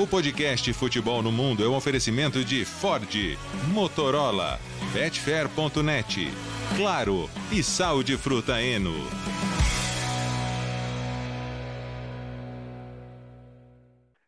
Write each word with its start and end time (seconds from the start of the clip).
O 0.00 0.06
podcast 0.06 0.72
Futebol 0.74 1.24
no 1.24 1.32
Mundo 1.32 1.64
é 1.64 1.68
um 1.68 1.74
oferecimento 1.74 2.44
de 2.44 2.64
Ford, 2.64 3.12
Motorola, 3.74 4.60
Betfair.net, 4.92 6.28
Claro 6.76 7.28
e 7.50 7.64
Sal 7.64 8.04
de 8.04 8.16
Fruta 8.16 8.62
Eno. 8.62 8.94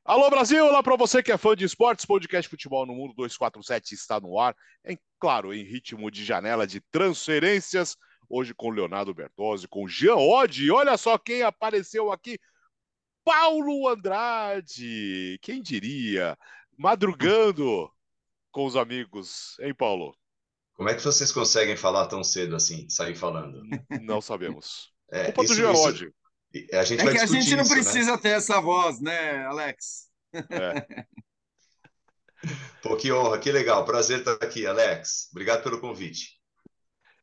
Alô 0.05 0.29
Brasil, 0.29 0.67
olá 0.67 0.83
para 0.83 0.97
você 0.97 1.23
que 1.23 1.31
é 1.31 1.39
fã 1.39 1.55
de 1.55 1.65
esportes, 1.65 2.05
podcast 2.05 2.51
Futebol 2.51 2.85
no 2.85 2.93
Mundo 2.93 3.15
247 3.15 3.95
está 3.95 4.19
no 4.19 4.41
ar, 4.41 4.57
em 4.85 4.99
claro, 5.21 5.55
em 5.55 5.63
ritmo 5.63 6.11
de 6.11 6.25
janela 6.25 6.67
de 6.67 6.81
transferências, 6.91 7.97
hoje 8.29 8.53
com 8.53 8.71
Leonardo 8.71 9.15
Bertozzi, 9.15 9.69
com 9.69 9.87
Jean 9.87 10.17
Oddi, 10.17 10.69
olha 10.73 10.97
só 10.97 11.17
quem 11.17 11.43
apareceu 11.43 12.11
aqui, 12.11 12.41
Paulo 13.25 13.89
Andrade, 13.89 15.39
quem 15.43 15.63
diria, 15.63 16.37
madrugando 16.77 17.91
com 18.51 18.65
os 18.67 18.77
amigos, 18.77 19.57
hein 19.61 19.75
Paulo? 19.75 20.17
Como 20.75 20.89
é 20.89 20.95
que 20.95 21.03
vocês 21.03 21.31
conseguem 21.31 21.77
falar 21.77 22.07
tão 22.07 22.25
cedo 22.25 22.57
assim, 22.57 22.89
sair 22.89 23.15
falando? 23.15 23.63
Não 24.01 24.21
sabemos. 24.21 24.91
É, 25.13 25.25
Culpa 25.27 25.43
do 25.43 25.45
isso- 25.45 25.55
Jean 25.55 25.73
isso- 25.73 25.83
Oddi. 25.89 26.15
A 26.73 26.83
gente 26.85 27.01
É 27.01 27.05
vai 27.05 27.15
que 27.15 27.21
a 27.21 27.27
gente 27.27 27.55
não 27.55 27.63
isso, 27.63 27.75
né? 27.75 27.81
precisa 27.83 28.19
ter 28.19 28.31
essa 28.31 28.61
voz, 28.61 29.01
né, 29.01 29.45
Alex? 29.47 30.09
É. 30.33 31.07
Pô, 32.83 32.97
que 32.97 33.13
honra, 33.13 33.39
que 33.39 33.53
legal. 33.53 33.85
Prazer 33.85 34.21
estar 34.21 34.33
aqui, 34.35 34.67
Alex. 34.67 35.29
Obrigado 35.31 35.63
pelo 35.63 35.81
convite. 35.81 36.41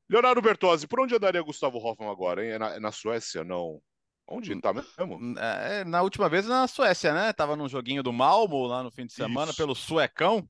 Leonardo 0.10 0.42
Bertozzi, 0.42 0.88
por 0.88 1.02
onde 1.02 1.16
andaria 1.16 1.42
Gustavo 1.42 1.78
Hoffmann 1.80 2.10
agora, 2.10 2.46
hein? 2.46 2.52
É 2.52 2.60
na, 2.60 2.76
é 2.76 2.80
na 2.80 2.92
Suécia, 2.92 3.44
não? 3.44 3.82
Onde 4.28 4.60
tá 4.60 4.74
mesmo? 4.74 5.38
É, 5.40 5.86
na 5.86 6.02
última 6.02 6.28
vez 6.28 6.46
na 6.46 6.68
Suécia, 6.68 7.14
né? 7.14 7.32
Tava 7.32 7.56
num 7.56 7.70
joguinho 7.70 8.04
do 8.04 8.12
Malmo 8.12 8.66
lá 8.68 8.84
no 8.84 8.92
fim 8.92 9.06
de 9.06 9.14
semana 9.14 9.52
Isso. 9.52 9.58
pelo 9.58 9.74
Suecão, 9.74 10.48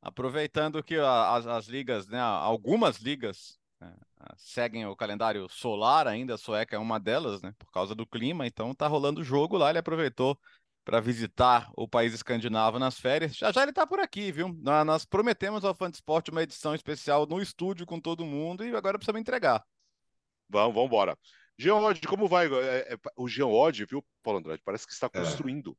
aproveitando 0.00 0.82
que 0.82 0.96
as, 0.96 1.46
as 1.46 1.66
ligas, 1.66 2.08
né? 2.08 2.18
Algumas 2.18 2.96
ligas 2.96 3.58
né, 3.78 3.94
seguem 4.36 4.86
o 4.86 4.96
calendário 4.96 5.46
solar 5.50 6.08
ainda, 6.08 6.34
a 6.34 6.38
Sueca 6.38 6.76
é 6.76 6.78
uma 6.78 6.98
delas, 6.98 7.42
né? 7.42 7.52
Por 7.58 7.70
causa 7.70 7.94
do 7.94 8.06
clima, 8.06 8.46
então 8.46 8.74
tá 8.74 8.86
rolando 8.86 9.20
o 9.20 9.24
jogo 9.24 9.58
lá, 9.58 9.68
ele 9.68 9.78
aproveitou 9.78 10.38
para 10.82 10.98
visitar 10.98 11.70
o 11.76 11.86
país 11.86 12.14
escandinavo 12.14 12.78
nas 12.78 12.98
férias. 12.98 13.36
Já 13.36 13.52
já 13.52 13.62
ele 13.62 13.72
tá 13.72 13.86
por 13.86 14.00
aqui, 14.00 14.32
viu? 14.32 14.48
Nó- 14.62 14.84
Nós 14.84 15.04
prometemos 15.04 15.64
ao 15.64 15.74
Fã 15.74 15.90
Esporte 15.90 16.30
uma 16.30 16.42
edição 16.42 16.74
especial 16.74 17.26
no 17.26 17.40
estúdio 17.40 17.84
com 17.84 18.00
todo 18.00 18.24
mundo 18.24 18.64
e 18.64 18.74
agora 18.74 18.98
precisamos 18.98 19.20
entregar. 19.20 19.62
Vamos, 20.48 20.74
vamos 20.74 20.88
embora. 20.88 21.18
Jean 21.58 21.76
Oddi, 21.76 22.06
como 22.06 22.26
vai? 22.26 22.46
É, 22.46 22.94
é, 22.94 22.98
o 23.16 23.28
Jean 23.28 23.46
Oddi, 23.48 23.84
viu, 23.84 24.04
Paulo 24.22 24.38
Andrade? 24.38 24.62
Parece 24.64 24.86
que 24.86 24.92
está 24.92 25.06
É. 25.12 25.18
construindo. 25.18 25.76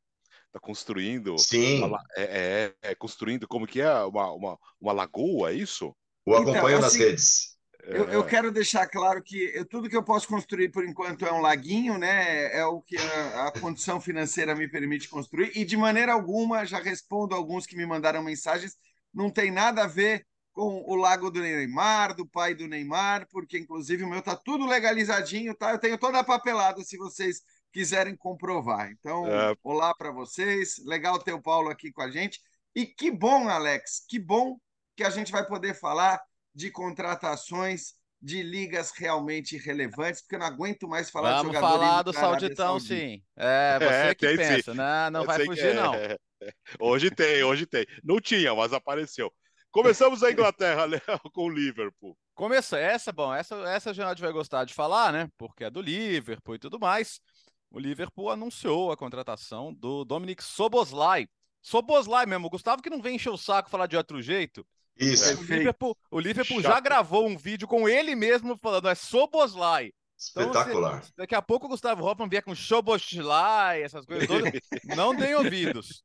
Está 0.47 0.59
construindo. 0.59 1.37
Sim, 1.37 1.83
uma 1.83 2.03
é, 2.15 2.73
é, 2.83 2.91
é, 2.91 2.95
construindo, 2.95 3.47
como 3.47 3.65
que 3.65 3.81
é? 3.81 3.91
Uma, 4.03 4.31
uma, 4.33 4.59
uma 4.79 4.93
lagoa, 4.93 5.51
é 5.51 5.55
isso? 5.55 5.95
o 6.25 6.35
acompanho 6.35 6.57
Então, 6.67 6.81
nas 6.81 6.85
assim, 6.93 6.99
redes. 6.99 7.57
Eu, 7.83 8.07
É. 8.09 8.15
eu 8.15 8.23
quero 8.23 8.51
deixar 8.51 8.87
claro 8.87 9.23
que 9.23 9.51
eu- 9.55 9.65
tudo 9.65 9.89
que 9.89 9.97
eu 9.97 10.03
posso 10.03 10.27
construir 10.27 10.69
por 10.69 10.85
enquanto 10.85 11.25
é 11.25 11.31
um 11.33 11.41
laguinho, 11.41 11.97
né? 11.97 12.55
É 12.55 12.63
o 12.63 12.79
que 12.79 12.95
a, 12.95 13.47
a 13.47 13.51
condição 13.59 13.99
financeira 13.99 14.53
me 14.53 14.67
permite 14.69 15.09
construir. 15.09 15.51
E 15.57 15.65
de 15.65 15.75
maneira 15.75 16.13
alguma, 16.13 16.63
já 16.63 16.79
respondo 16.79 17.33
alguns 17.33 17.65
que 17.65 17.75
me 17.75 17.85
mandaram 17.87 18.21
mensagens, 18.21 18.75
não 19.11 19.31
tem 19.31 19.49
nada 19.49 19.83
a 19.85 19.87
ver 19.87 20.27
com 20.53 20.83
o 20.85 20.95
lago 20.95 21.31
do 21.31 21.39
Neymar, 21.39 22.15
do 22.15 22.27
pai 22.27 22.53
do 22.53 22.67
Neymar, 22.67 23.27
porque 23.29 23.57
inclusive 23.57 24.03
o 24.03 24.09
meu 24.09 24.21
tá 24.21 24.35
tudo 24.35 24.65
legalizadinho, 24.65 25.55
tá? 25.55 25.71
Eu 25.71 25.79
tenho 25.79 25.97
toda 25.97 26.19
a 26.19 26.23
papelada 26.23 26.81
se 26.83 26.97
vocês 26.97 27.41
quiserem 27.71 28.15
comprovar. 28.17 28.91
Então, 28.91 29.25
É. 29.27 29.55
olá 29.63 29.93
para 29.95 30.11
vocês. 30.11 30.75
Legal 30.85 31.17
ter 31.19 31.33
o 31.33 31.41
Paulo 31.41 31.69
aqui 31.69 31.91
com 31.91 32.01
a 32.01 32.11
gente. 32.11 32.39
E 32.75 32.85
que 32.85 33.09
bom, 33.11 33.47
Alex, 33.47 34.05
que 34.07 34.19
bom 34.19 34.57
que 34.95 35.03
a 35.03 35.09
gente 35.09 35.31
vai 35.31 35.45
poder 35.45 35.73
falar 35.73 36.21
de 36.53 36.69
contratações 36.69 37.93
de 38.21 38.43
ligas 38.43 38.91
realmente 38.95 39.57
relevantes, 39.57 40.21
porque 40.21 40.35
eu 40.35 40.39
não 40.39 40.45
aguento 40.45 40.87
mais 40.87 41.09
falar 41.09 41.37
Vamos 41.37 41.51
de 41.53 41.55
jogador 41.57 41.79
falar 41.79 41.93
indo 42.01 42.03
do 42.03 42.13
Sauditão, 42.13 42.79
sim. 42.79 43.23
É, 43.35 43.79
você 43.79 43.85
É, 44.09 44.15
que 44.15 44.27
tem 44.27 44.37
sim. 44.37 44.55
pensa. 44.55 44.73
Não, 44.75 45.11
não 45.11 45.19
Eu 45.21 45.25
vai 45.25 45.45
fugir, 45.45 45.73
não. 45.73 45.93
é. 45.95 46.17
Hoje 46.79 47.09
tem, 47.11 47.43
hoje 47.43 47.65
tem. 47.67 47.85
Não 48.03 48.19
tinha, 48.19 48.53
mas 48.55 48.73
apareceu. 48.73 49.31
Começamos 49.71 50.21
a 50.21 50.31
Inglaterra, 50.31 50.83
Léo, 50.85 51.19
com 51.33 51.45
o 51.45 51.49
Liverpool. 51.49 52.17
Começa 52.35 52.77
essa, 52.77 53.11
bom, 53.11 53.33
essa, 53.33 53.55
essa 53.69 53.91
a 53.91 53.93
gente 53.93 54.21
vai 54.21 54.31
gostar 54.31 54.65
de 54.65 54.73
falar, 54.73 55.13
né? 55.13 55.29
Porque 55.37 55.63
é 55.63 55.69
do 55.69 55.81
Liverpool 55.81 56.55
e 56.55 56.59
tudo 56.59 56.79
mais. 56.79 57.21
O 57.69 57.79
Liverpool 57.79 58.29
anunciou 58.29 58.91
a 58.91 58.97
contratação 58.97 59.73
do 59.73 60.03
Dominic 60.03 60.43
Soboslai. 60.43 61.27
Soboslai 61.61 62.25
mesmo, 62.25 62.47
o 62.47 62.49
Gustavo 62.49 62.81
que 62.81 62.89
não 62.89 63.01
vem 63.01 63.15
encher 63.15 63.29
o 63.29 63.37
saco 63.37 63.69
falar 63.69 63.87
de 63.87 63.95
outro 63.95 64.21
jeito. 64.21 64.65
Isso, 64.97 65.23
O 65.33 65.37
Perfeito. 65.37 65.53
Liverpool, 65.53 65.97
o 66.11 66.19
Liverpool 66.19 66.61
já 66.61 66.79
gravou 66.79 67.25
um 67.25 67.37
vídeo 67.37 67.67
com 67.67 67.87
ele 67.87 68.15
mesmo 68.15 68.57
falando, 68.61 68.89
é 68.89 68.95
Soboslai. 68.95 69.93
Então, 70.31 70.51
espetacular. 70.51 71.03
se 71.03 71.11
daqui 71.17 71.33
a 71.33 71.41
pouco 71.41 71.65
o 71.65 71.69
Gustavo 71.69 72.05
Hoffmann 72.05 72.29
vier 72.29 72.43
com 72.43 72.53
Soboslai, 72.53 73.81
essas 73.81 74.05
coisas 74.05 74.27
todas, 74.27 74.51
não 74.95 75.15
tem 75.15 75.33
ouvidos. 75.33 76.03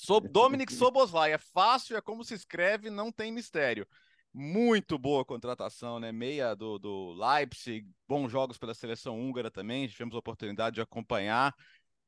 So, 0.00 0.20
Dominic 0.20 0.72
Soboslai, 0.72 1.32
é 1.32 1.38
fácil, 1.38 1.96
é 1.96 2.00
como 2.00 2.22
se 2.22 2.32
escreve, 2.32 2.88
não 2.88 3.10
tem 3.10 3.32
mistério. 3.32 3.84
Muito 4.32 4.96
boa 4.96 5.24
contratação, 5.24 5.98
né? 5.98 6.12
Meia 6.12 6.54
do, 6.54 6.78
do 6.78 7.12
Leipzig, 7.14 7.84
bons 8.06 8.30
jogos 8.30 8.56
pela 8.56 8.74
seleção 8.74 9.18
húngara 9.18 9.50
também, 9.50 9.88
tivemos 9.88 10.14
a 10.14 10.18
oportunidade 10.18 10.74
de 10.74 10.80
acompanhar. 10.80 11.52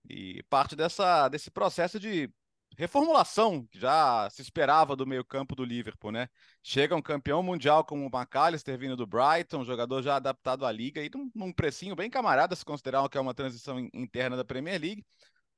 E 0.08 0.40
parte 0.44 0.76
dessa, 0.76 1.28
desse 1.28 1.50
processo 1.50 1.98
de 1.98 2.30
reformulação 2.78 3.66
que 3.66 3.80
já 3.80 4.30
se 4.30 4.40
esperava 4.40 4.94
do 4.94 5.04
meio-campo 5.04 5.56
do 5.56 5.64
Liverpool, 5.64 6.12
né? 6.12 6.28
Chega 6.62 6.94
um 6.94 7.02
campeão 7.02 7.42
mundial 7.42 7.84
como 7.84 8.06
o 8.06 8.16
McAllister 8.16 8.78
vindo 8.78 8.96
do 8.96 9.06
Brighton, 9.06 9.64
jogador 9.64 10.00
já 10.00 10.14
adaptado 10.14 10.64
à 10.64 10.70
liga 10.70 11.02
e 11.02 11.10
num, 11.12 11.28
num 11.34 11.52
precinho 11.52 11.96
bem 11.96 12.08
camarada, 12.08 12.54
se 12.54 12.64
considerar 12.64 13.08
que 13.08 13.18
é 13.18 13.20
uma 13.20 13.34
transição 13.34 13.80
in- 13.80 13.90
interna 13.92 14.36
da 14.36 14.44
Premier 14.44 14.80
League. 14.80 15.04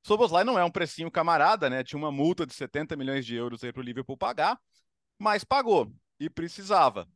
Soboslai 0.03 0.43
não 0.43 0.59
é 0.59 0.65
um 0.65 0.71
precinho 0.71 1.09
camarada, 1.09 1.69
né? 1.69 1.83
Tinha 1.83 1.97
uma 1.97 2.11
multa 2.11 2.45
de 2.45 2.53
70 2.53 2.95
milhões 2.95 3.25
de 3.25 3.35
euros 3.35 3.63
aí 3.63 3.71
para 3.71 3.79
o 3.79 3.83
Liverpool 3.83 4.17
pagar, 4.17 4.59
mas 5.17 5.43
pagou 5.43 5.91
e 6.19 6.29
precisava. 6.29 7.07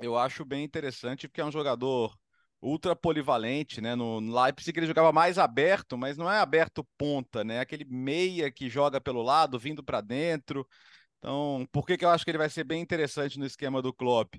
Eu 0.00 0.16
acho 0.16 0.44
bem 0.44 0.64
interessante 0.64 1.26
porque 1.26 1.40
é 1.40 1.44
um 1.44 1.52
jogador 1.52 2.16
ultra 2.60 2.94
polivalente, 2.94 3.80
né? 3.80 3.94
No 3.94 4.20
Leipzig 4.20 4.78
ele 4.78 4.86
jogava 4.86 5.12
mais 5.12 5.38
aberto, 5.38 5.96
mas 5.96 6.16
não 6.16 6.30
é 6.30 6.38
aberto 6.38 6.86
ponta, 6.96 7.44
né? 7.44 7.60
Aquele 7.60 7.84
meia 7.84 8.50
que 8.50 8.68
joga 8.68 9.00
pelo 9.00 9.22
lado, 9.22 9.58
vindo 9.58 9.82
para 9.82 10.00
dentro. 10.00 10.66
Então, 11.18 11.66
por 11.72 11.86
que 11.86 11.96
que 11.96 12.04
eu 12.04 12.10
acho 12.10 12.24
que 12.24 12.30
ele 12.30 12.38
vai 12.38 12.50
ser 12.50 12.64
bem 12.64 12.80
interessante 12.82 13.38
no 13.38 13.46
esquema 13.46 13.82
do 13.82 13.92
Klopp? 13.92 14.34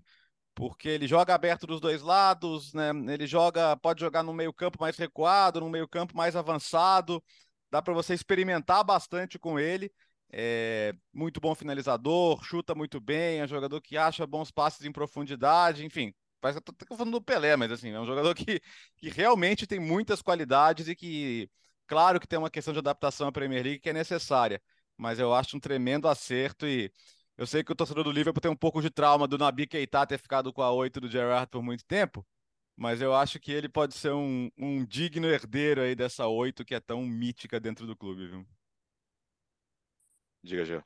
Porque 0.56 0.90
ele 0.90 1.08
joga 1.08 1.34
aberto 1.34 1.66
dos 1.68 1.80
dois 1.82 2.02
lados, 2.02 2.74
né? 2.74 2.90
Ele 3.14 3.28
joga, 3.28 3.78
pode 3.78 4.02
jogar 4.02 4.24
no 4.24 4.34
meio-campo 4.34 4.78
mais 4.80 4.98
recuado, 4.98 5.62
no 5.62 5.70
meio-campo 5.70 6.16
mais 6.16 6.36
avançado. 6.36 7.24
Dá 7.72 7.82
para 7.82 7.94
você 7.94 8.14
experimentar 8.14 8.84
bastante 8.84 9.38
com 9.38 9.60
ele. 9.60 9.92
É 10.32 10.94
muito 11.14 11.40
bom 11.42 11.56
finalizador, 11.56 12.44
chuta 12.44 12.76
muito 12.76 13.00
bem, 13.00 13.40
é 13.40 13.44
um 13.46 13.48
jogador 13.48 13.82
que 13.82 13.98
acha 13.98 14.28
bons 14.28 14.52
passes 14.52 14.86
em 14.86 14.92
profundidade, 14.92 15.84
enfim. 15.84 16.14
Parece 16.40 16.62
que 16.62 16.70
eu 16.70 16.74
tô 16.74 16.96
falando 16.96 17.14
do 17.14 17.22
Pelé, 17.22 17.56
mas 17.56 17.72
assim, 17.72 17.90
é 17.90 18.00
um 18.00 18.06
jogador 18.06 18.34
que, 18.36 18.62
que 18.98 19.10
realmente 19.10 19.68
tem 19.68 19.80
muitas 19.80 20.22
qualidades 20.22 20.88
e 20.88 20.96
que, 20.96 21.50
claro 21.88 22.20
que 22.20 22.28
tem 22.28 22.40
uma 22.40 22.50
questão 22.50 22.74
de 22.74 22.80
adaptação 22.80 23.28
à 23.28 23.32
Premier 23.32 23.64
League 23.64 23.80
que 23.80 23.90
é 23.90 23.94
necessária, 23.94 24.62
mas 24.98 25.20
eu 25.20 25.34
acho 25.34 25.58
um 25.58 25.60
tremendo 25.60 26.08
acerto 26.08 26.68
e 26.68 26.92
eu 27.38 27.48
sei 27.48 27.64
que 27.64 27.72
o 27.72 27.76
torcedor 27.76 28.04
do 28.04 28.12
Liverpool 28.12 28.42
tem 28.42 28.52
um 28.52 28.56
pouco 28.56 28.82
de 28.82 28.90
trauma 28.90 29.28
do 29.28 29.38
Nabi 29.38 29.66
Keita 29.66 30.06
ter 30.06 30.18
ficado 30.20 30.54
com 30.54 30.62
a 30.62 30.72
8 30.72 31.02
do 31.02 31.10
Gerrard 31.10 31.50
por 31.50 31.64
muito 31.64 31.86
tempo, 31.86 32.26
mas 32.80 33.02
eu 33.02 33.14
acho 33.14 33.40
que 33.42 33.52
ele 33.52 33.68
pode 33.68 33.94
ser 33.94 34.14
um, 34.14 34.50
um 34.58 34.86
digno 34.86 35.28
herdeiro 35.28 35.82
aí 35.82 35.94
dessa 35.94 36.28
8 36.28 36.64
que 36.64 36.74
é 36.74 36.80
tão 36.80 37.06
mítica 37.06 37.60
dentro 37.60 37.86
do 37.86 37.96
clube, 37.96 38.28
viu? 38.28 38.48
Diga, 40.42 40.64
Jean. 40.64 40.84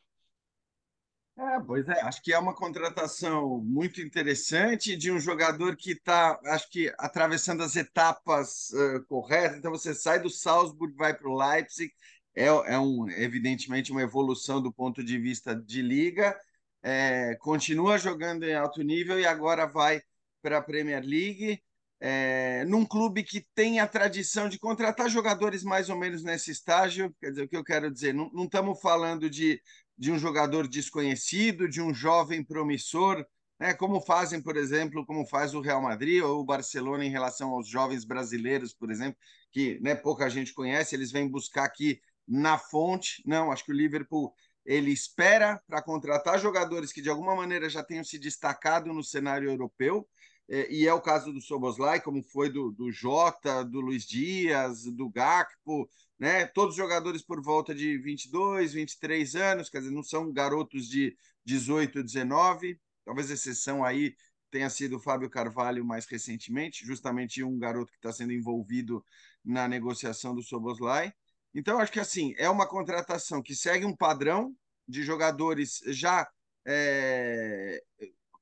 É, 1.38 1.60
pois 1.66 1.88
é, 1.88 2.01
acho 2.01 2.22
que 2.24 2.34
é 2.34 2.40
uma 2.40 2.56
contratação 2.56 3.60
muito 3.60 4.01
interessante 4.01 4.95
de 4.95 5.12
um 5.12 5.19
jogador 5.19 5.75
que 5.75 5.92
está, 5.92 6.40
acho 6.45 6.69
que, 6.69 6.92
atravessando 6.98 7.62
as 7.63 7.75
etapas 7.75 8.72
eh, 8.74 9.00
corretas. 9.07 9.57
Então, 9.57 9.72
você 9.72 9.94
sai 9.96 10.19
do 10.19 10.30
Salzburg, 10.30 10.96
vai 10.96 11.13
para 11.16 11.30
o 11.30 11.36
Leipzig, 11.36 11.92
é, 12.36 12.46
é 12.46 12.80
um, 12.80 13.10
evidentemente 13.10 13.92
uma 13.92 14.01
evolução 14.01 14.62
do 14.62 14.72
ponto 14.72 15.04
de 15.04 15.18
vista 15.19 15.56
de 15.56 15.81
liga, 15.81 16.39
eh, 16.84 17.36
continua 17.39 17.98
jogando 17.98 18.44
em 18.44 18.56
alto 18.56 18.81
nível 18.84 19.19
e 19.19 19.25
agora 19.25 19.66
vai 19.68 20.01
para 20.42 20.57
a 20.60 20.62
Premier 20.62 21.04
League, 21.04 21.62
eh, 22.05 22.65
num 22.65 22.85
clube 22.85 23.23
que 23.23 23.47
tem 23.55 23.79
a 23.79 23.88
tradição 23.88 24.50
de 24.50 24.59
contratar 24.59 25.09
jogadores 25.09 25.63
mais 25.63 25.89
ou 25.89 25.95
menos 25.95 26.21
nesse 26.21 26.51
estágio. 26.51 27.15
Quer 27.17 27.29
dizer, 27.29 27.44
o 27.44 27.47
que 27.47 27.55
eu 27.55 27.63
quero 27.63 27.89
dizer, 27.89 28.13
não 28.13 28.29
não 28.33 28.44
estamos 28.44 28.81
falando 28.81 29.29
de 29.29 29.61
de 29.97 30.11
um 30.11 30.19
jogador 30.19 30.67
desconhecido, 30.67 31.69
de 31.69 31.81
um 31.81 31.94
jovem 31.94 32.44
promissor, 32.44 33.25
né? 33.59 33.73
como 33.73 34.01
fazem, 34.01 34.41
por 34.41 34.57
exemplo, 34.57 35.05
como 35.05 35.25
faz 35.25 35.53
o 35.53 35.61
Real 35.61 35.81
Madrid 35.81 36.21
ou 36.21 36.41
o 36.41 36.45
Barcelona 36.45 37.05
em 37.05 37.09
relação 37.09 37.51
aos 37.51 37.67
jovens 37.69 38.03
brasileiros, 38.03 38.73
por 38.73 38.91
exemplo, 38.91 39.17
que 39.51 39.79
né, 39.81 39.95
pouca 39.95 40.29
gente 40.29 40.53
conhece, 40.53 40.95
eles 40.95 41.11
vêm 41.11 41.29
buscar 41.29 41.63
aqui 41.63 42.01
na 42.27 42.57
fonte. 42.57 43.21
Não, 43.25 43.51
acho 43.51 43.63
que 43.63 43.71
o 43.71 43.75
Liverpool 43.75 44.33
ele 44.65 44.91
espera 44.91 45.61
para 45.67 45.81
contratar 45.81 46.39
jogadores 46.39 46.91
que 46.91 47.01
de 47.01 47.09
alguma 47.09 47.35
maneira 47.35 47.69
já 47.69 47.83
tenham 47.83 48.03
se 48.03 48.17
destacado 48.17 48.91
no 48.91 49.03
cenário 49.03 49.50
europeu. 49.50 50.07
É, 50.50 50.72
e 50.72 50.88
é 50.88 50.94
o 50.94 51.01
caso 51.01 51.31
do 51.31 51.42
Soboslai, 51.42 52.01
como 52.01 52.22
foi 52.24 52.50
do, 52.50 52.72
do 52.72 52.92
Jota, 52.92 53.63
do 53.63 53.80
Luiz 53.80 54.06
Dias, 54.06 54.84
do 54.84 55.10
Gakpo, 55.10 55.90
né? 56.19 56.45
Todos 56.48 56.75
jogadores 56.75 57.22
por 57.22 57.42
volta 57.42 57.74
de 57.74 57.98
22, 57.98 58.74
23 58.74 59.36
anos, 59.36 59.69
quer 59.69 59.80
dizer, 59.80 59.92
não 59.92 60.04
são 60.04 60.31
garotos 60.31 60.88
de 60.88 61.16
18, 61.45 62.04
19. 62.04 62.80
Talvez 63.06 63.30
exceção 63.30 63.84
aí 63.84 64.16
tenha 64.51 64.69
sido 64.69 64.98
o 64.98 65.00
Fábio 65.00 65.30
Carvalho 65.30 65.84
mais 65.84 66.06
recentemente, 66.06 66.86
justamente 66.86 67.44
um 67.44 67.57
garoto 67.57 67.92
que 67.92 67.98
está 67.98 68.12
sendo 68.12 68.34
envolvido 68.34 69.04
na 69.44 69.68
negociação 69.68 70.36
do 70.36 70.44
Soboslai. 70.44 71.12
Então, 71.54 71.80
acho 71.80 71.92
que 71.92 72.00
assim, 72.00 72.34
é 72.38 72.50
uma 72.50 72.68
contratação 72.68 73.42
que 73.42 73.56
segue 73.56 73.86
um 73.86 73.96
padrão 73.96 74.56
de 74.88 75.04
jogadores 75.04 75.80
já 75.88 76.28
é, 76.66 77.81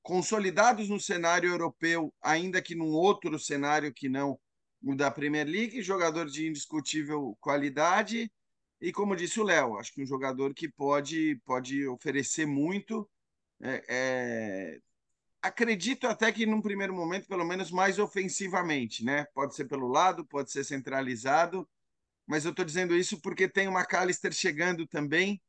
consolidados 0.01 0.89
no 0.89 1.00
cenário 1.00 1.50
europeu, 1.50 2.13
ainda 2.21 2.62
que 2.62 2.75
num 2.75 2.92
outro 2.92 3.38
cenário 3.39 3.94
que 3.94 4.09
não 4.09 4.39
o 4.83 4.95
da 4.95 5.12
Premier 5.12 5.48
League, 5.48 5.81
jogador 5.81 6.25
de 6.25 6.48
indiscutível 6.48 7.38
qualidade. 7.39 8.31
E 8.80 8.92
como 8.92 9.15
disse 9.15 9.39
o 9.39 9.44
Léo, 9.44 9.77
acho 9.77 9.94
que 9.94 10.01
um 10.01 10.06
jogador 10.06 10.53
que 10.53 10.68
pode, 10.68 11.39
pode 11.45 11.88
oferecer 11.88 12.48
muito. 12.48 13.07
É, 13.62 13.83
é... 13.88 14.80
Acredito 15.42 16.07
até 16.07 16.31
que 16.31 16.45
num 16.45 16.62
primeiro 16.62 16.94
momento, 16.94 17.27
pelo 17.27 17.45
menos 17.45 17.71
mais 17.71 18.00
ofensivamente, 18.00 19.04
né? 19.04 19.25
Pode 19.33 19.56
ser 19.56 19.65
pelo 19.65 19.88
lado, 19.88 20.25
pode 20.25 20.51
ser 20.51 20.63
centralizado, 20.63 21.68
mas 22.27 22.45
eu 22.45 22.51
estou 22.51 22.65
dizendo 22.65 22.95
isso 22.95 23.19
porque 23.21 23.47
tem 23.47 23.68
o 23.68 23.71
McAllister 23.71 24.31
chegando 24.31 24.88
também, 24.88 25.42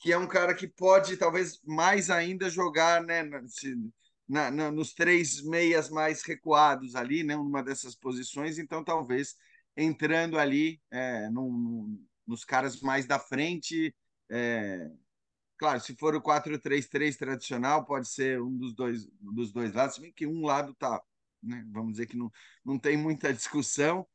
que 0.00 0.12
é 0.12 0.18
um 0.18 0.26
cara 0.26 0.54
que 0.54 0.66
pode 0.66 1.16
talvez 1.18 1.60
mais 1.62 2.08
ainda 2.08 2.48
jogar 2.48 3.02
né, 3.04 3.22
na, 4.26 4.50
na, 4.50 4.70
nos 4.72 4.94
três 4.94 5.42
meias 5.42 5.90
mais 5.90 6.22
recuados 6.22 6.96
ali, 6.96 7.22
né, 7.22 7.36
numa 7.36 7.62
dessas 7.62 7.94
posições, 7.94 8.58
então 8.58 8.82
talvez 8.82 9.36
entrando 9.76 10.38
ali 10.38 10.80
é, 10.90 11.28
num, 11.28 12.02
nos 12.26 12.44
caras 12.44 12.80
mais 12.80 13.04
da 13.06 13.18
frente. 13.18 13.94
É, 14.30 14.90
claro, 15.58 15.80
se 15.80 15.94
for 15.96 16.14
o 16.14 16.22
4-3-3 16.22 17.16
tradicional, 17.18 17.84
pode 17.84 18.08
ser 18.08 18.40
um 18.40 18.56
dos 18.56 18.74
dois, 18.74 19.06
dos 19.20 19.52
dois 19.52 19.74
lados, 19.74 19.96
se 19.96 20.00
bem 20.00 20.12
que 20.12 20.26
um 20.26 20.46
lado 20.46 20.74
tá, 20.74 21.02
né, 21.42 21.62
vamos 21.68 21.92
dizer 21.92 22.06
que 22.06 22.16
não, 22.16 22.32
não 22.64 22.78
tem 22.78 22.96
muita 22.96 23.34
discussão. 23.34 24.06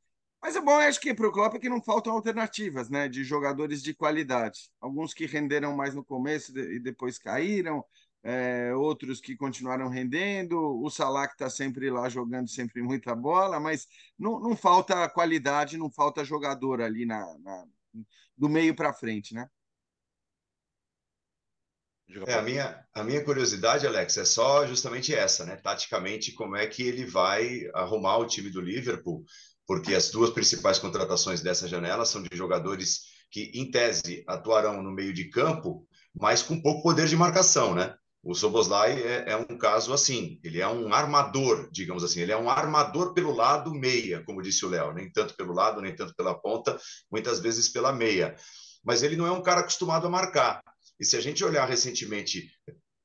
Mas 0.46 0.56
é 0.56 0.62
bom, 0.62 0.78
acho 0.78 1.02
que 1.02 1.12
para 1.12 1.28
o 1.28 1.32
Klopp 1.32 1.56
é 1.56 1.60
que 1.60 1.68
não 1.68 1.82
faltam 1.82 2.14
alternativas, 2.14 2.88
né, 2.88 3.10
de 3.10 3.24
jogadores 3.24 3.82
de 3.82 3.96
qualidade. 3.96 4.70
Alguns 4.80 5.12
que 5.12 5.26
renderam 5.26 5.76
mais 5.76 5.96
no 5.96 6.06
começo 6.06 6.56
e 6.56 6.80
depois 6.80 7.18
caíram, 7.18 7.84
é, 8.22 8.72
outros 8.76 9.20
que 9.20 9.36
continuaram 9.36 9.90
rendendo, 9.90 10.56
o 10.56 10.88
Salah 10.92 11.28
que 11.28 11.34
está 11.34 11.50
sempre 11.50 11.90
lá 11.90 12.08
jogando 12.10 12.48
sempre 12.48 12.84
muita 12.84 13.16
bola, 13.16 13.60
mas 13.60 13.88
não, 14.20 14.40
não 14.40 14.56
falta 14.56 15.10
qualidade, 15.10 15.80
não 15.80 15.90
falta 15.90 16.24
jogador 16.24 16.80
ali 16.80 17.08
na, 17.08 17.26
na 17.40 17.66
do 18.38 18.48
meio 18.48 18.76
para 18.76 18.94
frente, 18.94 19.34
né? 19.34 19.50
É, 22.28 22.36
a, 22.36 22.42
minha, 22.44 22.86
a 22.94 23.04
minha 23.04 23.24
curiosidade, 23.24 23.88
Alex, 23.88 24.16
é 24.18 24.26
só 24.26 24.68
justamente 24.68 25.12
essa, 25.12 25.44
né? 25.44 25.56
Taticamente, 25.56 26.34
como 26.34 26.56
é 26.56 26.68
que 26.68 26.84
ele 26.84 27.04
vai 27.04 27.68
arrumar 27.74 28.18
o 28.18 28.28
time 28.28 28.52
do 28.52 28.62
Liverpool 28.62 29.26
porque 29.68 29.94
as 29.96 30.10
duas 30.10 30.30
principais 30.30 30.80
contratações 30.80 31.42
dessa 31.42 31.68
janela 31.68 32.06
são 32.06 32.22
de 32.22 32.36
jogadores 32.36 33.02
que, 33.32 33.52
em 33.54 33.70
tese, 33.70 34.24
atuarão 34.28 34.82
no 34.82 34.92
meio 34.92 35.14
de 35.14 35.30
campo, 35.30 35.88
mas 36.14 36.44
com 36.44 36.62
pouco 36.62 36.84
poder 36.84 37.08
de 37.08 37.16
marcação, 37.16 37.74
né? 37.74 37.96
O 38.24 38.34
Soboslai 38.34 39.00
é, 39.04 39.32
é, 39.34 39.38
um 39.38 39.56
caso 39.56 39.94
assim, 39.94 40.40
ele 40.44 40.60
é 40.60 40.68
um 40.68 40.92
armador, 40.92 41.70
digamos 41.72 42.04
assim, 42.04 42.22
ele 42.22 42.32
é 42.32 42.38
um 42.38 42.50
armador 42.50 43.14
pelo 43.14 43.32
lado 43.32 43.72
meia, 43.72 44.24
como 44.24 44.42
disse 44.42 44.66
o 44.66 44.70
Léo, 44.70 44.94
nem 44.94 45.12
tanto 45.12 45.36
pelo 45.36 45.54
lado, 45.54 45.80
nem 45.80 45.96
tanto 45.96 46.16
pela 46.16 46.34
ponta, 46.34 46.76
muitas 47.12 47.40
vezes 47.40 47.70
pela 47.70 47.94
meia. 47.94 48.36
Mas 48.84 49.04
ele 49.04 49.16
não 49.16 49.28
é 49.28 49.32
um 49.32 49.44
cara 49.44 49.62
acostumado 49.62 50.08
a 50.08 50.10
marcar. 50.10 50.64
E 51.00 51.06
se 51.06 51.16
a 51.16 51.22
gente 51.22 51.44
olhar 51.44 51.68
recentemente 51.68 52.50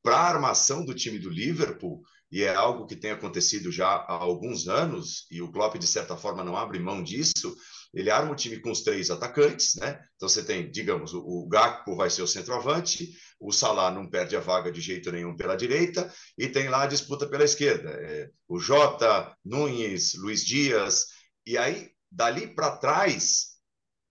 para 0.02 0.16
a 0.16 0.28
armação 0.28 0.86
do 0.86 0.94
time 0.94 1.18
do 1.18 1.28
Liverpool, 1.28 2.02
e 2.30 2.42
é 2.42 2.54
algo 2.54 2.86
que 2.86 2.96
tem 2.96 3.10
acontecido 3.10 3.72
já 3.72 3.88
há 3.88 4.14
alguns 4.14 4.68
anos, 4.68 5.26
e 5.30 5.42
o 5.42 5.50
Klopp, 5.50 5.76
de 5.76 5.86
certa 5.86 6.16
forma, 6.16 6.44
não 6.44 6.56
abre 6.56 6.78
mão 6.78 7.02
disso, 7.02 7.56
ele 7.92 8.10
arma 8.10 8.32
o 8.32 8.36
time 8.36 8.60
com 8.60 8.70
os 8.70 8.82
três 8.82 9.10
atacantes, 9.10 9.74
né? 9.74 10.00
Então 10.14 10.28
você 10.28 10.44
tem, 10.44 10.70
digamos, 10.70 11.12
o 11.12 11.48
Gakpo 11.48 11.96
vai 11.96 12.08
ser 12.08 12.22
o 12.22 12.26
centroavante, 12.26 13.10
o 13.40 13.50
Salah 13.50 13.90
não 13.90 14.08
perde 14.08 14.36
a 14.36 14.40
vaga 14.40 14.70
de 14.70 14.80
jeito 14.80 15.10
nenhum 15.10 15.36
pela 15.36 15.56
direita, 15.56 16.12
e 16.38 16.48
tem 16.48 16.68
lá 16.68 16.84
a 16.84 16.86
disputa 16.86 17.26
pela 17.26 17.44
esquerda. 17.44 17.90
É, 17.90 18.30
o 18.48 18.60
Jota, 18.60 19.34
Nunes, 19.44 20.14
Luiz 20.14 20.44
Dias, 20.44 21.06
e 21.44 21.58
aí, 21.58 21.90
dali 22.10 22.54
para 22.54 22.76
trás, 22.76 23.56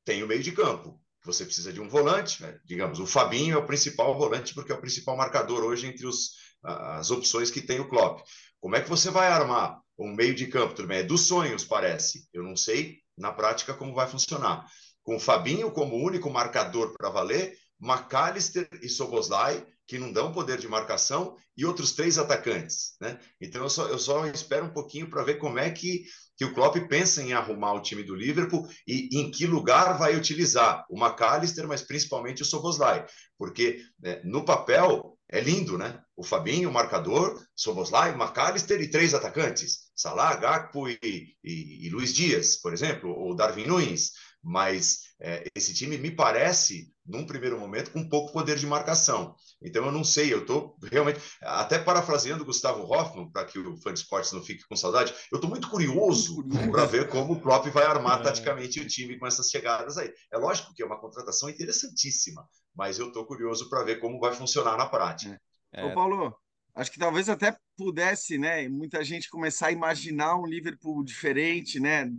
tem 0.04 0.24
o 0.24 0.27
meio 0.27 0.44
de 0.44 0.51
campo. 0.51 0.99
Você 1.25 1.45
precisa 1.45 1.74
de 1.74 1.81
um 1.81 1.89
volante, 1.89 2.42
né? 2.42 2.57
digamos, 2.66 3.00
o 3.00 3.06
Fabinho 3.06 3.56
é 3.56 3.57
o 3.57 3.66
principal 3.66 4.18
volante, 4.18 4.54
porque 4.54 4.71
é 4.71 4.75
o 4.75 4.81
principal 4.81 5.18
marcador 5.18 5.63
hoje 5.63 5.88
entre 5.88 6.07
os 6.07 6.31
as 6.63 7.12
opções 7.12 7.50
que 7.50 7.62
tem 7.62 7.80
o 7.80 7.88
Klopp. 7.88 8.21
Como 8.60 8.75
é 8.75 8.81
que 8.81 8.89
você 8.89 9.10
vai 9.10 9.27
armar 9.27 9.80
um 9.98 10.13
meio 10.13 10.36
de 10.36 10.48
campo? 10.48 10.75
Tudo 10.75 10.88
bem, 10.88 11.00
é 11.00 11.04
dos 11.04 11.27
sonhos, 11.27 11.63
parece. 11.63 12.27
Eu 12.33 12.44
não 12.44 12.56
sei 12.56 12.98
na 13.18 13.31
prática 13.31 13.74
como 13.74 13.94
vai 13.94 14.07
funcionar. 14.07 14.66
Com 15.04 15.16
o 15.16 15.19
Fabinho 15.19 15.71
como 15.71 15.95
único 15.95 16.30
marcador 16.30 16.94
para 16.98 17.10
valer, 17.10 17.57
McAllister 17.81 18.68
e 18.81 18.89
Soboslai, 18.89 19.66
que 19.88 19.98
não 19.98 20.12
dão 20.12 20.31
poder 20.31 20.60
de 20.60 20.68
marcação, 20.68 21.36
e 21.57 21.66
outros 21.66 21.94
três 21.94 22.18
atacantes. 22.18 22.95
Né? 23.01 23.19
Então 23.42 23.63
eu 23.63 23.69
só, 23.69 23.88
eu 23.88 23.98
só 23.98 24.25
espero 24.27 24.66
um 24.66 24.74
pouquinho 24.74 25.10
para 25.10 25.24
ver 25.24 25.36
como 25.36 25.57
é 25.57 25.69
que, 25.69 26.04
que 26.40 26.46
o 26.46 26.54
Klopp 26.54 26.78
pensa 26.88 27.22
em 27.22 27.34
arrumar 27.34 27.74
o 27.74 27.82
time 27.82 28.02
do 28.02 28.16
Liverpool 28.16 28.66
e 28.88 29.10
em 29.12 29.30
que 29.30 29.46
lugar 29.46 29.98
vai 29.98 30.16
utilizar 30.16 30.86
o 30.90 30.98
McAllister, 30.98 31.68
mas 31.68 31.82
principalmente 31.82 32.42
o 32.42 32.46
Soboslai. 32.46 33.06
Porque 33.38 33.84
né, 34.02 34.22
no 34.24 34.46
papel 34.46 35.18
é 35.28 35.42
lindo, 35.42 35.78
né? 35.78 36.00
O 36.16 36.24
Fabinho, 36.24 36.70
o 36.70 36.74
marcador, 36.74 37.38
Soboslai, 37.54 38.14
McAllister 38.14 38.80
e 38.80 38.90
três 38.90 39.14
atacantes. 39.14 39.90
Salah, 39.94 40.34
Gakpo 40.38 40.88
e, 40.88 40.98
e, 41.44 41.86
e 41.86 41.90
Luiz 41.90 42.14
Dias, 42.14 42.56
por 42.56 42.72
exemplo, 42.72 43.12
ou 43.12 43.36
Darwin 43.36 43.68
Nunes. 43.68 44.14
Mas 44.42 45.09
é, 45.21 45.44
esse 45.56 45.74
time 45.74 45.98
me 45.98 46.12
parece, 46.12 46.94
num 47.06 47.25
primeiro 47.25 47.60
momento, 47.60 47.92
com 47.92 48.07
pouco 48.07 48.31
poder 48.31 48.57
de 48.57 48.66
marcação. 48.66 49.35
Então 49.61 49.85
eu 49.85 49.92
não 49.92 50.04
sei, 50.04 50.33
eu 50.33 50.42
estou 50.42 50.78
realmente, 50.83 51.19
até 51.42 51.78
parafraseando 51.78 52.45
Gustavo 52.45 52.83
Hoffman, 52.83 53.30
para 53.30 53.45
que 53.45 53.59
o 53.59 53.78
fã 53.81 53.94
de 53.94 53.99
esportes 53.99 54.31
não 54.31 54.42
fique 54.42 54.66
com 54.68 54.76
saudade, 54.76 55.14
eu 55.31 55.35
estou 55.35 55.49
muito 55.49 55.69
curioso 55.69 56.47
para 56.71 56.85
ver 56.85 57.09
como 57.09 57.33
o 57.33 57.42
Klopp 57.42 57.68
vai 57.68 57.85
armar 57.85 58.19
é. 58.21 58.23
taticamente 58.23 58.80
o 58.80 58.88
time 58.88 59.19
com 59.19 59.28
essas 59.28 59.49
chegadas 59.49 59.97
aí. 59.97 60.11
É 60.31 60.38
lógico 60.38 60.73
que 60.73 60.81
é 60.81 60.85
uma 60.85 60.99
contratação 60.99 61.49
interessantíssima, 61.49 62.47
mas 62.73 62.97
eu 62.97 63.07
estou 63.07 63.26
curioso 63.26 63.69
para 63.69 63.83
ver 63.83 63.99
como 63.99 64.19
vai 64.19 64.33
funcionar 64.33 64.78
na 64.78 64.85
prática. 64.85 65.40
É. 65.73 65.85
Ô, 65.85 65.94
Paulo, 65.94 66.35
acho 66.76 66.92
que 66.92 66.99
talvez 66.99 67.30
até 67.30 67.57
pudesse, 67.76 68.38
né, 68.38 68.68
muita 68.68 69.04
gente 69.04 69.30
começar 69.30 69.68
a 69.68 69.71
imaginar 69.71 70.35
um 70.35 70.45
Liverpool 70.45 71.04
diferente, 71.04 71.80
né, 71.80 72.09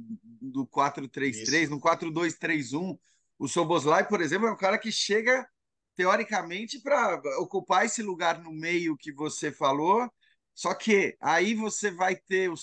do 0.41 0.67
4-3-3, 0.67 1.69
no 1.69 1.81
4-2-3-1. 1.81 2.99
O 3.39 3.49
Soboslai, 3.49 4.07
por 4.07 4.21
exemplo, 4.21 4.47
é 4.47 4.53
um 4.53 4.57
cara 4.57 4.79
que 4.79 4.93
chega 4.93 5.49
teoricamente 5.97 6.81
para 6.81 7.21
ocupar 7.39 7.85
esse 7.85 8.03
lugar 8.03 8.41
no 8.43 8.53
meio 8.53 8.97
que 8.97 9.13
você 9.13 9.51
falou. 9.51 10.11
Só 10.55 10.75
que 10.75 11.17
aí 11.21 11.55
você 11.55 11.91
vai 11.91 12.15
ter 12.17 12.51
o 12.51 12.55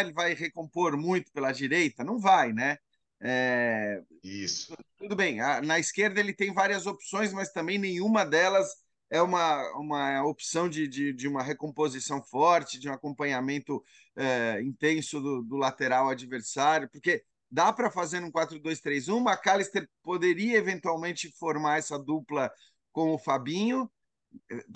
ele 0.00 0.12
vai 0.12 0.32
recompor 0.34 0.96
muito 0.96 1.30
pela 1.32 1.52
direita? 1.52 2.02
Não 2.02 2.18
vai, 2.18 2.52
né? 2.52 2.78
É... 3.20 4.00
Isso. 4.22 4.74
Tudo 4.96 5.14
bem, 5.14 5.38
na 5.64 5.78
esquerda 5.78 6.18
ele 6.18 6.32
tem 6.32 6.52
várias 6.52 6.86
opções, 6.86 7.32
mas 7.32 7.52
também 7.52 7.78
nenhuma 7.78 8.24
delas 8.24 8.74
é 9.12 9.20
uma, 9.20 9.70
uma 9.76 10.24
opção 10.24 10.70
de, 10.70 10.88
de, 10.88 11.12
de 11.12 11.28
uma 11.28 11.42
recomposição 11.42 12.22
forte, 12.22 12.80
de 12.80 12.88
um 12.88 12.94
acompanhamento 12.94 13.84
é, 14.16 14.62
intenso 14.62 15.20
do, 15.20 15.42
do, 15.42 15.56
lateral 15.56 16.08
adversário, 16.08 16.88
porque 16.88 17.22
dá 17.50 17.70
para 17.70 17.90
fazer 17.90 18.24
um 18.24 18.32
4-2-3-1. 18.32 19.20
McAllister 19.20 19.86
poderia 20.02 20.56
eventualmente 20.56 21.30
formar 21.38 21.76
essa 21.78 21.98
dupla 21.98 22.50
com 22.90 23.12
o 23.12 23.18
Fabinho. 23.18 23.90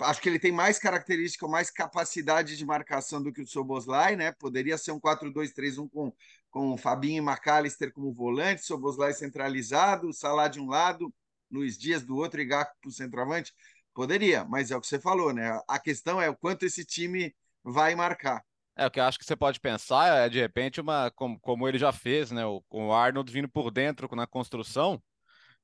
Acho 0.01 0.21
que 0.21 0.29
ele 0.29 0.37
tem 0.37 0.51
mais 0.51 0.77
característica, 0.77 1.47
mais 1.47 1.71
capacidade 1.71 2.55
de 2.55 2.63
marcação 2.63 3.23
do 3.23 3.33
que 3.33 3.41
o 3.41 3.47
Soboslai, 3.47 4.15
né? 4.15 4.31
Poderia 4.33 4.77
ser 4.77 4.91
um 4.91 4.99
4-2-3-1 4.99 5.89
com 5.89 6.13
com 6.49 6.77
Fabinho 6.77 7.21
e 7.21 7.25
McAllister 7.25 7.91
como 7.91 8.11
volante, 8.11 8.65
Soboslai 8.65 9.13
centralizado, 9.13 10.11
Salah 10.13 10.47
de 10.47 10.59
um 10.59 10.67
lado, 10.67 11.13
Luiz 11.51 11.77
Dias 11.77 12.03
do 12.03 12.15
outro 12.15 12.41
e 12.41 12.45
Gaco 12.45 12.75
para 12.81 12.89
o 12.89 12.91
centroavante? 12.91 13.53
Poderia, 13.97 14.45
mas 14.45 14.71
é 14.71 14.77
o 14.77 14.81
que 14.81 14.87
você 14.87 14.99
falou, 14.99 15.33
né? 15.33 15.61
A 15.67 15.79
questão 15.79 16.21
é 16.21 16.29
o 16.29 16.37
quanto 16.37 16.65
esse 16.65 16.85
time 16.85 17.35
vai 17.63 17.95
marcar. 17.95 18.45
É, 18.75 18.85
o 18.85 18.91
que 18.91 18.99
eu 18.99 19.03
acho 19.05 19.17
que 19.17 19.25
você 19.25 19.35
pode 19.35 19.59
pensar 19.59 20.25
é, 20.25 20.29
de 20.29 20.39
repente, 20.39 20.79
uma 20.79 21.09
como, 21.11 21.39
como 21.39 21.67
ele 21.67 21.79
já 21.79 21.91
fez, 21.91 22.29
né? 22.31 22.45
O, 22.45 22.63
o 22.69 22.93
Arnold 22.93 23.31
vindo 23.31 23.49
por 23.49 23.71
dentro 23.71 24.07
na 24.15 24.27
construção, 24.27 25.01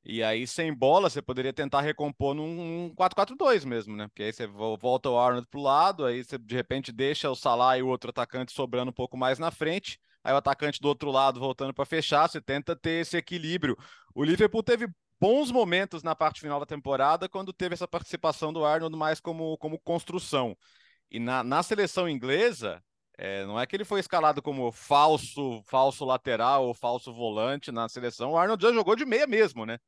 E 0.06 0.24
aí, 0.24 0.48
sem 0.48 0.74
bola, 0.74 1.10
você 1.10 1.22
poderia 1.22 1.54
tentar 1.54 1.82
recompor 1.82 2.34
num 2.36 2.94
4-4-2 2.96 3.66
mesmo, 3.66 3.96
né? 3.96 4.08
Porque 4.10 4.24
aí 4.24 4.34
você 4.34 4.48
volta 4.48 5.10
o 5.10 5.20
Arnold 5.20 5.48
pro 5.50 5.62
lado, 5.62 6.06
aí 6.06 6.24
você 6.24 6.38
de 6.40 6.56
repente 6.56 6.92
deixa 6.92 7.30
o 7.32 7.36
Salah 7.36 7.78
e 7.78 7.84
o 7.84 7.88
outro 7.90 8.12
atacante 8.12 8.54
sobrando 8.54 8.92
um 8.92 8.94
pouco 8.94 9.18
mais 9.18 9.40
na 9.40 9.52
frente, 9.52 10.00
aí 10.24 10.34
o 10.34 10.38
atacante 10.38 10.82
do 10.82 10.88
outro 10.90 11.12
lado 11.12 11.40
voltando 11.40 11.74
para 11.74 11.86
fechar, 11.86 12.30
você 12.30 12.42
tenta 12.42 12.76
ter 12.76 13.02
esse 13.02 13.18
equilíbrio. 13.18 13.78
O 14.16 14.24
Liverpool 14.24 14.64
teve 14.64 14.88
bons 15.24 15.52
momentos 15.52 16.04
na 16.04 16.14
parte 16.14 16.42
final 16.42 16.60
da 16.60 16.66
temporada 16.66 17.30
quando 17.30 17.54
teve 17.54 17.74
essa 17.74 17.88
participação 17.88 18.52
do 18.52 18.66
Arnold 18.66 18.94
mais 18.98 19.22
como, 19.22 19.58
como 19.58 19.80
construção. 19.80 20.54
E 21.10 21.18
na, 21.18 21.42
na 21.42 21.64
seleção 21.64 22.10
inglesa, 22.10 22.84
é, 23.18 23.46
não 23.46 23.58
é 23.58 23.66
que 23.66 23.74
ele 23.74 23.86
foi 23.86 24.02
escalado 24.02 24.42
como 24.42 24.70
falso, 24.74 25.64
falso 25.64 26.04
lateral 26.04 26.68
ou 26.68 26.74
falso 26.74 27.14
volante 27.14 27.72
na 27.72 27.88
seleção. 27.88 28.32
O 28.32 28.38
Arnold 28.38 28.62
já 28.62 28.74
jogou 28.74 28.98
de 28.98 29.06
meia 29.06 29.26
mesmo, 29.26 29.66
né? 29.66 29.80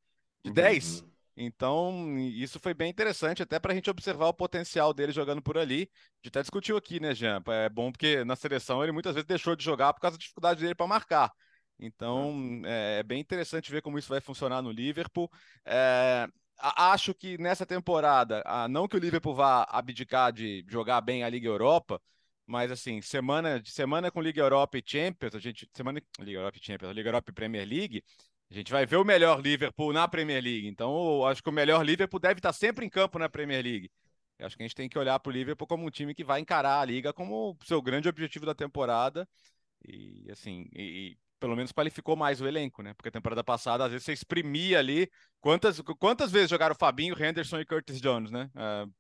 De 0.42 0.54
10. 0.54 1.01
Uhum. 1.01 1.12
Então, 1.36 2.18
isso 2.18 2.58
foi 2.58 2.74
bem 2.74 2.89
interessante, 2.89 3.44
até 3.44 3.60
para 3.60 3.74
a 3.74 3.75
gente 3.75 3.89
observar 3.89 4.27
o 4.27 4.34
potencial 4.34 4.94
dele 4.94 5.12
jogando 5.12 5.42
por 5.42 5.58
ali. 5.58 5.89
A 5.92 6.15
gente 6.18 6.30
até 6.30 6.39
discutiu 6.44 6.77
aqui, 6.77 7.01
né, 7.01 7.13
Jean? 7.13 7.44
É 7.48 7.68
bom 7.68 7.92
porque 7.92 8.24
na 8.24 8.38
seleção 8.38 8.82
ele 8.82 8.94
muitas 8.94 9.13
vezes 9.13 9.27
deixou 9.27 9.54
de 9.54 9.65
jogar 9.65 9.92
por 9.92 10.00
causa 10.00 10.15
da 10.15 10.22
dificuldade 10.22 10.62
dele 10.62 10.75
para 10.75 10.88
marcar. 10.88 11.30
Então, 11.79 12.62
é, 12.65 13.00
é, 13.00 13.03
bem 13.03 13.20
interessante 13.20 13.72
ver 13.72 13.82
como 13.82 14.00
isso 14.00 14.10
vai 14.10 14.22
funcionar 14.22 14.62
no 14.62 14.72
Liverpool. 14.72 15.29
É, 15.65 16.27
acho 16.58 17.13
que 17.13 17.38
nessa 17.38 17.65
temporada, 17.65 18.44
não 18.70 18.88
que 18.88 18.96
o 18.96 19.00
Liverpool 19.00 19.36
vá 19.36 19.63
abdicar 19.70 20.32
de 20.32 20.65
jogar 20.70 21.01
bem 21.01 21.24
a 21.24 21.29
Liga 21.29 21.48
Europa, 21.48 22.01
mas 22.46 22.72
assim, 22.72 23.01
semana 23.01 23.60
de 23.60 23.72
semana 23.72 24.12
com 24.12 24.22
Liga 24.22 24.41
Europa 24.41 24.77
e 24.77 24.84
Champions, 24.86 25.36
a 25.36 25.39
gente 25.39 25.67
semana 25.74 26.01
Liga 26.20 26.39
Europa 26.39 26.58
e 26.62 26.65
Champions, 26.65 26.94
Liga 26.94 27.10
Europa 27.10 27.32
e 27.32 27.34
Premier 27.34 27.67
League, 27.67 28.03
a 28.50 28.53
gente 28.53 28.72
vai 28.72 28.86
ver 28.86 28.98
o 28.98 29.03
melhor 29.03 29.41
Liverpool 29.41 29.91
na 29.91 30.08
Premier 30.08 30.41
League. 30.44 30.67
Então, 30.67 31.25
acho 31.25 31.41
que 31.41 31.50
o 31.50 31.53
melhor 31.53 31.84
Liverpool 31.84 32.20
deve 32.20 32.39
estar 32.39 32.53
sempre 32.53 32.86
em 32.86 32.89
campo 32.89 33.17
na 33.17 33.27
Premier 33.27 33.63
League. 33.63 33.89
Eu 34.38 34.46
acho 34.46 34.55
que 34.55 34.63
a 34.63 34.67
gente 34.67 34.75
tem 34.75 34.88
que 34.89 35.00
olhar 35.00 35.20
para 35.20 35.29
o 35.29 35.34
Liverpool 35.34 35.67
como 35.67 35.86
um 35.86 35.89
time 35.89 36.13
que 36.13 36.24
vai 36.24 36.39
encarar 36.39 36.82
a 36.82 36.86
liga 36.86 37.13
como 37.13 37.58
seu 37.63 37.82
grande 37.82 38.08
objetivo 38.08 38.46
da 38.46 38.53
temporada. 38.53 39.27
E 39.88 40.29
assim, 40.29 40.67
e, 40.74 41.17
pelo 41.39 41.56
menos 41.56 41.72
qualificou 41.72 42.15
mais 42.15 42.42
o 42.42 42.48
elenco, 42.48 42.82
né? 42.82 42.94
Porque 42.94 43.10
a 43.10 43.12
temporada 43.12 43.44
passada, 43.44 43.86
às 43.86 43.92
vezes, 43.92 44.06
você 44.06 44.13
exprimia 44.13 44.80
ali. 44.80 45.10
Quantas, 45.39 45.82
quantas 46.00 46.32
vezes 46.32 46.50
jogaram 46.50 46.75
Fabinho, 46.75 47.15
Henderson 47.22 47.60
e 47.60 47.65
Curtis 47.65 48.01
Jones, 48.01 48.32
né? 48.32 48.50
Uh, 48.56 48.92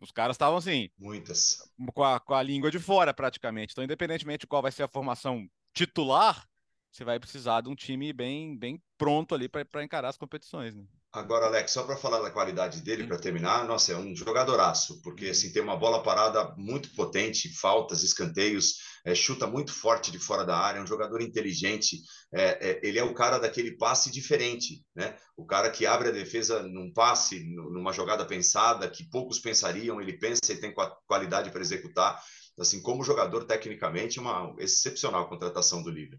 os 0.00 0.10
caras 0.10 0.34
estavam 0.34 0.58
assim. 0.58 0.90
Muitas. 0.98 1.70
Com 1.92 2.04
a, 2.04 2.20
com 2.20 2.34
a 2.34 2.42
língua 2.42 2.70
de 2.70 2.78
fora, 2.78 3.14
praticamente. 3.14 3.72
Então, 3.72 3.84
independentemente 3.84 4.40
de 4.40 4.46
qual 4.46 4.62
vai 4.62 4.72
ser 4.72 4.82
a 4.82 4.88
formação 4.88 5.48
titular, 5.72 6.46
você 6.90 7.04
vai 7.04 7.18
precisar 7.18 7.60
de 7.60 7.68
um 7.68 7.74
time 7.74 8.12
bem, 8.12 8.56
bem 8.56 8.80
pronto 8.96 9.34
ali 9.34 9.48
para 9.48 9.82
encarar 9.82 10.08
as 10.08 10.16
competições, 10.16 10.74
né? 10.74 10.84
Agora, 11.14 11.46
Alex, 11.46 11.70
só 11.70 11.84
para 11.84 11.96
falar 11.96 12.20
da 12.22 12.30
qualidade 12.32 12.80
dele, 12.80 13.06
para 13.06 13.16
terminar, 13.16 13.64
nossa, 13.68 13.92
é 13.92 13.96
um 13.96 14.16
jogadoraço, 14.16 15.00
porque 15.00 15.26
assim, 15.26 15.52
tem 15.52 15.62
uma 15.62 15.76
bola 15.76 16.02
parada 16.02 16.52
muito 16.56 16.92
potente, 16.92 17.54
faltas, 17.56 18.02
escanteios, 18.02 18.78
é, 19.04 19.14
chuta 19.14 19.46
muito 19.46 19.72
forte 19.72 20.10
de 20.10 20.18
fora 20.18 20.44
da 20.44 20.58
área, 20.58 20.80
é 20.80 20.82
um 20.82 20.86
jogador 20.88 21.22
inteligente, 21.22 21.98
é, 22.34 22.70
é, 22.70 22.80
ele 22.82 22.98
é 22.98 23.04
o 23.04 23.14
cara 23.14 23.38
daquele 23.38 23.76
passe 23.76 24.10
diferente, 24.10 24.84
né? 24.92 25.16
O 25.36 25.46
cara 25.46 25.70
que 25.70 25.86
abre 25.86 26.08
a 26.08 26.12
defesa 26.12 26.64
num 26.64 26.92
passe, 26.92 27.44
numa 27.44 27.92
jogada 27.92 28.26
pensada, 28.26 28.90
que 28.90 29.08
poucos 29.08 29.38
pensariam, 29.38 30.00
ele 30.00 30.18
pensa 30.18 30.52
e 30.52 30.56
tem 30.56 30.74
qualidade 31.06 31.52
para 31.52 31.60
executar. 31.60 32.20
Assim, 32.58 32.82
como 32.82 33.04
jogador, 33.04 33.44
tecnicamente, 33.44 34.18
uma 34.18 34.52
excepcional 34.58 35.28
contratação 35.28 35.80
do 35.80 35.90
Liverpool. 35.90 36.18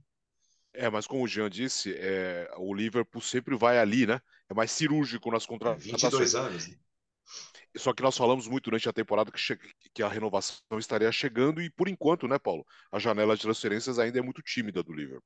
É, 0.73 0.89
mas 0.89 1.07
como 1.07 1.23
o 1.23 1.27
Jean 1.27 1.49
disse, 1.49 1.95
é, 1.97 2.49
o 2.57 2.73
Liverpool 2.73 3.21
sempre 3.21 3.55
vai 3.55 3.77
ali, 3.77 4.05
né? 4.05 4.21
É 4.49 4.53
mais 4.53 4.71
cirúrgico 4.71 5.31
nas 5.31 5.45
contratações. 5.45 5.87
É 5.87 6.09
22 6.09 6.35
anos. 6.35 6.67
Né? 6.67 6.75
Só 7.77 7.93
que 7.93 8.03
nós 8.03 8.15
falamos 8.15 8.47
muito 8.47 8.65
durante 8.65 8.87
a 8.87 8.93
temporada 8.93 9.31
que, 9.31 9.57
que, 9.93 10.03
a 10.03 10.07
renovação 10.07 10.79
estaria 10.79 11.11
chegando 11.11 11.61
e, 11.61 11.69
por 11.69 11.89
enquanto, 11.89 12.27
né, 12.27 12.39
Paulo? 12.39 12.65
A 12.91 12.99
janela 12.99 13.35
de 13.35 13.41
transferências 13.41 13.99
ainda 13.99 14.19
é 14.19 14.21
muito 14.21 14.41
tímida 14.41 14.81
do 14.81 14.93
Liverpool. 14.93 15.23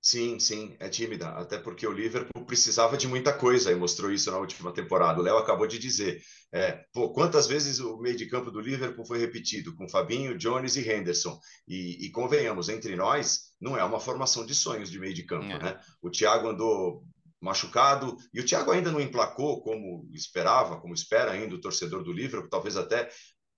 Sim, 0.00 0.38
sim, 0.38 0.76
é 0.78 0.88
tímida, 0.88 1.28
até 1.30 1.58
porque 1.58 1.86
o 1.86 1.92
Liverpool 1.92 2.44
precisava 2.46 2.96
de 2.96 3.08
muita 3.08 3.32
coisa 3.32 3.72
e 3.72 3.74
mostrou 3.74 4.12
isso 4.12 4.30
na 4.30 4.38
última 4.38 4.72
temporada. 4.72 5.20
O 5.20 5.22
Léo 5.22 5.36
acabou 5.36 5.66
de 5.66 5.78
dizer, 5.78 6.22
é, 6.52 6.84
pô, 6.92 7.12
quantas 7.12 7.48
vezes 7.48 7.80
o 7.80 7.98
meio 7.98 8.16
de 8.16 8.26
campo 8.26 8.50
do 8.50 8.60
Liverpool 8.60 9.04
foi 9.04 9.18
repetido 9.18 9.74
com 9.74 9.88
Fabinho, 9.88 10.38
Jones 10.38 10.76
e 10.76 10.88
Henderson? 10.88 11.38
E, 11.66 12.06
e 12.06 12.10
convenhamos, 12.10 12.68
entre 12.68 12.94
nós, 12.94 13.52
não 13.60 13.76
é 13.76 13.82
uma 13.82 13.98
formação 13.98 14.46
de 14.46 14.54
sonhos 14.54 14.88
de 14.88 15.00
meio 15.00 15.14
de 15.14 15.24
campo, 15.24 15.46
é. 15.46 15.58
né? 15.58 15.80
O 16.00 16.10
Thiago 16.10 16.48
andou 16.48 17.04
machucado 17.40 18.16
e 18.32 18.40
o 18.40 18.44
Thiago 18.44 18.70
ainda 18.70 18.90
não 18.90 19.00
emplacou 19.00 19.62
como 19.62 20.08
esperava, 20.12 20.80
como 20.80 20.94
espera 20.94 21.32
ainda 21.32 21.54
o 21.54 21.60
torcedor 21.60 22.02
do 22.02 22.12
Liverpool, 22.12 22.50
talvez 22.50 22.76
até 22.76 23.08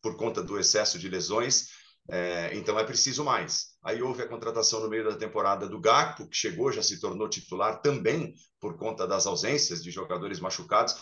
por 0.03 0.17
conta 0.17 0.43
do 0.43 0.59
excesso 0.59 0.99
de 0.99 1.09
lesões. 1.09 1.69
É, 2.11 2.51
então 2.55 2.79
é 2.79 2.85
preciso 2.85 3.25
mais. 3.25 3.69
Aí 3.85 4.03
houve 4.03 4.23
a 4.23 4.29
contratação 4.29 4.81
no 4.81 4.89
meio 4.89 5.05
da 5.05 5.17
temporada 5.17 5.69
do 5.69 5.81
Gakpo, 5.81 6.29
que 6.29 6.37
chegou, 6.37 6.73
já 6.73 6.83
se 6.83 6.99
tornou 6.99 7.29
titular 7.29 7.81
também 7.81 8.35
por 8.59 8.77
conta 8.77 9.07
das 9.07 9.27
ausências 9.27 9.83
de 9.83 9.91
jogadores 9.91 10.41
machucados. 10.41 10.97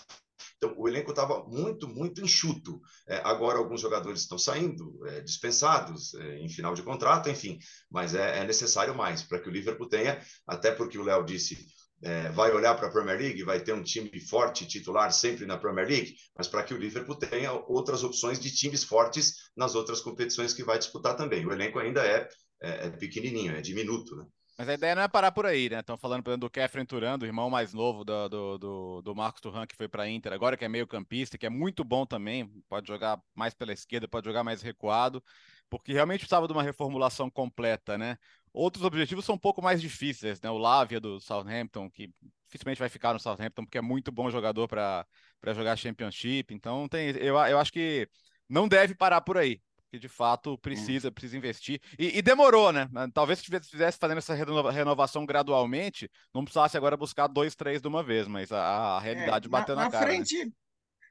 Então, 0.56 0.74
o 0.76 0.88
elenco 0.88 1.10
estava 1.10 1.44
muito, 1.44 1.88
muito 1.88 2.20
enxuto. 2.20 2.80
É, 3.06 3.20
agora, 3.24 3.58
alguns 3.58 3.80
jogadores 3.80 4.20
estão 4.20 4.36
saindo, 4.36 5.00
é, 5.06 5.20
dispensados, 5.20 6.14
é, 6.14 6.38
em 6.38 6.48
final 6.48 6.74
de 6.74 6.82
contrato, 6.82 7.30
enfim, 7.30 7.58
mas 7.90 8.14
é, 8.14 8.40
é 8.40 8.44
necessário 8.44 8.94
mais 8.94 9.22
para 9.22 9.38
que 9.38 9.48
o 9.48 9.52
Liverpool 9.52 9.88
tenha, 9.88 10.20
até 10.46 10.72
porque 10.72 10.98
o 10.98 11.02
Léo 11.02 11.24
disse, 11.24 11.66
é, 12.02 12.28
vai 12.30 12.52
olhar 12.52 12.74
para 12.74 12.88
a 12.88 12.90
Premier 12.90 13.18
League, 13.18 13.42
vai 13.42 13.60
ter 13.60 13.72
um 13.72 13.82
time 13.82 14.20
forte 14.20 14.66
titular 14.66 15.12
sempre 15.12 15.46
na 15.46 15.56
Premier 15.56 15.88
League, 15.88 16.14
mas 16.36 16.46
para 16.46 16.62
que 16.62 16.74
o 16.74 16.78
Liverpool 16.78 17.16
tenha 17.16 17.52
outras 17.52 18.04
opções 18.04 18.38
de 18.38 18.54
times 18.54 18.84
fortes 18.84 19.50
nas 19.56 19.74
outras 19.74 20.00
competições 20.00 20.54
que 20.54 20.64
vai 20.64 20.78
disputar 20.78 21.16
também. 21.16 21.44
O 21.44 21.52
elenco 21.52 21.78
ainda 21.78 22.04
é, 22.04 22.28
é, 22.62 22.86
é 22.86 22.90
pequenininho, 22.90 23.56
é 23.56 23.60
diminuto, 23.60 24.16
né? 24.16 24.24
Mas 24.58 24.68
a 24.68 24.74
ideia 24.74 24.96
não 24.96 25.02
é 25.02 25.08
parar 25.08 25.30
por 25.30 25.46
aí, 25.46 25.70
né? 25.70 25.78
Estão 25.78 25.96
falando, 25.96 26.24
por 26.24 26.30
exemplo, 26.30 26.48
do 26.48 26.50
Kefren 26.50 26.84
Turan, 26.84 27.16
do 27.16 27.24
irmão 27.24 27.48
mais 27.48 27.72
novo 27.72 28.04
do, 28.04 28.28
do, 28.28 28.58
do, 28.58 29.02
do 29.02 29.14
Marcos 29.14 29.40
Turan, 29.40 29.64
que 29.64 29.76
foi 29.76 29.86
para 29.86 30.02
a 30.02 30.10
Inter, 30.10 30.32
agora 30.32 30.56
que 30.56 30.64
é 30.64 30.68
meio 30.68 30.84
campista, 30.84 31.38
que 31.38 31.46
é 31.46 31.50
muito 31.50 31.84
bom 31.84 32.04
também, 32.04 32.50
pode 32.68 32.88
jogar 32.88 33.22
mais 33.36 33.54
pela 33.54 33.72
esquerda, 33.72 34.08
pode 34.08 34.26
jogar 34.26 34.42
mais 34.42 34.60
recuado, 34.60 35.22
porque 35.68 35.92
realmente 35.92 36.20
precisava 36.20 36.46
de 36.46 36.52
uma 36.52 36.62
reformulação 36.62 37.30
completa, 37.30 37.96
né? 37.98 38.16
Outros 38.52 38.84
objetivos 38.84 39.24
são 39.24 39.34
um 39.34 39.38
pouco 39.38 39.62
mais 39.62 39.80
difíceis, 39.80 40.40
né? 40.40 40.50
O 40.50 40.58
Lávia 40.58 41.00
do 41.00 41.20
Southampton, 41.20 41.90
que 41.90 42.10
dificilmente 42.46 42.80
vai 42.80 42.88
ficar 42.88 43.12
no 43.12 43.20
Southampton, 43.20 43.64
porque 43.64 43.78
é 43.78 43.82
muito 43.82 44.10
bom 44.10 44.30
jogador 44.30 44.66
para 44.66 45.06
jogar 45.54 45.76
Championship. 45.76 46.54
Então, 46.54 46.88
tem, 46.88 47.10
eu, 47.10 47.36
eu 47.36 47.58
acho 47.58 47.72
que 47.72 48.08
não 48.48 48.66
deve 48.66 48.94
parar 48.94 49.20
por 49.20 49.36
aí, 49.36 49.60
porque 49.84 49.98
de 49.98 50.08
fato 50.08 50.56
precisa, 50.58 51.12
precisa 51.12 51.36
investir. 51.36 51.80
E, 51.98 52.18
e 52.18 52.22
demorou, 52.22 52.72
né? 52.72 52.88
Talvez 53.12 53.40
se 53.40 53.44
fizesse 53.44 53.98
fazendo 53.98 54.18
essa 54.18 54.34
renovação 54.34 55.26
gradualmente, 55.26 56.10
não 56.34 56.44
precisasse 56.44 56.76
agora 56.76 56.96
buscar 56.96 57.26
dois, 57.26 57.54
três 57.54 57.82
de 57.82 57.88
uma 57.88 58.02
vez, 58.02 58.26
mas 58.26 58.50
a, 58.50 58.96
a 58.96 59.00
realidade 59.00 59.46
é, 59.46 59.50
bateu 59.50 59.76
na, 59.76 59.84
na, 59.84 59.90
cara. 59.90 60.06
Na 60.06 60.10
né? 60.10 60.16
frente, 60.16 60.44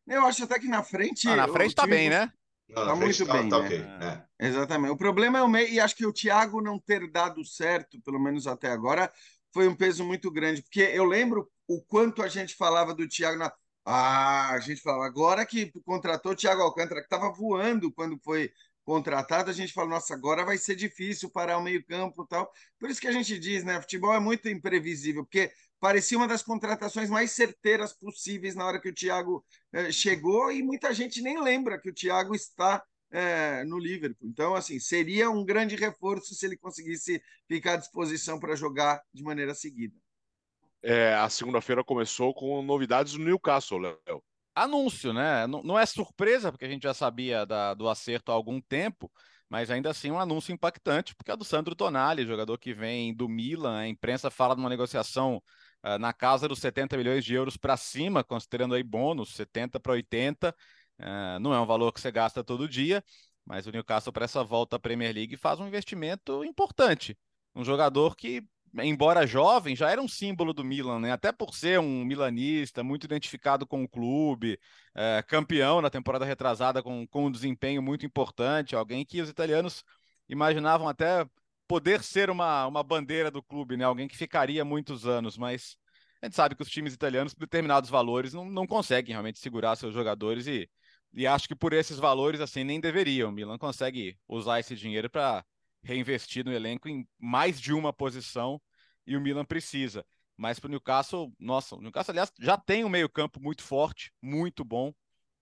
né? 0.05 0.17
eu 0.17 0.25
acho 0.25 0.43
até 0.43 0.59
que 0.59 0.67
na 0.67 0.83
frente. 0.83 1.29
Ah, 1.29 1.35
na 1.35 1.47
frente 1.47 1.75
tá 1.75 1.85
bem, 1.85 2.09
né? 2.09 2.31
Não, 2.69 2.85
tá 2.85 2.95
muito 2.95 3.25
tá, 3.25 3.33
bem, 3.33 3.49
tá, 3.49 3.59
né? 3.59 3.65
okay. 3.65 3.79
é. 3.79 4.47
Exatamente. 4.47 4.91
O 4.91 4.97
problema 4.97 5.39
é 5.39 5.41
o 5.41 5.47
meio, 5.47 5.69
e 5.69 5.79
acho 5.79 5.95
que 5.95 6.05
o 6.05 6.13
Thiago 6.13 6.61
não 6.61 6.79
ter 6.79 7.09
dado 7.09 7.43
certo, 7.45 7.99
pelo 8.01 8.19
menos 8.19 8.45
até 8.45 8.69
agora, 8.69 9.11
foi 9.53 9.67
um 9.67 9.75
peso 9.75 10.03
muito 10.03 10.29
grande, 10.29 10.61
porque 10.61 10.81
eu 10.81 11.05
lembro 11.05 11.49
o 11.67 11.81
quanto 11.81 12.21
a 12.21 12.27
gente 12.27 12.55
falava 12.55 12.93
do 12.93 13.07
Thiago 13.07 13.37
na. 13.37 13.51
Ah, 13.89 14.51
a 14.51 14.59
gente 14.59 14.81
falava, 14.81 15.05
agora 15.05 15.45
que 15.45 15.71
contratou 15.85 16.33
o 16.33 16.35
Thiago 16.35 16.61
Alcântara, 16.61 16.99
que 16.99 17.05
estava 17.05 17.31
voando 17.31 17.89
quando 17.89 18.19
foi 18.19 18.51
contratado, 18.83 19.49
a 19.49 19.53
gente 19.53 19.73
fala, 19.73 19.89
nossa, 19.89 20.13
agora 20.13 20.45
vai 20.45 20.57
ser 20.57 20.75
difícil 20.75 21.29
parar 21.29 21.57
o 21.57 21.61
meio-campo 21.61 22.23
e 22.23 22.27
tal. 22.27 22.51
Por 22.79 22.89
isso 22.89 22.99
que 22.99 23.07
a 23.07 23.11
gente 23.11 23.39
diz, 23.39 23.63
né? 23.63 23.79
Futebol 23.81 24.13
é 24.13 24.19
muito 24.19 24.49
imprevisível, 24.49 25.23
porque 25.23 25.51
parecia 25.79 26.17
uma 26.17 26.27
das 26.27 26.41
contratações 26.41 27.09
mais 27.09 27.31
certeiras 27.31 27.93
possíveis 27.93 28.55
na 28.55 28.65
hora 28.65 28.81
que 28.81 28.89
o 28.89 28.93
Thiago 28.93 29.45
eh, 29.73 29.91
chegou 29.91 30.51
e 30.51 30.63
muita 30.63 30.93
gente 30.93 31.21
nem 31.21 31.41
lembra 31.41 31.79
que 31.79 31.89
o 31.89 31.93
Thiago 31.93 32.35
está 32.35 32.83
eh, 33.11 33.63
no 33.65 33.77
Liverpool. 33.77 34.27
Então, 34.27 34.55
assim, 34.55 34.79
seria 34.79 35.29
um 35.29 35.45
grande 35.45 35.75
reforço 35.75 36.33
se 36.33 36.45
ele 36.45 36.57
conseguisse 36.57 37.21
ficar 37.47 37.73
à 37.73 37.77
disposição 37.77 38.39
para 38.39 38.55
jogar 38.55 39.01
de 39.13 39.23
maneira 39.23 39.53
seguida. 39.53 39.95
É, 40.81 41.13
a 41.15 41.29
segunda-feira 41.29 41.83
começou 41.83 42.33
com 42.33 42.61
novidades 42.61 43.13
no 43.13 43.25
Newcastle, 43.25 43.79
Léo. 43.79 44.23
Anúncio, 44.53 45.13
né? 45.13 45.45
Não, 45.45 45.61
não, 45.61 45.77
é 45.77 45.85
surpresa, 45.85 46.51
porque 46.51 46.65
a 46.65 46.69
gente 46.69 46.83
já 46.83 46.93
sabia 46.93 47.45
da, 47.45 47.73
do 47.73 47.87
acerto 47.87 48.31
há 48.31 48.35
algum 48.35 48.59
tempo, 48.59 49.11
mas 49.47 49.69
ainda 49.69 49.91
assim 49.91 50.11
um 50.11 50.19
anúncio 50.19 50.51
impactante, 50.51 51.15
porque 51.15 51.31
é 51.31 51.37
do 51.37 51.45
Sandro 51.45 51.75
Tonali, 51.75 52.25
jogador 52.25 52.57
que 52.57 52.73
vem 52.73 53.13
do 53.13 53.29
Milan. 53.29 53.77
A 53.77 53.87
imprensa 53.87 54.31
fala 54.31 54.55
de 54.55 54.61
uma 54.61 54.69
negociação 54.69 55.41
na 55.99 56.13
casa 56.13 56.47
dos 56.47 56.59
70 56.59 56.97
milhões 56.97 57.23
de 57.23 57.33
euros 57.33 57.57
para 57.57 57.77
cima, 57.77 58.23
considerando 58.23 58.73
aí 58.75 58.83
bônus, 58.83 59.33
70 59.35 59.79
para 59.79 59.93
80. 59.93 60.55
Uh, 60.99 61.39
não 61.39 61.53
é 61.53 61.59
um 61.59 61.65
valor 61.65 61.93
que 61.93 62.01
você 62.01 62.11
gasta 62.11 62.43
todo 62.43 62.67
dia, 62.67 63.03
mas 63.45 63.67
o 63.67 63.71
Newcastle, 63.71 64.11
para 64.11 64.25
essa 64.25 64.43
volta 64.43 64.75
à 64.75 64.79
Premier 64.79 65.13
League, 65.13 65.37
faz 65.37 65.59
um 65.59 65.67
investimento 65.67 66.43
importante. 66.43 67.17
Um 67.55 67.63
jogador 67.63 68.15
que 68.15 68.43
embora 68.83 69.25
jovem, 69.25 69.75
já 69.75 69.89
era 69.89 70.01
um 70.01 70.07
símbolo 70.07 70.53
do 70.53 70.63
Milan, 70.63 70.99
né? 70.99 71.11
Até 71.11 71.31
por 71.31 71.55
ser 71.55 71.79
um 71.79 72.03
milanista, 72.05 72.83
muito 72.83 73.05
identificado 73.05 73.65
com 73.65 73.83
o 73.83 73.87
clube, 73.89 74.59
é, 74.95 75.23
campeão 75.23 75.81
na 75.81 75.89
temporada 75.89 76.25
retrasada 76.25 76.83
com, 76.83 77.07
com 77.07 77.25
um 77.27 77.31
desempenho 77.31 77.81
muito 77.81 78.05
importante, 78.05 78.75
alguém 78.75 79.05
que 79.05 79.21
os 79.21 79.29
italianos 79.29 79.83
imaginavam 80.29 80.87
até 80.87 81.25
poder 81.67 82.03
ser 82.03 82.29
uma, 82.29 82.65
uma 82.67 82.83
bandeira 82.83 83.29
do 83.29 83.43
clube, 83.43 83.77
né? 83.77 83.83
Alguém 83.83 84.07
que 84.07 84.17
ficaria 84.17 84.63
muitos 84.63 85.05
anos, 85.05 85.37
mas 85.37 85.77
a 86.21 86.25
gente 86.25 86.35
sabe 86.35 86.55
que 86.55 86.63
os 86.63 86.69
times 86.69 86.93
italianos, 86.93 87.33
por 87.33 87.41
determinados 87.41 87.89
valores, 87.89 88.33
não, 88.33 88.45
não 88.45 88.65
conseguem 88.65 89.13
realmente 89.13 89.39
segurar 89.39 89.75
seus 89.75 89.93
jogadores 89.93 90.47
e, 90.47 90.69
e 91.13 91.27
acho 91.27 91.47
que 91.47 91.55
por 91.55 91.73
esses 91.73 91.99
valores, 91.99 92.41
assim, 92.41 92.63
nem 92.63 92.79
deveriam. 92.79 93.29
O 93.29 93.31
Milan 93.31 93.57
consegue 93.57 94.17
usar 94.27 94.59
esse 94.59 94.75
dinheiro 94.75 95.09
para 95.09 95.45
reinvestir 95.83 96.43
no 96.43 96.51
elenco 96.51 96.89
em 96.89 97.07
mais 97.19 97.59
de 97.59 97.73
uma 97.73 97.93
posição 97.93 98.61
e 99.05 99.15
o 99.15 99.21
Milan 99.21 99.45
precisa. 99.45 100.05
Mas 100.35 100.59
para 100.59 100.67
o 100.67 100.71
Newcastle, 100.71 101.33
nossa, 101.39 101.75
o 101.75 101.81
Newcastle, 101.81 102.11
aliás, 102.13 102.31
já 102.39 102.57
tem 102.57 102.83
um 102.85 102.89
meio-campo 102.89 103.41
muito 103.41 103.63
forte, 103.63 104.11
muito 104.21 104.63
bom, 104.63 104.93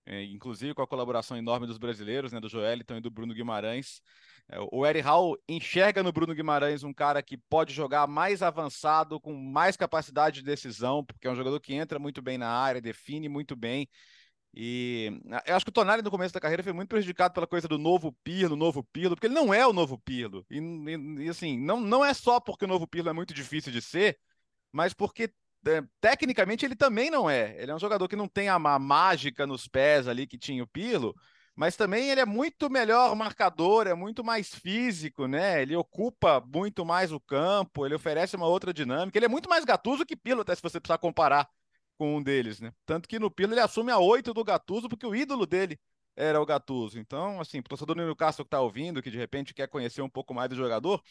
inclusive 0.07 0.73
com 0.73 0.81
a 0.81 0.87
colaboração 0.87 1.35
enorme 1.35 1.65
dos 1.67 1.77
brasileiros, 1.77 2.31
né, 2.31 2.39
do 2.39 2.49
Joeliton 2.49 2.97
e 2.97 3.01
do 3.01 3.09
Bruno 3.09 3.33
Guimarães. 3.33 4.01
É, 4.47 4.57
o 4.71 4.85
Eric 4.85 5.01
Hall 5.05 5.37
enxerga 5.49 6.03
no 6.03 6.11
Bruno 6.11 6.35
Guimarães 6.35 6.83
um 6.83 6.93
cara 6.93 7.21
que 7.23 7.37
pode 7.37 7.73
jogar 7.73 8.07
mais 8.07 8.43
avançado, 8.43 9.19
com 9.19 9.33
mais 9.33 9.75
capacidade 9.75 10.41
de 10.41 10.45
decisão, 10.45 11.03
porque 11.03 11.27
é 11.27 11.31
um 11.31 11.35
jogador 11.35 11.59
que 11.59 11.73
entra 11.73 11.97
muito 11.97 12.21
bem 12.21 12.37
na 12.37 12.49
área, 12.49 12.81
define 12.81 13.27
muito 13.27 13.55
bem. 13.55 13.89
E 14.57 15.11
eu 15.45 15.55
acho 15.55 15.65
que 15.65 15.69
o 15.69 15.73
Tonali 15.73 16.01
no 16.01 16.09
começo 16.09 16.33
da 16.33 16.39
carreira 16.39 16.63
foi 16.63 16.71
muito 16.71 16.87
prejudicado 16.87 17.33
pela 17.33 17.45
coisa 17.45 17.67
do 17.67 17.77
novo 17.77 18.13
Pirlo, 18.23 18.55
novo 18.55 18.83
Pirlo, 18.83 19.15
porque 19.15 19.27
ele 19.27 19.33
não 19.33 19.53
é 19.53 19.67
o 19.67 19.73
novo 19.73 19.99
Pirlo. 19.99 20.45
E, 20.49 20.59
e, 20.59 21.25
e 21.25 21.29
assim, 21.29 21.59
não, 21.59 21.81
não 21.81 22.05
é 22.05 22.13
só 22.13 22.39
porque 22.39 22.63
o 22.63 22.67
novo 22.67 22.87
Pirlo 22.87 23.09
é 23.09 23.13
muito 23.13 23.33
difícil 23.33 23.71
de 23.71 23.81
ser, 23.81 24.17
mas 24.71 24.93
porque 24.93 25.23
é, 25.23 25.29
tecnicamente 25.99 26.65
ele 26.65 26.75
também 26.75 27.09
não 27.09 27.29
é. 27.29 27.55
Ele 27.61 27.71
é 27.71 27.75
um 27.75 27.79
jogador 27.79 28.07
que 28.07 28.15
não 28.15 28.27
tem 28.27 28.49
a, 28.49 28.59
mágica 28.59 29.47
nos 29.47 29.67
pés 29.67 30.07
ali 30.07 30.27
que 30.27 30.37
tinha 30.37 30.63
o 30.63 30.67
Pirlo, 30.67 31.15
mas 31.55 31.75
também 31.75 32.09
ele 32.09 32.21
é 32.21 32.25
muito 32.25 32.69
melhor 32.69 33.15
marcador, 33.15 33.87
é 33.87 33.93
muito 33.93 34.23
mais 34.23 34.53
físico, 34.53 35.27
né? 35.27 35.61
Ele 35.61 35.75
ocupa 35.75 36.41
muito 36.41 36.85
mais 36.85 37.11
o 37.11 37.19
campo, 37.19 37.85
ele 37.85 37.95
oferece 37.95 38.35
uma 38.35 38.47
outra 38.47 38.73
dinâmica, 38.73 39.17
ele 39.17 39.25
é 39.25 39.29
muito 39.29 39.49
mais 39.49 39.65
gatuso 39.65 40.05
que 40.05 40.15
Pirlo, 40.15 40.41
até 40.41 40.53
se 40.55 40.61
você 40.61 40.79
precisar 40.79 40.97
comparar 40.97 41.47
com 41.97 42.17
um 42.17 42.21
deles, 42.23 42.59
né? 42.59 42.73
Tanto 42.85 43.07
que 43.07 43.19
no 43.19 43.31
Pirlo 43.31 43.53
ele 43.53 43.61
assume 43.61 43.91
a 43.91 43.97
oito 43.99 44.33
do 44.33 44.43
Gatuso, 44.43 44.89
porque 44.89 45.05
o 45.05 45.15
ídolo 45.15 45.45
dele 45.45 45.79
era 46.15 46.41
o 46.41 46.45
Gatuso. 46.45 46.99
Então, 46.99 47.39
assim, 47.39 47.59
o 47.59 47.63
torcedor 47.63 47.95
do 47.95 48.01
Newcastle 48.03 48.45
que 48.45 48.49
tá 48.49 48.61
ouvindo, 48.61 49.01
que 49.01 49.11
de 49.11 49.17
repente 49.17 49.53
quer 49.53 49.67
conhecer 49.67 50.01
um 50.01 50.09
pouco 50.09 50.33
mais 50.33 50.49
do 50.49 50.55
jogador, 50.55 51.01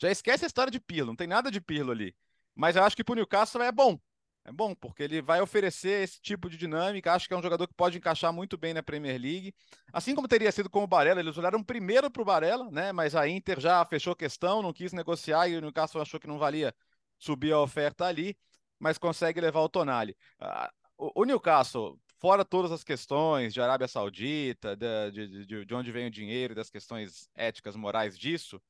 já 0.00 0.10
esquece 0.10 0.44
a 0.44 0.46
história 0.46 0.70
de 0.70 0.80
Pirlo, 0.80 1.08
não 1.08 1.16
tem 1.16 1.26
nada 1.26 1.50
de 1.50 1.60
Pirlo 1.60 1.92
ali. 1.92 2.14
Mas 2.54 2.76
eu 2.76 2.84
acho 2.84 2.96
que 2.96 3.04
pro 3.04 3.14
Newcastle 3.14 3.62
é 3.62 3.72
bom, 3.72 3.98
é 4.44 4.52
bom, 4.52 4.74
porque 4.74 5.02
ele 5.02 5.22
vai 5.22 5.40
oferecer 5.40 6.02
esse 6.02 6.20
tipo 6.20 6.50
de 6.50 6.56
dinâmica. 6.58 7.12
Acho 7.12 7.26
que 7.26 7.32
é 7.32 7.36
um 7.36 7.42
jogador 7.42 7.66
que 7.66 7.74
pode 7.74 7.96
encaixar 7.96 8.32
muito 8.32 8.58
bem 8.58 8.74
na 8.74 8.82
Premier 8.82 9.18
League. 9.18 9.54
Assim 9.92 10.14
como 10.14 10.28
teria 10.28 10.52
sido 10.52 10.68
com 10.68 10.84
o 10.84 10.86
Barella, 10.86 11.20
eles 11.20 11.38
olharam 11.38 11.62
primeiro 11.62 12.10
para 12.10 12.22
o 12.22 12.24
Barella, 12.24 12.70
né? 12.70 12.92
Mas 12.92 13.14
a 13.14 13.26
Inter 13.26 13.58
já 13.58 13.84
fechou 13.86 14.14
questão, 14.14 14.60
não 14.60 14.72
quis 14.72 14.92
negociar 14.92 15.48
e 15.48 15.56
o 15.56 15.60
Newcastle 15.62 16.00
achou 16.00 16.20
que 16.20 16.26
não 16.26 16.38
valia 16.38 16.74
subir 17.18 17.52
a 17.52 17.60
oferta 17.60 18.04
ali, 18.04 18.36
mas 18.78 18.98
consegue 18.98 19.40
levar 19.40 19.60
o 19.60 19.68
Tonali. 19.68 20.14
Ah, 20.38 20.70
o 20.98 21.24
Newcastle, 21.24 21.98
fora 22.20 22.44
todas 22.44 22.70
as 22.70 22.84
questões 22.84 23.54
de 23.54 23.62
Arábia 23.62 23.88
Saudita, 23.88 24.76
de, 24.76 25.46
de, 25.46 25.64
de 25.64 25.74
onde 25.74 25.90
vem 25.90 26.06
o 26.06 26.10
dinheiro, 26.10 26.54
das 26.54 26.68
questões 26.68 27.30
éticas, 27.34 27.76
morais 27.76 28.18
disso, 28.18 28.60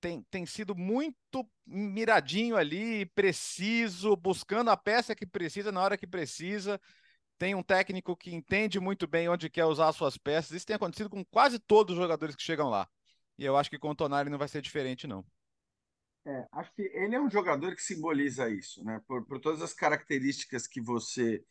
tem, 0.00 0.22
tem 0.30 0.46
sido 0.46 0.74
muito 0.74 1.48
miradinho 1.66 2.56
ali, 2.56 3.06
preciso, 3.06 4.16
buscando 4.16 4.70
a 4.70 4.76
peça 4.76 5.14
que 5.14 5.26
precisa 5.26 5.70
na 5.70 5.82
hora 5.82 5.96
que 5.96 6.06
precisa. 6.06 6.80
Tem 7.38 7.54
um 7.54 7.62
técnico 7.62 8.16
que 8.16 8.34
entende 8.34 8.80
muito 8.80 9.06
bem 9.06 9.28
onde 9.28 9.48
quer 9.48 9.64
usar 9.64 9.92
suas 9.92 10.16
peças. 10.16 10.52
Isso 10.52 10.66
tem 10.66 10.76
acontecido 10.76 11.08
com 11.08 11.24
quase 11.24 11.58
todos 11.58 11.94
os 11.94 12.02
jogadores 12.02 12.34
que 12.34 12.42
chegam 12.42 12.68
lá. 12.68 12.88
E 13.38 13.44
eu 13.44 13.56
acho 13.56 13.70
que 13.70 13.78
com 13.78 13.90
o 13.90 13.94
Tonali 13.94 14.28
não 14.28 14.38
vai 14.38 14.48
ser 14.48 14.60
diferente, 14.60 15.06
não. 15.06 15.24
É, 16.26 16.46
acho 16.52 16.72
que 16.74 16.82
ele 16.82 17.14
é 17.14 17.20
um 17.20 17.30
jogador 17.30 17.74
que 17.74 17.82
simboliza 17.82 18.50
isso, 18.50 18.84
né? 18.84 19.00
Por, 19.06 19.24
por 19.24 19.40
todas 19.40 19.62
as 19.62 19.72
características 19.72 20.66
que 20.66 20.80
você 20.80 21.42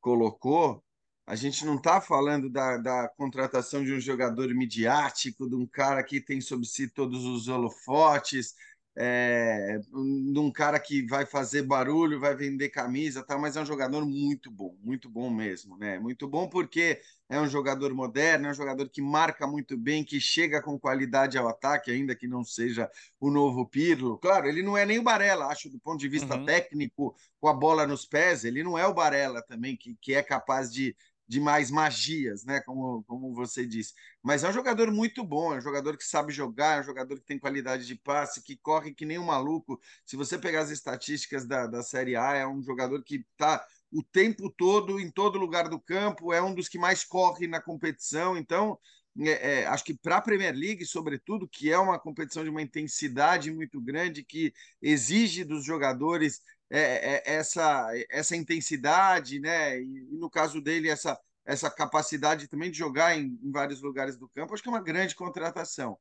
colocou, 0.00 0.84
a 1.26 1.34
gente 1.34 1.64
não 1.64 1.76
está 1.76 2.00
falando 2.00 2.48
da, 2.48 2.76
da, 2.76 3.08
contratação 3.08 3.82
de 3.82 3.92
um 3.92 4.00
jogador 4.00 4.48
midiático, 4.54 5.48
de 5.48 5.56
um 5.56 5.66
cara 5.66 6.02
que 6.04 6.20
tem 6.20 6.40
sob 6.40 6.64
si 6.64 6.88
todos 6.88 7.24
os 7.24 7.48
holofotes, 7.48 8.54
é, 8.98 9.78
de 9.78 10.38
um 10.38 10.50
cara 10.50 10.80
que 10.80 11.06
vai 11.06 11.26
fazer 11.26 11.62
barulho, 11.62 12.18
vai 12.18 12.34
vender 12.34 12.70
camisa, 12.70 13.22
tá? 13.22 13.36
mas 13.36 13.56
é 13.56 13.60
um 13.60 13.66
jogador 13.66 14.06
muito 14.06 14.50
bom, 14.50 14.74
muito 14.82 15.10
bom 15.10 15.28
mesmo. 15.28 15.76
Né? 15.76 15.98
Muito 15.98 16.26
bom 16.26 16.48
porque 16.48 17.00
é 17.28 17.38
um 17.38 17.48
jogador 17.48 17.92
moderno, 17.92 18.46
é 18.46 18.50
um 18.52 18.54
jogador 18.54 18.88
que 18.88 19.02
marca 19.02 19.46
muito 19.46 19.76
bem, 19.76 20.02
que 20.02 20.18
chega 20.18 20.62
com 20.62 20.78
qualidade 20.78 21.36
ao 21.36 21.48
ataque, 21.48 21.90
ainda 21.90 22.14
que 22.14 22.26
não 22.26 22.42
seja 22.42 22.88
o 23.20 23.30
novo 23.30 23.66
Pirlo. 23.66 24.16
Claro, 24.16 24.46
ele 24.46 24.62
não 24.62 24.78
é 24.78 24.86
nem 24.86 24.98
o 24.98 25.02
Barella, 25.02 25.46
acho, 25.46 25.68
do 25.68 25.78
ponto 25.78 25.98
de 25.98 26.08
vista 26.08 26.34
uhum. 26.34 26.46
técnico, 26.46 27.14
com 27.38 27.48
a 27.48 27.52
bola 27.52 27.86
nos 27.86 28.06
pés, 28.06 28.44
ele 28.44 28.62
não 28.62 28.78
é 28.78 28.86
o 28.86 28.94
Barella 28.94 29.42
também, 29.42 29.76
que, 29.76 29.94
que 30.00 30.14
é 30.14 30.22
capaz 30.22 30.72
de 30.72 30.96
de 31.28 31.40
mais 31.40 31.70
magias, 31.70 32.44
né? 32.44 32.60
Como, 32.60 33.02
como 33.04 33.34
você 33.34 33.66
disse. 33.66 33.94
Mas 34.22 34.44
é 34.44 34.48
um 34.48 34.52
jogador 34.52 34.90
muito 34.92 35.24
bom, 35.24 35.54
é 35.54 35.58
um 35.58 35.60
jogador 35.60 35.96
que 35.96 36.04
sabe 36.04 36.32
jogar, 36.32 36.78
é 36.78 36.80
um 36.80 36.84
jogador 36.84 37.16
que 37.18 37.26
tem 37.26 37.38
qualidade 37.38 37.86
de 37.86 37.96
passe, 37.96 38.42
que 38.42 38.56
corre 38.56 38.94
que 38.94 39.04
nem 39.04 39.18
um 39.18 39.24
maluco. 39.24 39.80
Se 40.04 40.16
você 40.16 40.38
pegar 40.38 40.60
as 40.60 40.70
estatísticas 40.70 41.46
da, 41.46 41.66
da 41.66 41.82
Série 41.82 42.16
A, 42.16 42.34
é 42.34 42.46
um 42.46 42.62
jogador 42.62 43.02
que 43.02 43.24
está 43.32 43.64
o 43.92 44.02
tempo 44.02 44.50
todo 44.50 45.00
em 45.00 45.10
todo 45.10 45.38
lugar 45.38 45.68
do 45.68 45.80
campo, 45.80 46.32
é 46.32 46.42
um 46.42 46.54
dos 46.54 46.68
que 46.68 46.78
mais 46.78 47.04
corre 47.04 47.46
na 47.46 47.60
competição. 47.60 48.36
Então, 48.36 48.78
é, 49.20 49.60
é, 49.60 49.66
acho 49.66 49.84
que 49.84 49.94
para 49.94 50.16
a 50.18 50.20
Premier 50.20 50.54
League, 50.54 50.84
sobretudo, 50.84 51.48
que 51.48 51.72
é 51.72 51.78
uma 51.78 51.98
competição 51.98 52.44
de 52.44 52.50
uma 52.50 52.60
intensidade 52.60 53.50
muito 53.50 53.80
grande, 53.80 54.22
que 54.22 54.52
exige 54.82 55.44
dos 55.44 55.64
jogadores 55.64 56.42
é, 56.70 57.14
é, 57.14 57.34
essa, 57.34 57.88
essa 58.10 58.36
intensidade, 58.36 59.38
né? 59.38 59.78
E, 59.80 60.08
e, 60.12 60.16
no 60.16 60.28
caso 60.28 60.60
dele, 60.60 60.88
essa, 60.88 61.18
essa 61.44 61.70
capacidade 61.70 62.48
também 62.48 62.70
de 62.70 62.78
jogar 62.78 63.16
em, 63.16 63.38
em, 63.42 63.50
vários 63.52 63.80
lugares 63.80 64.16
do 64.16 64.28
campo, 64.28 64.52
acho 64.52 64.62
que 64.62 64.68
é 64.68 64.72
uma 64.72 64.82
grande 64.82 65.14
contratação. 65.14 65.98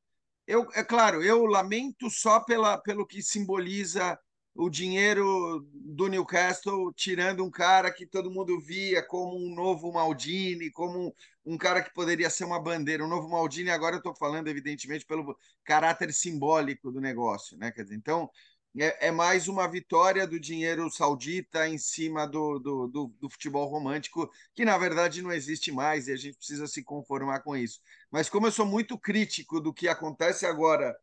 Eu, 0.47 0.67
é 0.73 0.83
claro, 0.83 1.23
eu 1.23 1.45
lamento 1.45 2.09
só 2.09 2.39
pela, 2.39 2.77
pelo 2.77 3.05
que 3.05 3.21
simboliza 3.21 4.17
o 4.55 4.69
dinheiro 4.69 5.67
do 5.73 6.07
Newcastle, 6.07 6.93
tirando 6.93 7.43
um 7.43 7.51
cara 7.51 7.91
que 7.91 8.05
todo 8.05 8.31
mundo 8.31 8.57
via 8.59 9.03
como 9.03 9.35
um 9.35 9.53
novo 9.53 9.91
Maldini, 9.91 10.71
como 10.71 11.07
um, 11.07 11.11
um 11.53 11.57
cara 11.57 11.83
que 11.83 11.93
poderia 11.93 12.29
ser 12.29 12.45
uma 12.45 12.61
bandeira. 12.61 13.03
O 13.03 13.07
novo 13.07 13.27
Maldini, 13.29 13.69
agora 13.69 13.95
eu 13.95 13.97
estou 13.97 14.15
falando, 14.15 14.47
evidentemente, 14.47 15.05
pelo 15.05 15.37
caráter 15.63 16.13
simbólico 16.13 16.89
do 16.89 17.01
negócio. 17.01 17.57
Né? 17.57 17.69
Quer 17.69 17.83
dizer, 17.83 17.95
então, 17.95 18.29
é, 18.77 19.07
é, 19.07 19.11
mais 19.11 19.47
uma 19.47 19.67
vitória 19.67 20.27
do 20.27 20.39
dinheiro 20.39 20.89
saudita 20.91 21.67
em 21.67 21.77
cima 21.77 22.27
do, 22.27 22.59
do, 22.59 22.87
do, 22.87 23.07
do, 23.19 23.29
futebol 23.29 23.67
romântico, 23.67 24.29
que 24.53 24.65
na 24.65 24.77
verdade 24.77 25.21
não 25.21 25.31
existe 25.31 25.71
mais 25.71 26.07
e 26.07 26.11
a 26.11 26.17
gente 26.17 26.37
precisa 26.37 26.67
se 26.67 26.83
conformar 26.83 27.39
com 27.39 27.55
isso. 27.55 27.79
Mas 28.11 28.29
como 28.29 28.47
eu 28.47 28.51
sou 28.51 28.65
muito 28.65 28.97
crítico 28.97 29.61
do 29.61 29.73
que 29.73 29.87
acontece 29.87 30.45
agora 30.45 30.95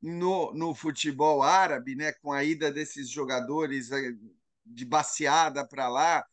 no, 0.00 0.52
no 0.54 0.74
futebol 0.74 1.42
árabe, 1.42 1.94
né, 1.94 2.12
com 2.12 2.32
a 2.32 2.42
ida 2.42 2.72
desses 2.72 3.10
jogadores 3.10 3.90
eh, 3.92 4.12
de 4.64 4.84
baseada 4.84 5.66
para 5.66 5.88
lá, 5.88 6.24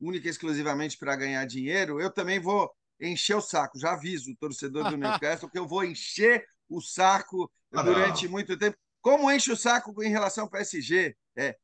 única 0.00 0.28
e 0.28 0.30
exclusivamente 0.30 0.98
para 0.98 1.16
ganhar 1.16 1.44
dinheiro, 1.46 2.00
eu 2.00 2.10
também 2.10 2.38
vou 2.38 2.70
encher 3.00 3.36
o 3.36 3.40
saco. 3.40 3.78
Já 3.78 3.92
aviso 3.94 4.30
o 4.30 4.36
torcedor 4.36 4.90
do 4.90 4.96
Newcastle 4.98 5.50
que 5.50 5.58
eu 5.58 5.66
vou 5.66 5.84
encher 5.84 6.46
o 6.68 6.80
saco 6.80 7.50
ah, 7.72 7.82
durante 7.82 8.28
muito 8.28 8.56
tempo 8.56 8.76
como 9.04 9.30
enche 9.30 9.52
o 9.52 9.56
saco 9.56 10.02
em 10.02 10.08
relação 10.08 10.44
ao 10.44 10.50
PSG? 10.50 11.14
É. 11.36 11.54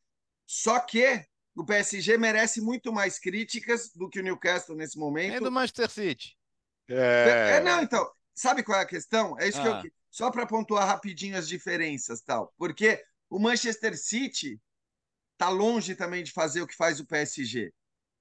Só 0.47 0.79
que 0.79 1.25
o 1.57 1.65
PSG 1.65 2.19
merece 2.19 2.61
muito 2.61 2.93
mais 2.93 3.19
críticas 3.19 3.91
do 3.95 4.11
que 4.11 4.21
o 4.21 4.23
Newcastle 4.23 4.77
nesse 4.77 4.99
momento. 4.99 5.37
É 5.37 5.41
do 5.41 5.51
Manchester 5.51 5.89
City. 5.89 6.37
É... 6.87 7.57
é 7.57 7.61
não, 7.61 7.83
então, 7.83 8.07
sabe 8.35 8.63
qual 8.63 8.79
é 8.79 8.83
a 8.83 8.87
questão? 8.87 9.41
É 9.41 9.49
isso 9.49 9.59
ah. 9.59 9.81
que 9.81 9.87
eu 9.87 9.93
só 10.11 10.31
para 10.31 10.45
pontuar 10.45 10.87
rapidinho 10.87 11.39
as 11.39 11.49
diferenças, 11.49 12.21
tal. 12.21 12.53
Porque 12.59 13.03
o 13.31 13.39
Manchester 13.39 13.97
City 13.97 14.61
tá 15.39 15.49
longe 15.49 15.95
também 15.95 16.23
de 16.23 16.33
fazer 16.33 16.61
o 16.61 16.67
que 16.67 16.77
faz 16.77 17.01
o 17.01 17.07
PSG. 17.07 17.73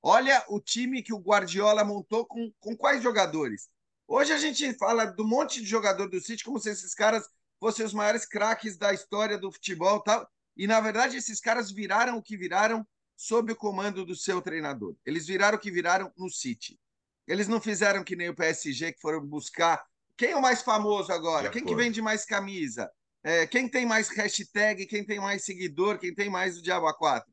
Olha 0.01 0.45
o 0.47 0.61
time 0.61 1.03
que 1.03 1.13
o 1.13 1.19
Guardiola 1.19 1.83
montou 1.83 2.25
com, 2.25 2.53
com 2.57 2.73
quais 2.77 3.03
jogadores? 3.03 3.67
Hoje 4.07 4.31
a 4.31 4.37
gente 4.37 4.73
fala 4.75 5.05
do 5.05 5.27
monte 5.27 5.59
de 5.59 5.67
jogador 5.67 6.07
do 6.07 6.21
City 6.21 6.41
como 6.41 6.57
se 6.57 6.69
esses 6.69 6.93
caras 6.93 7.27
fossem 7.59 7.85
os 7.85 7.93
maiores 7.93 8.25
craques 8.25 8.77
da 8.77 8.93
história 8.93 9.37
do 9.37 9.51
futebol 9.51 9.99
tal. 10.01 10.27
E, 10.55 10.67
na 10.67 10.79
verdade, 10.79 11.17
esses 11.17 11.39
caras 11.39 11.71
viraram 11.71 12.17
o 12.17 12.23
que 12.23 12.37
viraram 12.37 12.85
sob 13.15 13.51
o 13.51 13.55
comando 13.55 14.05
do 14.05 14.15
seu 14.15 14.41
treinador. 14.41 14.95
Eles 15.05 15.27
viraram 15.27 15.57
o 15.57 15.61
que 15.61 15.71
viraram 15.71 16.11
no 16.17 16.29
City. 16.29 16.79
Eles 17.27 17.47
não 17.47 17.61
fizeram 17.61 18.03
que 18.03 18.15
nem 18.15 18.29
o 18.29 18.35
PSG, 18.35 18.93
que 18.93 19.01
foram 19.01 19.25
buscar. 19.25 19.83
Quem 20.17 20.31
é 20.31 20.35
o 20.35 20.41
mais 20.41 20.61
famoso 20.61 21.11
agora? 21.11 21.49
Quem 21.49 21.63
que 21.63 21.75
vende 21.75 22.01
mais 22.01 22.25
camisa? 22.25 22.89
é, 23.23 23.45
quem 23.45 23.67
tem 23.67 23.85
mais 23.85 24.09
hashtag, 24.09 24.85
quem 24.85 25.03
tem 25.03 25.19
mais 25.19 25.43
seguidor, 25.43 25.97
quem 25.97 26.13
tem 26.13 26.29
mais 26.29 26.57
o 26.57 26.61
Diabo 26.61 26.87
A4. 26.87 27.23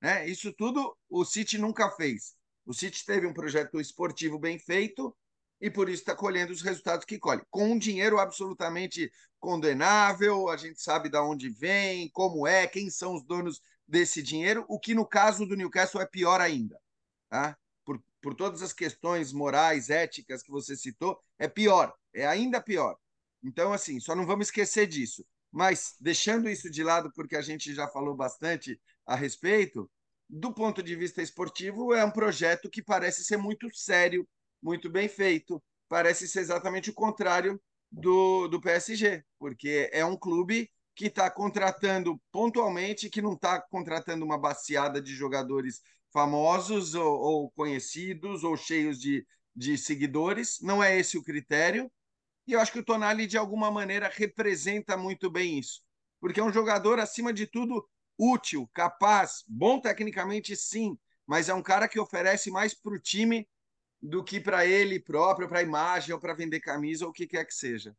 Né? 0.00 0.28
Isso 0.28 0.52
tudo 0.52 0.96
o 1.08 1.24
City 1.24 1.58
nunca 1.58 1.90
fez. 1.90 2.34
O 2.64 2.72
City 2.72 3.04
teve 3.04 3.26
um 3.26 3.34
projeto 3.34 3.80
esportivo 3.80 4.38
bem 4.38 4.58
feito 4.58 5.14
e 5.62 5.70
por 5.70 5.88
isso 5.88 6.02
está 6.02 6.16
colhendo 6.16 6.52
os 6.52 6.60
resultados 6.60 7.06
que 7.06 7.20
colhe. 7.20 7.40
Com 7.48 7.70
um 7.70 7.78
dinheiro 7.78 8.18
absolutamente 8.18 9.12
condenável, 9.38 10.48
a 10.48 10.56
gente 10.56 10.82
sabe 10.82 11.08
de 11.08 11.16
onde 11.16 11.48
vem, 11.48 12.10
como 12.10 12.48
é, 12.48 12.66
quem 12.66 12.90
são 12.90 13.14
os 13.14 13.22
donos 13.24 13.62
desse 13.86 14.20
dinheiro, 14.20 14.64
o 14.68 14.80
que 14.80 14.92
no 14.92 15.06
caso 15.06 15.46
do 15.46 15.54
Newcastle 15.54 16.00
é 16.00 16.06
pior 16.06 16.40
ainda. 16.40 16.76
Tá? 17.30 17.56
Por, 17.84 18.02
por 18.20 18.34
todas 18.34 18.60
as 18.60 18.72
questões 18.72 19.32
morais, 19.32 19.88
éticas 19.88 20.42
que 20.42 20.50
você 20.50 20.76
citou, 20.76 21.16
é 21.38 21.46
pior, 21.46 21.94
é 22.12 22.26
ainda 22.26 22.60
pior. 22.60 22.96
Então, 23.40 23.72
assim, 23.72 24.00
só 24.00 24.16
não 24.16 24.26
vamos 24.26 24.48
esquecer 24.48 24.88
disso. 24.88 25.24
Mas, 25.52 25.94
deixando 26.00 26.48
isso 26.48 26.68
de 26.68 26.82
lado, 26.82 27.12
porque 27.14 27.36
a 27.36 27.42
gente 27.42 27.72
já 27.72 27.86
falou 27.86 28.16
bastante 28.16 28.80
a 29.06 29.14
respeito, 29.14 29.88
do 30.28 30.52
ponto 30.52 30.82
de 30.82 30.96
vista 30.96 31.22
esportivo, 31.22 31.94
é 31.94 32.04
um 32.04 32.10
projeto 32.10 32.68
que 32.68 32.82
parece 32.82 33.24
ser 33.24 33.36
muito 33.36 33.68
sério, 33.72 34.26
muito 34.62 34.88
bem 34.88 35.08
feito. 35.08 35.62
Parece 35.88 36.28
ser 36.28 36.40
exatamente 36.40 36.90
o 36.90 36.94
contrário 36.94 37.60
do, 37.90 38.48
do 38.48 38.60
PSG, 38.60 39.22
porque 39.38 39.90
é 39.92 40.04
um 40.04 40.16
clube 40.16 40.70
que 40.94 41.06
está 41.06 41.30
contratando 41.30 42.20
pontualmente, 42.30 43.10
que 43.10 43.22
não 43.22 43.34
está 43.34 43.60
contratando 43.60 44.24
uma 44.24 44.38
baciada 44.38 45.00
de 45.00 45.14
jogadores 45.14 45.80
famosos 46.12 46.94
ou, 46.94 47.18
ou, 47.18 47.50
conhecidos 47.50 48.44
ou 48.44 48.56
cheios 48.56 49.00
de, 49.00 49.26
de 49.54 49.76
seguidores. 49.78 50.58
Não 50.60 50.82
é 50.82 50.98
esse 50.98 51.16
o 51.16 51.22
critério. 51.22 51.90
E 52.46 52.52
eu 52.52 52.60
acho 52.60 52.72
que 52.72 52.78
o 52.78 52.84
Tonali, 52.84 53.26
de 53.26 53.38
alguma 53.38 53.70
maneira, 53.70 54.10
representa 54.12 54.96
muito 54.96 55.30
bem 55.30 55.58
isso. 55.58 55.82
Porque 56.20 56.40
é 56.40 56.44
um 56.44 56.52
jogador, 56.52 56.98
acima 56.98 57.32
de 57.32 57.46
tudo, 57.46 57.86
útil, 58.18 58.68
capaz, 58.74 59.42
bom 59.48 59.80
tecnicamente, 59.80 60.54
sim, 60.54 60.96
mas 61.26 61.48
é 61.48 61.54
um 61.54 61.62
cara 61.62 61.88
que 61.88 61.98
oferece 61.98 62.50
mais 62.50 62.74
para 62.74 62.92
o 62.92 62.98
time 62.98 63.48
do 64.02 64.24
que 64.24 64.40
para 64.40 64.66
ele 64.66 64.98
próprio, 64.98 65.48
para 65.48 65.60
a 65.60 65.62
imagem, 65.62 66.12
ou 66.12 66.20
para 66.20 66.34
vender 66.34 66.60
camisa, 66.60 67.04
ou 67.04 67.10
o 67.10 67.14
que 67.14 67.26
quer 67.26 67.44
que 67.44 67.54
seja. 67.54 67.94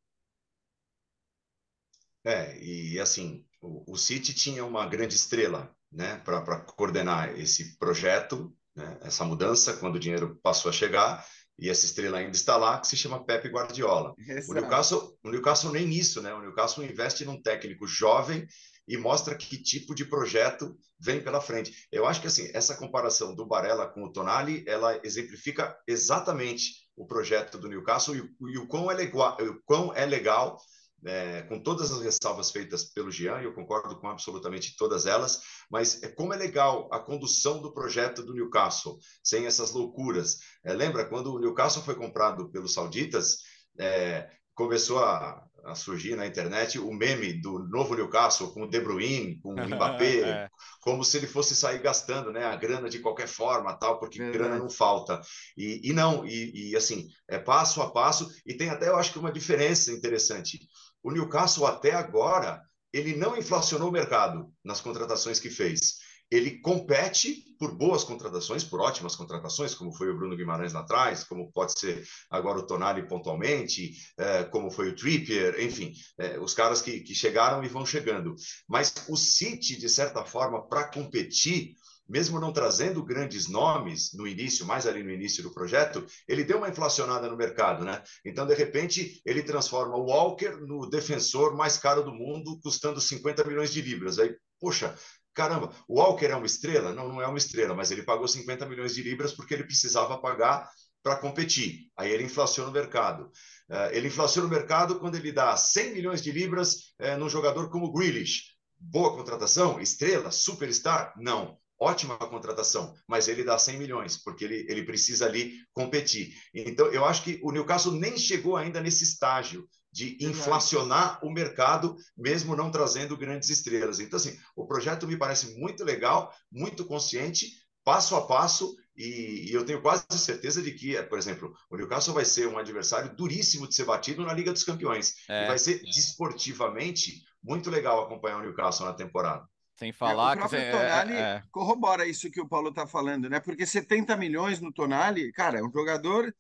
É, 2.26 2.58
e 2.62 3.00
assim, 3.00 3.46
o, 3.62 3.94
o 3.94 3.98
City 3.98 4.34
tinha 4.34 4.66
uma 4.66 4.86
grande 4.86 5.16
estrela 5.16 5.74
né, 5.92 6.18
para 6.18 6.60
coordenar 6.62 7.38
esse 7.40 7.78
projeto, 7.78 8.56
né, 8.76 8.98
essa 9.02 9.24
mudança, 9.24 9.78
quando 9.78 9.96
o 9.96 10.00
dinheiro 10.00 10.40
passou 10.42 10.70
a 10.70 10.74
chegar, 10.74 11.26
e 11.58 11.70
essa 11.70 11.86
estrela 11.86 12.18
ainda 12.18 12.36
está 12.36 12.58
lá, 12.58 12.80
que 12.80 12.88
se 12.88 12.98
chama 12.98 13.24
Pepe 13.24 13.48
Guardiola. 13.48 14.16
O 14.48 14.54
Newcastle, 14.54 15.18
o 15.24 15.30
Newcastle 15.30 15.72
nem 15.72 15.86
nisso, 15.86 16.22
né? 16.22 16.34
O 16.34 16.42
Newcastle 16.42 16.84
investe 16.84 17.24
num 17.26 17.40
técnico 17.40 17.86
jovem 17.86 18.48
e 18.88 18.98
mostra 18.98 19.36
que 19.36 19.62
tipo 19.62 19.96
de 19.96 20.06
projeto 20.06 20.78
vem 21.00 21.22
pela 21.22 21.42
frente. 21.42 21.88
Eu 21.92 22.06
acho 22.06 22.22
que 22.22 22.28
assim, 22.28 22.50
essa 22.54 22.76
comparação 22.76 23.36
do 23.36 23.46
Barella 23.46 23.88
com 23.88 24.04
o 24.04 24.12
Tonali, 24.12 24.64
ela 24.68 25.00
exemplifica 25.04 25.78
exatamente 25.88 26.84
o 26.96 27.06
projeto 27.06 27.58
do 27.58 27.68
Newcastle 27.68 28.16
e, 28.16 28.58
o, 28.58 28.68
quão 28.68 28.92
é 28.92 28.94
legal, 28.94 29.38
o 29.40 29.62
quão 29.66 29.94
é 29.94 30.06
legal 30.06 30.58
é, 31.06 31.42
com 31.44 31.60
todas 31.60 31.92
as 31.92 32.02
ressalvas 32.02 32.52
feitas 32.52 32.86
pelo 32.86 33.12
Jean, 33.12 33.42
eu 33.42 33.54
concordo 33.54 34.00
com 34.00 34.08
absolutamente 34.08 34.76
todas 34.78 35.06
elas, 35.06 35.42
mas 35.70 36.02
é 36.02 36.08
como 36.08 36.34
é 36.34 36.38
legal 36.38 36.88
a 36.94 37.00
condução 37.00 37.62
do 37.62 37.74
projeto 37.74 38.24
do 38.24 38.34
Newcastle, 38.34 38.98
sem 39.24 39.46
essas 39.46 39.72
loucuras. 39.72 40.38
É, 40.64 40.74
lembra, 40.74 41.06
quando 41.06 41.34
o 41.34 41.40
Newcastle 41.40 41.84
foi 41.84 41.96
comprado 41.96 42.50
pelos 42.52 42.74
sauditas, 42.74 43.40
é, 43.80 44.30
começou 44.54 45.04
a, 45.04 45.44
a, 45.64 45.76
surgir 45.76 46.16
na 46.16 46.28
internet 46.28 46.80
o 46.80 46.92
meme 46.94 47.34
do 47.34 47.60
novo 47.68 47.96
Newcastle 47.96 48.52
com 48.54 48.64
o 48.64 48.70
De 48.70 48.80
Bruyne, 48.80 49.40
com 49.40 49.54
o 49.54 49.68
Mbappé, 49.68 50.20
é. 50.22 50.50
como 50.82 51.04
se 51.04 51.18
ele 51.18 51.28
fosse 51.28 51.56
sair 51.56 51.80
gastando 51.80 52.32
né, 52.32 52.46
a 52.46 52.56
grana 52.56 52.90
de 52.90 53.00
qualquer 53.00 53.28
forma, 53.28 53.74
tal, 53.74 54.00
porque 54.00 54.22
é 54.22 54.32
grana 54.32 54.58
não 54.58 54.70
falta. 54.70 55.22
E, 55.58 55.82
e 55.84 55.94
não, 55.94 56.26
e, 56.26 56.72
e, 56.72 56.76
assim, 56.76 57.08
é 57.28 57.38
passo 57.38 57.82
a 57.82 57.92
passo, 57.92 58.30
e 58.46 58.54
tem 58.54 58.70
até, 58.70 58.90
eu 58.90 58.98
acho 58.98 59.12
que 59.12 59.20
uma 59.20 59.32
diferença 59.32 59.92
interessante 59.92 60.60
o 61.04 61.12
Newcastle 61.12 61.68
até 61.68 61.92
agora 61.92 62.62
ele 62.92 63.16
não 63.16 63.36
inflacionou 63.36 63.90
o 63.90 63.92
mercado 63.92 64.52
nas 64.64 64.80
contratações 64.80 65.40
que 65.40 65.50
fez. 65.50 65.98
Ele 66.34 66.60
compete 66.62 67.44
por 67.60 67.76
boas 67.76 68.04
contratações, 68.04 68.64
por 68.64 68.82
ótimas 68.82 69.16
contratações, 69.16 69.76
como 69.76 69.94
foi 69.94 70.10
o 70.10 70.18
Bruno 70.18 70.36
Guimarães 70.36 70.74
lá 70.74 70.80
atrás, 70.80 71.24
como 71.24 71.52
pode 71.52 71.80
ser 71.80 72.04
agora 72.28 72.58
o 72.58 72.66
Tonali 72.66 73.08
pontualmente, 73.08 73.92
é, 74.18 74.44
como 74.46 74.72
foi 74.72 74.90
o 74.90 74.96
Trippier, 74.96 75.62
enfim, 75.62 75.94
é, 76.18 76.40
os 76.40 76.56
caras 76.56 76.82
que, 76.82 77.02
que 77.02 77.14
chegaram 77.14 77.64
e 77.64 77.68
vão 77.68 77.86
chegando. 77.86 78.34
Mas 78.68 78.92
o 79.08 79.16
City, 79.16 79.78
de 79.78 79.88
certa 79.88 80.26
forma, 80.26 80.68
para 80.68 80.86
competir, 80.86 81.76
mesmo 82.10 82.40
não 82.40 82.52
trazendo 82.52 83.06
grandes 83.06 83.48
nomes 83.48 84.12
no 84.14 84.28
início, 84.28 84.66
mais 84.66 84.88
ali 84.88 85.04
no 85.04 85.12
início 85.12 85.44
do 85.44 85.54
projeto, 85.54 86.04
ele 86.28 86.44
deu 86.44 86.58
uma 86.58 86.70
inflacionada 86.70 87.30
no 87.30 87.38
mercado, 87.38 87.86
né? 87.86 88.02
Então, 88.26 88.48
de 88.48 88.56
repente, 88.56 89.22
ele 89.24 89.44
transforma 89.44 89.96
o 89.96 90.08
Walker 90.08 90.58
no 90.68 90.90
defensor 90.90 91.56
mais 91.56 91.78
caro 91.78 92.04
do 92.04 92.12
mundo, 92.12 92.60
custando 92.64 93.00
50 93.00 93.44
milhões 93.44 93.72
de 93.72 93.84
libras. 93.84 94.18
Aí, 94.18 94.36
poxa, 94.60 94.96
caramba, 95.34 95.74
o 95.88 96.00
Walker 96.00 96.26
é 96.26 96.36
uma 96.36 96.46
estrela? 96.46 96.94
Não, 96.94 97.08
não 97.08 97.22
é 97.22 97.28
uma 97.28 97.38
estrela, 97.38 97.74
mas 97.74 97.92
ele 97.92 98.04
pagou 98.04 98.28
50 98.28 98.66
milhões 98.66 98.96
de 98.96 99.04
libras 99.04 99.34
porque 99.34 99.54
ele 99.54 99.64
precisava 99.64 100.18
pagar 100.18 100.70
para 101.02 101.18
competir. 101.18 101.92
Aí 101.98 102.12
ele 102.12 102.24
inflaciona 102.24 102.70
o 102.70 102.74
mercado. 102.74 103.26
Uh, 103.70 103.92
ele 103.92 104.08
inflaciona 104.08 104.48
o 104.48 104.52
mercado 104.52 105.00
quando 105.00 105.16
ele 105.16 105.32
dá 105.32 105.56
100 105.56 105.94
milhões 105.94 106.22
de 106.22 106.32
libras 106.32 106.94
uh, 107.02 107.18
num 107.18 107.30
jogador 107.30 107.70
como 107.70 107.92
Grealish. 107.92 108.54
Boa 108.80 109.16
contratação? 109.16 109.80
Estrela? 109.82 110.32
Superstar? 110.32 111.14
Não 111.18 111.58
ótima 111.84 112.18
contratação, 112.18 112.94
mas 113.08 113.28
ele 113.28 113.44
dá 113.44 113.58
100 113.58 113.78
milhões, 113.78 114.18
porque 114.18 114.46
ele, 114.46 114.66
ele 114.70 114.84
precisa 114.84 115.26
ali 115.26 115.58
competir. 115.74 116.34
Então, 116.54 116.88
eu 116.88 117.04
acho 117.04 117.24
que 117.24 117.40
o 117.44 117.52
Newcastle 117.52 117.94
nem 117.94 118.18
chegou 118.18 118.56
ainda 118.56 118.80
nesse 118.82 119.04
estágio 119.04 119.68
de 119.94 120.18
inflacionar 120.20 121.24
o 121.24 121.30
mercado, 121.32 121.96
mesmo 122.18 122.56
não 122.56 122.72
trazendo 122.72 123.16
grandes 123.16 123.52
estrelas. 123.52 124.00
Então, 124.00 124.18
assim, 124.18 124.36
o 124.56 124.66
projeto 124.66 125.08
me 125.08 125.16
parece 125.16 125.56
muito 125.60 125.84
legal, 125.84 126.34
muito 126.52 126.84
consciente, 126.84 127.52
passo 127.86 128.16
a 128.16 128.26
passo, 128.26 128.76
e, 128.98 129.50
e, 129.50 129.54
eu 129.54 129.66
tenho 129.66 129.82
quase 129.82 130.06
certeza 130.12 130.62
de 130.62 130.72
que, 130.72 131.02
por 131.04 131.18
exemplo, 131.18 131.56
o 131.70 131.78
Newcastle 131.78 132.14
vai 132.14 132.26
ser 132.26 132.48
um 132.48 132.58
adversário 132.58 133.16
duríssimo 133.16 133.68
de 133.68 133.76
ser 133.76 133.86
batido 133.86 134.24
na 134.26 134.34
Liga 134.34 134.52
dos 134.52 134.64
Campeões. 134.64 135.16
É, 135.30 135.44
e 135.44 135.48
vai 135.48 135.58
ser, 135.60 135.78
é. 135.78 135.84
desportivamente, 135.84 137.24
muito 137.44 137.70
legal 137.70 138.04
acompanhar 138.04 138.38
o 138.38 138.42
Newcastle 138.42 138.88
na 138.88 138.94
temporada. 138.94 139.48
Sem 139.76 139.92
falar 139.92 140.38
é, 140.38 140.40
o 140.40 140.44
que 140.44 140.50
você, 140.50 140.72
Tonali 140.72 141.14
é, 141.14 141.20
é. 141.20 141.44
corrobora 141.52 142.08
isso 142.08 142.30
que 142.30 142.42
o 142.42 142.48
Paulo 142.48 142.70
está 142.70 142.86
falando, 142.86 143.30
né? 143.30 143.40
Porque 143.40 143.66
70 143.66 144.16
milhões 144.16 144.60
no 144.60 144.72
Tonali, 144.72 145.32
cara, 145.34 145.60
é 145.60 145.64
um 145.64 145.72
jogador 145.72 146.34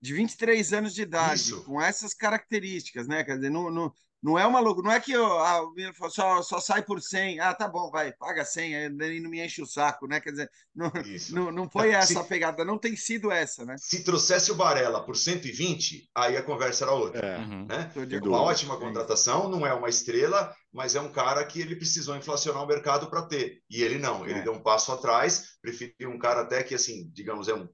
de 0.00 0.14
23 0.14 0.72
anos 0.72 0.94
de 0.94 1.02
idade, 1.02 1.40
isso. 1.40 1.64
com 1.64 1.80
essas 1.80 2.14
características, 2.14 3.06
né? 3.06 3.22
Quer 3.22 3.36
dizer, 3.36 3.50
não, 3.50 3.70
não, 3.70 3.92
não 4.22 4.38
é 4.38 4.46
uma 4.46 4.60
loucura, 4.60 4.88
não 4.88 4.94
é 4.94 5.00
que 5.00 5.12
eu, 5.12 5.26
ah, 5.40 5.62
só, 6.10 6.42
só 6.42 6.60
sai 6.60 6.82
por 6.82 7.00
100, 7.00 7.40
ah, 7.40 7.54
tá 7.54 7.66
bom, 7.66 7.90
vai, 7.90 8.12
paga 8.12 8.44
100, 8.44 8.76
aí 8.76 9.20
não 9.20 9.30
me 9.30 9.44
enche 9.44 9.62
o 9.62 9.66
saco, 9.66 10.06
né? 10.06 10.20
Quer 10.20 10.30
dizer, 10.30 10.50
não, 10.74 10.92
não, 11.30 11.52
não 11.52 11.70
foi 11.70 11.90
essa 11.92 12.12
se, 12.14 12.18
a 12.18 12.24
pegada, 12.24 12.64
não 12.64 12.76
tem 12.76 12.94
sido 12.96 13.30
essa, 13.30 13.64
né? 13.64 13.76
Se 13.78 14.04
trouxesse 14.04 14.52
o 14.52 14.54
Barella 14.54 15.04
por 15.04 15.16
120, 15.16 16.10
aí 16.14 16.36
a 16.36 16.42
conversa 16.42 16.84
era 16.84 16.92
outra, 16.92 17.26
é. 17.26 17.38
né? 17.46 17.92
Uhum. 17.96 18.28
Uma 18.28 18.42
ótima 18.42 18.78
contratação, 18.78 19.48
não 19.48 19.66
é 19.66 19.72
uma 19.72 19.88
estrela, 19.88 20.54
mas 20.72 20.94
é 20.94 21.00
um 21.00 21.10
cara 21.10 21.44
que 21.44 21.60
ele 21.60 21.76
precisou 21.76 22.14
inflacionar 22.14 22.62
o 22.62 22.66
mercado 22.66 23.08
para 23.08 23.22
ter, 23.22 23.62
e 23.70 23.82
ele 23.82 23.98
não, 23.98 24.26
ele 24.26 24.40
é. 24.40 24.42
deu 24.42 24.52
um 24.52 24.62
passo 24.62 24.92
atrás, 24.92 25.58
preferiu 25.62 26.10
um 26.10 26.18
cara 26.18 26.42
até 26.42 26.62
que, 26.62 26.74
assim, 26.74 27.10
digamos, 27.12 27.48
é 27.48 27.54
um 27.54 27.66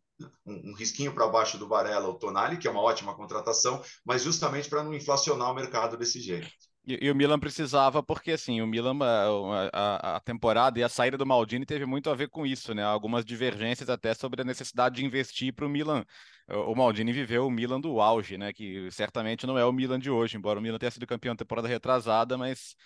um, 0.46 0.74
risquinho 0.74 1.12
para 1.12 1.29
baixo 1.29 1.59
do 1.59 1.68
Varela, 1.68 2.09
o 2.09 2.14
Tonali, 2.14 2.57
que 2.57 2.68
é 2.68 2.70
uma 2.70 2.81
ótima 2.81 3.14
contratação, 3.14 3.83
mas 4.05 4.22
justamente 4.22 4.68
para 4.68 4.83
não 4.83 4.94
inflacionar 4.94 5.50
o 5.50 5.55
mercado 5.55 5.96
desse 5.96 6.20
jeito. 6.20 6.48
E, 6.87 7.07
e, 7.07 7.11
o 7.11 7.16
Milan 7.16 7.38
precisava, 7.38 8.00
porque 8.00 8.31
assim, 8.31 8.61
o 8.61 8.66
Milan, 8.66 8.96
a, 9.02 9.70
a, 9.72 10.16
a, 10.16 10.20
temporada 10.20 10.79
e 10.79 10.85
a 10.85 10.88
saída 10.88 11.18
do 11.18 11.26
Maldini 11.26 11.66
teve 11.66 11.85
muito 11.85 12.09
a 12.09 12.14
ver 12.14 12.29
com 12.29 12.46
isso, 12.46 12.72
né? 12.72 12.85
Algumas 12.85 13.24
divergências 13.24 13.90
até 13.90 14.14
sobre 14.14 14.42
a 14.42 14.44
necessidade 14.44 14.96
de 14.96 15.05
investir 15.05 15.52
para 15.52 15.66
o 15.66 15.68
Milan. 15.68 16.05
O 16.48 16.76
Maldini 16.76 17.12
viveu 17.12 17.44
o 17.44 17.50
Milan 17.50 17.81
do 17.81 18.00
auge, 18.00 18.38
né? 18.38 18.52
Que 18.52 18.88
certamente 18.92 19.48
não 19.48 19.59
é 19.59 19.64
o 19.64 19.72
Milan 19.72 19.98
de 19.98 20.11
hoje, 20.11 20.37
embora 20.37 20.61
o 20.61 20.62
Milan 20.62 20.79
tenha 20.79 20.92
sido 20.92 21.09
campeão 21.09 21.35
temporada 21.35 21.66
retrasada, 21.66 22.38
mas 22.38 22.76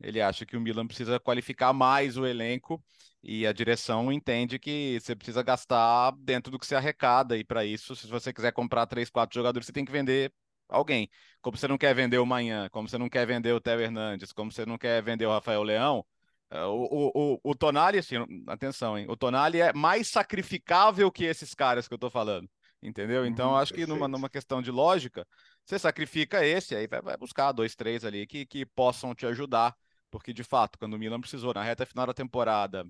ele 0.00 0.20
acha 0.20 0.46
que 0.46 0.56
o 0.56 0.60
Milan 0.60 0.86
precisa 0.86 1.18
qualificar 1.18 1.72
mais 1.72 2.16
o 2.16 2.24
elenco 2.24 2.80
e 3.22 3.46
a 3.46 3.52
direção 3.52 4.12
entende 4.12 4.58
que 4.58 4.98
você 5.00 5.14
precisa 5.14 5.42
gastar 5.42 6.12
dentro 6.18 6.50
do 6.50 6.58
que 6.58 6.66
você 6.66 6.74
arrecada, 6.74 7.36
e 7.36 7.44
para 7.44 7.64
isso, 7.64 7.96
se 7.96 8.06
você 8.06 8.32
quiser 8.32 8.52
comprar 8.52 8.86
três, 8.86 9.10
quatro 9.10 9.34
jogadores, 9.34 9.66
você 9.66 9.72
tem 9.72 9.84
que 9.84 9.92
vender 9.92 10.32
alguém. 10.68 11.08
Como 11.40 11.56
você 11.56 11.66
não 11.68 11.78
quer 11.78 11.94
vender 11.94 12.18
o 12.18 12.26
Manhã, 12.26 12.68
como 12.70 12.88
você 12.88 12.98
não 12.98 13.08
quer 13.08 13.26
vender 13.26 13.52
o 13.52 13.60
Theo 13.60 13.80
Hernandes, 13.80 14.32
como 14.32 14.52
você 14.52 14.64
não 14.66 14.78
quer 14.78 15.02
vender 15.02 15.26
o 15.26 15.30
Rafael 15.30 15.62
Leão, 15.62 16.04
eh, 16.50 16.64
o, 16.64 16.88
o, 16.90 17.34
o, 17.34 17.40
o 17.50 17.54
Tonali, 17.54 17.98
assim, 17.98 18.16
atenção, 18.46 18.98
hein? 18.98 19.06
O 19.08 19.16
Tonali 19.16 19.60
é 19.60 19.72
mais 19.72 20.08
sacrificável 20.08 21.10
que 21.10 21.24
esses 21.24 21.54
caras 21.54 21.88
que 21.88 21.94
eu 21.94 21.98
tô 21.98 22.10
falando. 22.10 22.48
Entendeu? 22.80 23.26
Então, 23.26 23.50
uhum, 23.50 23.56
acho 23.56 23.74
que 23.74 23.86
numa, 23.86 24.06
numa 24.06 24.30
questão 24.30 24.62
de 24.62 24.70
lógica, 24.70 25.26
você 25.64 25.78
sacrifica 25.78 26.46
esse, 26.46 26.76
aí 26.76 26.86
vai, 26.86 27.02
vai 27.02 27.16
buscar 27.16 27.50
dois, 27.50 27.74
três 27.74 28.04
ali 28.04 28.24
que, 28.26 28.46
que 28.46 28.64
possam 28.64 29.14
te 29.14 29.26
ajudar. 29.26 29.74
Porque, 30.10 30.32
de 30.32 30.44
fato, 30.44 30.78
quando 30.78 30.94
o 30.94 30.98
Milan 30.98 31.20
precisou 31.20 31.52
na 31.52 31.62
reta 31.62 31.84
final 31.84 32.06
da 32.06 32.14
temporada, 32.14 32.84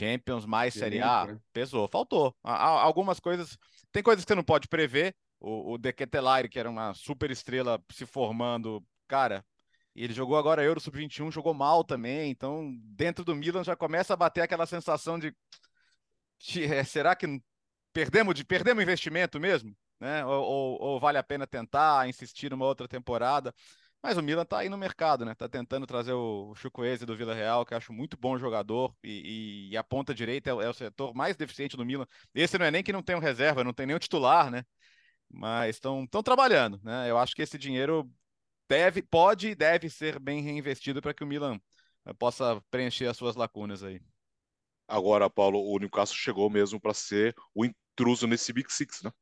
Champions 0.00 0.46
mais 0.46 0.72
Série 0.72 1.02
A, 1.02 1.26
né? 1.26 1.38
pesou, 1.52 1.86
faltou. 1.88 2.34
Algumas 2.42 3.20
coisas, 3.20 3.58
tem 3.92 4.02
coisas 4.02 4.24
que 4.24 4.28
você 4.28 4.34
não 4.34 4.44
pode 4.44 4.66
prever. 4.66 5.14
O, 5.38 5.74
o 5.74 5.78
De 5.78 5.92
Ketelare, 5.92 6.48
que 6.48 6.58
era 6.58 6.68
uma 6.68 6.92
super 6.94 7.30
estrela 7.30 7.82
se 7.92 8.04
formando, 8.04 8.84
cara, 9.08 9.44
ele 9.94 10.12
jogou 10.12 10.36
agora 10.36 10.62
Euro 10.62 10.80
Sub-21, 10.80 11.30
jogou 11.30 11.54
mal 11.54 11.84
também. 11.84 12.30
Então, 12.30 12.74
dentro 12.84 13.24
do 13.24 13.34
Milan 13.34 13.64
já 13.64 13.76
começa 13.76 14.14
a 14.14 14.16
bater 14.16 14.42
aquela 14.42 14.66
sensação 14.66 15.18
de, 15.18 15.34
de 16.38 16.64
é, 16.64 16.84
será 16.84 17.14
que 17.14 17.26
perdemos 17.92 18.34
de 18.34 18.44
perdemos 18.44 18.82
investimento 18.82 19.40
mesmo, 19.40 19.76
né? 19.98 20.24
Ou, 20.24 20.44
ou, 20.44 20.82
ou, 20.82 21.00
vale 21.00 21.18
a 21.18 21.22
pena 21.22 21.46
tentar 21.46 22.08
insistir 22.08 22.50
numa 22.50 22.66
outra 22.66 22.86
temporada? 22.86 23.54
Mas 24.02 24.16
o 24.16 24.22
Milan 24.22 24.46
tá 24.46 24.58
aí 24.58 24.68
no 24.68 24.78
mercado, 24.78 25.24
né? 25.26 25.34
Tá 25.34 25.48
tentando 25.48 25.86
trazer 25.86 26.12
o 26.12 26.54
Chukwueze 26.54 27.04
do 27.04 27.16
Vila 27.16 27.34
Real, 27.34 27.66
que 27.66 27.74
eu 27.74 27.78
acho 27.78 27.92
muito 27.92 28.16
bom 28.16 28.38
jogador, 28.38 28.94
e, 29.04 29.68
e 29.70 29.76
a 29.76 29.84
ponta 29.84 30.14
direita 30.14 30.48
é, 30.50 30.52
é, 30.52 30.68
o 30.68 30.72
setor 30.72 31.14
mais 31.14 31.36
deficiente 31.36 31.76
do 31.76 31.84
Milan. 31.84 32.06
Esse 32.34 32.56
não 32.56 32.64
é 32.64 32.70
nem 32.70 32.82
que 32.82 32.92
não 32.92 33.02
tem 33.02 33.14
um 33.14 33.18
reserva, 33.18 33.62
não 33.62 33.74
tem 33.74 33.86
nem 33.86 33.94
o 33.94 33.98
titular, 33.98 34.50
né? 34.50 34.64
Mas 35.28 35.76
estão 35.76 36.06
trabalhando, 36.24 36.80
né? 36.82 37.10
Eu 37.10 37.18
acho 37.18 37.34
que 37.34 37.42
esse 37.42 37.58
dinheiro 37.58 38.10
deve, 38.68 39.02
pode 39.02 39.48
e 39.48 39.54
deve 39.54 39.90
ser 39.90 40.18
bem 40.18 40.42
reinvestido 40.42 41.02
para 41.02 41.12
que 41.12 41.22
o 41.22 41.26
Milan 41.26 41.60
eh, 42.06 42.14
possa 42.14 42.60
preencher 42.70 43.06
as 43.06 43.16
suas 43.16 43.36
lacunas 43.36 43.82
aí. 43.82 44.00
Agora, 44.88 45.28
Paulo, 45.30 45.60
o 45.60 45.78
Newcastle 45.78 46.16
chegou 46.16 46.48
mesmo 46.50 46.80
para 46.80 46.94
ser 46.94 47.34
o 47.54 47.64
intruso 47.64 48.26
nesse 48.26 48.52
Big 48.52 48.72
Six, 48.72 49.02
né? 49.02 49.12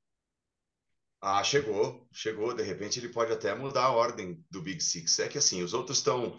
Ah, 1.20 1.42
chegou, 1.42 2.06
chegou. 2.12 2.54
De 2.54 2.62
repente 2.62 2.98
ele 2.98 3.08
pode 3.08 3.32
até 3.32 3.54
mudar 3.54 3.84
a 3.84 3.92
ordem 3.92 4.42
do 4.50 4.62
Big 4.62 4.82
Six. 4.82 5.18
É 5.18 5.28
que 5.28 5.38
assim, 5.38 5.62
os 5.62 5.74
outros 5.74 5.98
estão 5.98 6.36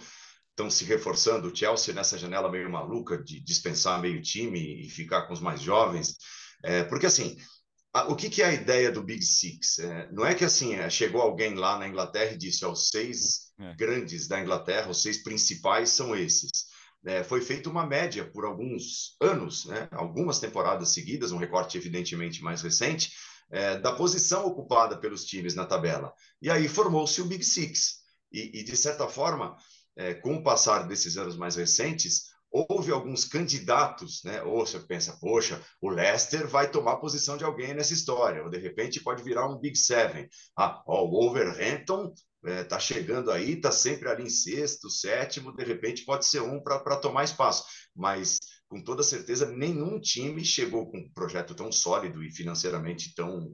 estão 0.52 0.70
se 0.70 0.84
reforçando. 0.84 1.48
O 1.48 1.56
Chelsea 1.56 1.94
nessa 1.94 2.18
janela 2.18 2.52
meio 2.52 2.70
maluca 2.70 3.18
de 3.18 3.40
dispensar 3.40 4.02
meio 4.02 4.22
time 4.22 4.86
e 4.86 4.90
ficar 4.90 5.24
com 5.24 5.34
os 5.34 5.40
mais 5.40 5.62
jovens. 5.62 6.16
É, 6.64 6.84
porque 6.84 7.06
assim, 7.06 7.38
a, 7.94 8.04
o 8.12 8.16
que, 8.16 8.30
que, 8.30 8.42
é 8.42 8.46
a 8.46 8.54
ideia 8.54 8.92
do 8.92 9.02
Big 9.02 9.24
Six? 9.24 9.80
É, 9.80 10.12
não 10.12 10.26
é 10.26 10.36
que 10.36 10.44
assim 10.46 10.76
é, 10.76 10.90
chegou 10.90 11.22
alguém 11.22 11.56
lá 11.56 11.80
na 11.80 11.88
Inglaterra 11.88 12.34
e 12.34 12.38
disse: 12.38 12.66
ó, 12.66 12.72
os 12.72 12.90
seis 12.90 13.54
é. 13.60 13.74
grandes 13.76 14.28
da 14.28 14.40
Inglaterra, 14.40 14.90
os 14.90 15.02
seis 15.02 15.24
principais 15.24 15.90
são 15.90 16.16
esses. 16.16 16.68
É, 17.06 17.24
foi 17.24 17.42
feita 17.42 17.70
uma 17.70 17.86
média 17.86 18.30
por 18.30 18.44
alguns 18.44 19.16
anos, 19.22 19.66
né, 19.66 19.88
algumas 19.92 20.38
temporadas 20.38 20.90
seguidas, 20.90 21.32
um 21.32 21.38
recorte 21.38 21.78
evidentemente 21.78 22.44
mais 22.44 22.62
recente, 22.62 23.14
é, 23.52 23.78
da 23.78 23.92
posição 23.92 24.46
ocupada 24.46 24.98
pelos 24.98 25.26
times 25.26 25.56
na 25.56 25.66
tabela. 25.66 26.14
E 26.42 26.50
aí 26.50 26.68
formou-se 26.68 27.22
o 27.22 27.26
Big 27.26 27.44
Six. 27.44 28.00
E, 28.32 28.60
e 28.60 28.64
de 28.64 28.78
certa 28.78 29.08
forma, 29.08 29.56
é, 29.96 30.14
com 30.14 30.36
o 30.36 30.44
passar 30.44 30.88
desses 30.88 31.18
anos 31.18 31.36
mais 31.36 31.56
recentes, 31.56 32.30
houve 32.52 32.92
alguns 32.92 33.26
candidatos, 33.26 34.24
né? 34.24 34.42
Ou 34.44 34.66
você 34.66 34.80
pensa, 34.80 35.18
poxa, 35.20 35.62
o 35.82 35.90
Leicester 35.90 36.48
vai 36.48 36.70
tomar 36.70 36.98
posição 36.98 37.38
de 37.38 37.44
alguém 37.44 37.74
nessa 37.74 37.94
história, 37.94 38.44
ou 38.44 38.50
de 38.50 38.58
repente 38.58 39.02
pode 39.02 39.24
virar 39.24 39.48
um 39.48 39.60
Big 39.60 39.78
Seven. 39.78 40.28
Ah, 40.58 40.84
ó, 40.88 41.06
o 41.06 41.12
Wolverhampton 41.12 42.14
está 42.44 42.78
é, 42.78 42.80
chegando 42.80 43.32
aí, 43.32 43.54
está 43.54 43.72
sempre 43.72 44.10
ali 44.10 44.24
em 44.24 44.30
sexto, 44.30 44.90
sétimo, 44.90 45.56
de 45.56 45.64
repente 45.64 46.06
pode 46.06 46.26
ser 46.26 46.42
um 46.42 46.62
para 46.62 46.98
tomar 46.98 47.24
espaço. 47.24 47.66
Mas 47.96 48.40
com 48.70 48.82
toda 48.82 49.04
certeza 49.04 49.52
nenhum 49.52 50.00
time 50.00 50.46
chegou 50.46 50.90
com 50.90 51.00
um 51.00 51.12
projeto 51.12 51.56
tão 51.56 51.72
sólido 51.72 52.24
e 52.24 52.32
financeiramente 52.32 53.14
tão 53.16 53.52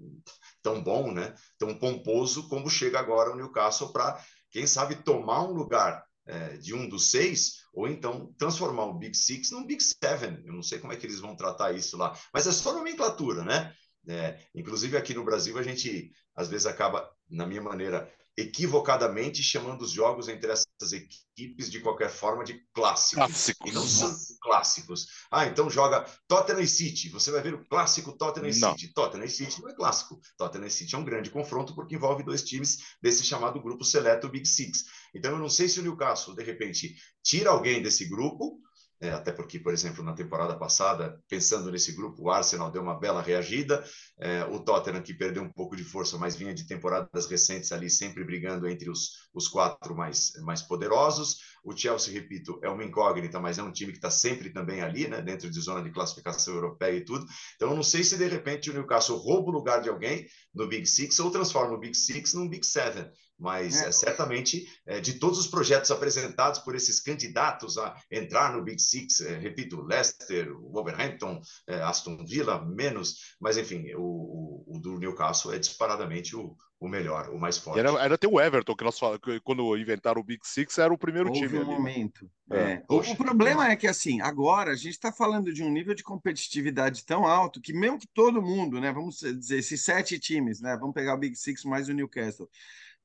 tão 0.62 0.84
bom, 0.84 1.12
né? 1.12 1.34
Tão 1.58 1.78
pomposo 1.78 2.50
como 2.50 2.70
chega 2.70 3.00
agora 3.00 3.32
o 3.32 3.36
Newcastle 3.36 3.94
para 3.94 4.22
quem 4.52 4.68
sabe 4.68 4.96
tomar 4.96 5.44
um 5.44 5.54
lugar 5.54 6.04
é, 6.26 6.58
de 6.58 6.74
um 6.74 6.90
dos 6.90 7.12
seis, 7.12 7.64
ou 7.74 7.88
então 7.88 8.34
transformar 8.38 8.86
o 8.86 8.98
Big 8.98 9.16
Six 9.16 9.52
num 9.52 9.66
Big 9.66 9.82
Seven. 9.82 10.44
Eu 10.46 10.54
não 10.54 10.64
sei 10.64 10.80
como 10.80 10.92
é 10.92 10.96
que 10.96 11.06
eles 11.06 11.20
vão 11.20 11.36
tratar 11.36 11.72
isso 11.74 11.98
lá, 11.98 12.18
mas 12.34 12.48
é 12.48 12.52
só 12.52 12.74
nomenclatura, 12.74 13.44
né? 13.44 13.74
É, 14.08 14.40
inclusive 14.54 14.98
aqui 14.98 15.14
no 15.14 15.24
Brasil 15.24 15.58
a 15.58 15.64
gente 15.64 16.12
às 16.36 16.50
vezes 16.50 16.66
acaba, 16.66 17.10
na 17.30 17.46
minha 17.46 17.62
maneira, 17.62 18.12
equivocadamente 18.38 19.42
chamando 19.42 19.84
os 19.84 19.92
jogos 19.92 20.28
entre 20.28 20.52
essas 20.52 20.92
equipes 20.92 21.72
de 21.72 21.80
qualquer 21.80 22.10
forma 22.10 22.44
de 22.44 22.62
clássicos. 22.74 23.26
Clássicos. 23.26 23.72
E 23.72 23.74
não 23.74 23.88
são 23.88 24.14
clássicos. 24.42 25.08
Ah, 25.32 25.46
então 25.46 25.70
joga 25.70 26.06
Tottenham 26.28 26.62
e 26.62 26.68
City. 26.68 27.10
Você 27.10 27.32
vai 27.32 27.42
ver 27.42 27.54
o 27.54 27.66
clássico 27.66 28.12
Tottenham 28.12 28.50
e 28.50 28.54
City. 28.54 28.94
Tottenham 28.94 29.26
e 29.26 29.30
City 29.30 29.62
não 29.62 29.70
é 29.70 29.74
clássico. 29.74 30.20
Tottenham 30.38 30.68
e 30.68 30.72
City 30.72 30.96
é 30.96 30.98
um 30.98 31.06
grande 31.06 31.30
confronto 31.30 31.74
porque 31.74 31.96
envolve 31.96 32.24
dois 32.24 32.44
times 32.44 32.80
desse 33.02 33.24
chamado 33.24 33.62
grupo 33.62 33.86
seleto 33.86 34.28
Big 34.28 34.46
Six. 34.46 34.84
Então 35.14 35.32
eu 35.32 35.40
não 35.40 35.50
sei 35.50 35.70
se 35.70 35.80
o 35.80 35.84
Newcastle, 35.84 36.36
de 36.36 36.44
repente, 36.44 36.96
tira 37.24 37.52
alguém 37.52 37.82
desse 37.82 38.06
grupo 38.06 38.60
é, 39.02 39.12
até 39.12 39.32
porque, 39.32 39.60
por 39.60 39.74
exemplo, 39.74 40.04
na 40.04 40.14
temporada 40.14 40.58
passada, 40.58 41.20
pensando 41.28 41.70
nesse 41.72 41.92
grupo, 41.92 42.24
o 42.24 42.30
Arsenal 42.30 42.72
deu 42.72 42.82
uma 42.82 42.98
bela 42.98 43.22
reagida, 43.22 43.84
é, 44.18 44.46
o 44.46 44.60
Tottenham, 44.60 45.02
que 45.02 45.14
perdeu 45.14 45.44
um 45.44 45.52
pouco 45.52 45.76
de 45.76 45.84
força, 45.84 46.18
mas 46.18 46.36
vinha 46.36 46.54
de 46.54 46.66
temporadas 46.66 47.26
recentes 47.28 47.72
ali, 47.72 47.90
sempre 47.90 48.24
brigando 48.24 48.68
entre 48.68 48.90
os, 48.90 49.10
os 49.34 49.48
quatro 49.48 49.96
mais, 49.96 50.32
mais 50.44 50.62
poderosos. 50.62 51.38
O 51.64 51.76
Chelsea, 51.76 52.14
repito, 52.14 52.60
é 52.64 52.70
uma 52.70 52.84
incógnita, 52.84 53.40
mas 53.40 53.58
é 53.58 53.64
um 53.64 53.72
time 53.72 53.92
que 53.92 53.98
está 53.98 54.12
sempre 54.12 54.52
também 54.52 54.82
ali, 54.82 55.08
né, 55.08 55.22
dentro 55.22 55.50
de 55.50 55.60
zona 55.60 55.84
de 55.84 55.92
classificação 55.92 56.54
europeia 56.54 56.98
e 56.98 57.04
tudo. 57.04 57.26
Então, 57.56 57.72
eu 57.72 57.76
não 57.76 57.84
sei 57.84 58.04
se 58.04 58.18
de 58.18 58.28
repente 58.28 58.70
o 58.70 58.74
Newcastle 58.74 59.18
rouba 59.18 59.50
o 59.50 59.54
lugar 59.54 59.82
de 59.82 59.90
alguém 59.90 60.26
no 60.54 60.68
Big 60.68 60.86
Six 60.86 61.20
ou 61.20 61.32
transforma 61.32 61.76
o 61.76 61.80
Big 61.80 61.98
Six 61.98 62.34
num 62.34 62.48
Big 62.48 62.66
Seven 62.66 63.10
mas 63.38 63.82
é. 63.82 63.90
É, 63.90 63.92
certamente 63.92 64.68
é, 64.86 65.00
de 65.00 65.14
todos 65.14 65.38
os 65.38 65.48
projetos 65.48 65.92
apresentados 65.92 66.60
por 66.60 66.76
esses 66.76 67.00
candidatos 67.00 67.78
a 67.78 67.96
entrar 68.10 68.54
no 68.54 68.64
Big 68.64 68.82
Six, 68.82 69.22
é, 69.22 69.38
repito, 69.38 69.82
Leicester, 69.82 70.52
Wolverhampton, 70.54 71.42
é, 71.68 71.82
Aston 71.82 72.24
Villa, 72.26 72.64
menos, 72.64 73.36
mas 73.40 73.58
enfim, 73.58 73.94
o, 73.96 74.02
o, 74.02 74.76
o, 74.76 74.80
do 74.80 74.98
Newcastle 74.98 75.54
é 75.54 75.60
disparadamente 75.60 76.36
o, 76.36 76.56
o 76.80 76.88
melhor, 76.88 77.30
o 77.30 77.38
mais 77.38 77.58
forte. 77.58 77.80
Era, 77.80 77.92
era 78.02 78.18
ter 78.18 78.28
o 78.28 78.40
Everton, 78.40 78.76
que 78.76 78.84
nós 78.84 78.98
falamos, 78.98 79.22
que 79.22 79.40
quando 79.42 79.78
inventaram 79.78 80.22
o 80.22 80.24
Big 80.24 80.42
Six, 80.48 80.78
era 80.78 80.94
o 80.94 80.98
primeiro 80.98 81.30
Houve 81.30 81.42
time. 81.42 81.60
Um 81.60 81.62
ali, 81.62 81.72
momento. 81.72 82.30
É. 82.52 82.84
O, 82.90 82.98
o, 82.98 83.16
problema 83.16 83.70
é 83.70 83.76
que, 83.76 83.88
assim, 83.88 84.22
agora 84.22 84.72
a 84.72 84.76
gente 84.76 84.92
está 84.92 85.12
falando 85.12 85.52
de 85.52 85.64
um 85.64 85.72
nível 85.72 85.96
de 85.96 86.04
competitividade 86.04 87.04
tão 87.06 87.26
alto 87.26 87.60
que, 87.60 87.74
mesmo 87.74 88.00
que 88.00 88.08
todo 88.08 88.42
mundo, 88.42 88.80
né, 88.80 88.92
vamos 88.94 89.20
dizer, 89.20 89.60
esses 89.60 89.84
sete 89.84 90.20
times, 90.20 90.62
né, 90.62 90.78
vamos 90.80 90.94
pegar 90.94 91.16
o 91.16 91.18
Big 91.18 91.36
Six 91.36 91.64
mais 91.64 91.90
o 91.90 91.94
Newcastle 91.94 92.50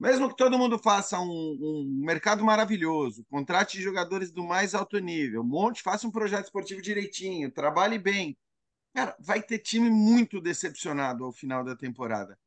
mesmo 0.00 0.30
que 0.30 0.36
todo 0.36 0.58
mundo 0.58 0.78
faça 0.78 1.20
um, 1.20 1.28
um, 1.28 2.02
mercado 2.02 2.42
maravilhoso, 2.42 3.22
contrate 3.28 3.82
jogadores 3.82 4.32
do 4.32 4.42
mais 4.42 4.74
alto 4.74 4.98
nível, 4.98 5.44
monte, 5.44 5.82
faça 5.82 6.06
um 6.06 6.10
projeto 6.10 6.46
esportivo 6.46 6.80
direitinho, 6.80 7.50
trabalhe 7.50 7.98
bem, 7.98 8.34
cara, 8.94 9.14
vai 9.20 9.42
ter 9.42 9.58
time 9.58 9.90
muito 9.90 10.40
decepcionado 10.40 11.22
ao 11.22 11.32
final 11.32 11.62
da 11.62 11.76
temporada. 11.76 12.38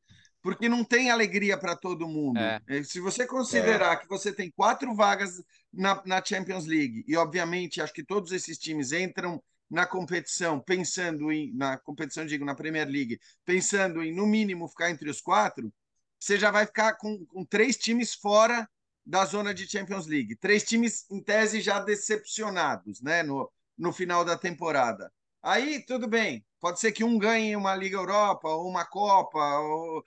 Porque 0.42 0.68
não 0.68 0.84
tem 0.84 1.10
alegria 1.10 1.56
para 1.56 1.74
todo 1.74 2.08
mundo. 2.08 2.38
É. 2.38 2.60
Se 2.82 3.00
você 3.00 3.26
considerar 3.26 3.94
é. 3.94 3.96
que 3.96 4.08
você 4.08 4.30
tem 4.30 4.50
quatro 4.50 4.94
vagas 4.94 5.42
na, 5.72 6.02
na 6.04 6.22
Champions 6.22 6.66
League, 6.66 7.02
e 7.08 7.16
obviamente 7.16 7.80
acho 7.80 7.94
que 7.94 8.04
todos 8.04 8.30
esses 8.30 8.58
times 8.58 8.92
entram 8.92 9.42
na 9.70 9.86
competição, 9.86 10.60
pensando 10.60 11.32
em. 11.32 11.50
Na 11.54 11.78
competição, 11.78 12.26
digo, 12.26 12.44
na 12.44 12.54
Premier 12.54 12.86
League, 12.86 13.18
pensando 13.44 14.02
em, 14.02 14.14
no 14.14 14.26
mínimo, 14.26 14.68
ficar 14.68 14.90
entre 14.90 15.08
os 15.08 15.20
quatro, 15.20 15.72
você 16.24 16.38
já 16.38 16.50
vai 16.50 16.64
ficar 16.64 16.94
com, 16.94 17.24
com 17.26 17.44
três 17.44 17.76
times 17.76 18.14
fora 18.14 18.66
da 19.04 19.26
zona 19.26 19.52
de 19.52 19.68
Champions 19.68 20.06
League. 20.06 20.36
Três 20.36 20.64
times, 20.64 21.04
em 21.10 21.22
tese, 21.22 21.60
já 21.60 21.80
decepcionados 21.80 23.02
né, 23.02 23.22
no, 23.22 23.52
no 23.76 23.92
final 23.92 24.24
da 24.24 24.36
temporada. 24.38 25.12
Aí, 25.42 25.84
tudo 25.84 26.08
bem. 26.08 26.42
Pode 26.60 26.80
ser 26.80 26.92
que 26.92 27.04
um 27.04 27.18
ganhe 27.18 27.54
uma 27.54 27.76
Liga 27.76 27.98
Europa, 27.98 28.48
ou 28.48 28.66
uma 28.66 28.86
Copa, 28.86 29.38
ou 29.58 30.02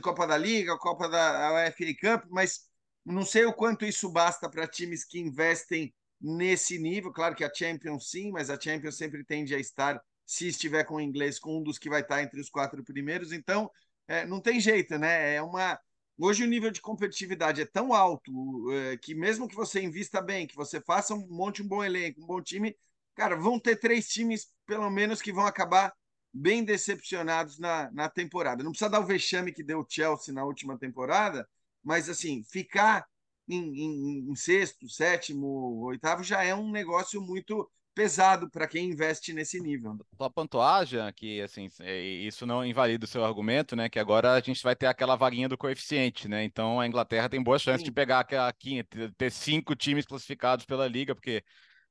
Copa 0.00 0.26
da 0.26 0.38
Liga, 0.38 0.72
ou 0.72 0.78
Copa 0.78 1.06
da 1.06 1.70
FA 1.70 1.94
Cup, 2.00 2.24
mas 2.30 2.62
não 3.04 3.22
sei 3.22 3.44
o 3.44 3.52
quanto 3.52 3.84
isso 3.84 4.08
basta 4.08 4.48
para 4.48 4.66
times 4.66 5.04
que 5.04 5.18
investem 5.18 5.94
nesse 6.18 6.78
nível. 6.78 7.12
Claro 7.12 7.34
que 7.34 7.44
a 7.44 7.52
Champions 7.54 8.10
sim, 8.10 8.30
mas 8.30 8.48
a 8.48 8.58
Champions 8.58 8.96
sempre 8.96 9.22
tende 9.22 9.54
a 9.54 9.58
estar, 9.58 10.02
se 10.24 10.48
estiver 10.48 10.84
com 10.84 10.94
o 10.94 11.00
inglês, 11.00 11.38
com 11.38 11.58
um 11.58 11.62
dos 11.62 11.78
que 11.78 11.90
vai 11.90 12.00
estar 12.00 12.22
entre 12.22 12.40
os 12.40 12.48
quatro 12.48 12.82
primeiros. 12.82 13.32
Então, 13.32 13.70
é, 14.08 14.26
não 14.26 14.40
tem 14.40 14.58
jeito, 14.58 14.98
né? 14.98 15.34
É 15.36 15.42
uma. 15.42 15.78
Hoje 16.18 16.42
o 16.42 16.48
nível 16.48 16.70
de 16.70 16.80
competitividade 16.80 17.60
é 17.60 17.66
tão 17.66 17.94
alto 17.94 18.32
é, 18.72 18.96
que 18.96 19.14
mesmo 19.14 19.46
que 19.46 19.54
você 19.54 19.80
invista 19.80 20.20
bem, 20.20 20.46
que 20.46 20.56
você 20.56 20.80
faça 20.80 21.14
um 21.14 21.28
monte 21.28 21.62
um 21.62 21.68
bom 21.68 21.84
elenco, 21.84 22.20
um 22.22 22.26
bom 22.26 22.42
time, 22.42 22.76
cara, 23.14 23.36
vão 23.36 23.60
ter 23.60 23.76
três 23.76 24.08
times 24.08 24.48
pelo 24.66 24.90
menos 24.90 25.22
que 25.22 25.32
vão 25.32 25.46
acabar 25.46 25.92
bem 26.32 26.64
decepcionados 26.64 27.58
na, 27.58 27.90
na 27.92 28.08
temporada. 28.08 28.64
Não 28.64 28.72
precisa 28.72 28.90
dar 28.90 29.00
o 29.00 29.06
vexame 29.06 29.52
que 29.52 29.62
deu 29.62 29.80
o 29.80 29.86
Chelsea 29.88 30.34
na 30.34 30.44
última 30.44 30.76
temporada, 30.78 31.48
mas 31.82 32.08
assim, 32.08 32.42
ficar 32.44 33.06
em, 33.48 33.62
em, 33.76 34.30
em 34.30 34.34
sexto, 34.34 34.88
sétimo, 34.88 35.80
oitavo 35.84 36.22
já 36.22 36.42
é 36.44 36.54
um 36.54 36.70
negócio 36.70 37.20
muito 37.20 37.70
pesado 37.98 38.48
para 38.48 38.68
quem 38.68 38.90
investe 38.90 39.32
nesse 39.32 39.58
nível. 39.58 39.98
Só 40.16 40.28
pontuagem 40.28 41.00
que 41.16 41.40
assim, 41.40 41.68
é, 41.80 42.00
isso 42.00 42.46
não 42.46 42.64
invalida 42.64 43.04
o 43.04 43.08
seu 43.08 43.24
argumento, 43.24 43.74
né? 43.74 43.88
Que 43.88 43.98
agora 43.98 44.34
a 44.34 44.40
gente 44.40 44.62
vai 44.62 44.76
ter 44.76 44.86
aquela 44.86 45.16
vaguinha 45.16 45.48
do 45.48 45.58
coeficiente, 45.58 46.28
né? 46.28 46.44
Então 46.44 46.78
a 46.78 46.86
Inglaterra 46.86 47.28
tem 47.28 47.42
boa 47.42 47.58
chance 47.58 47.80
Sim. 47.80 47.86
de 47.86 47.90
pegar 47.90 48.20
aquela 48.20 48.52
quinta, 48.52 49.12
ter 49.18 49.32
cinco 49.32 49.74
times 49.74 50.06
classificados 50.06 50.64
pela 50.64 50.86
liga, 50.86 51.12
porque 51.12 51.42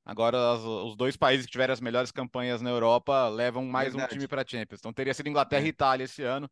agora 0.06 0.54
as, 0.54 0.62
os 0.62 0.96
dois 0.96 1.18
países 1.18 1.46
que 1.46 1.52
tiveram 1.52 1.74
as 1.74 1.82
melhores 1.82 2.10
campanhas 2.10 2.62
na 2.62 2.70
Europa 2.70 3.28
levam 3.28 3.66
mais 3.66 3.90
Verdade. 3.90 4.14
um 4.14 4.16
time 4.16 4.30
para 4.30 4.44
a 4.44 4.48
Champions. 4.48 4.80
Então 4.80 4.94
teria 4.94 5.14
sido 5.14 5.28
Inglaterra 5.28 5.64
é. 5.64 5.66
e 5.66 5.70
Itália 5.70 6.06
esse 6.06 6.24
ano 6.24 6.50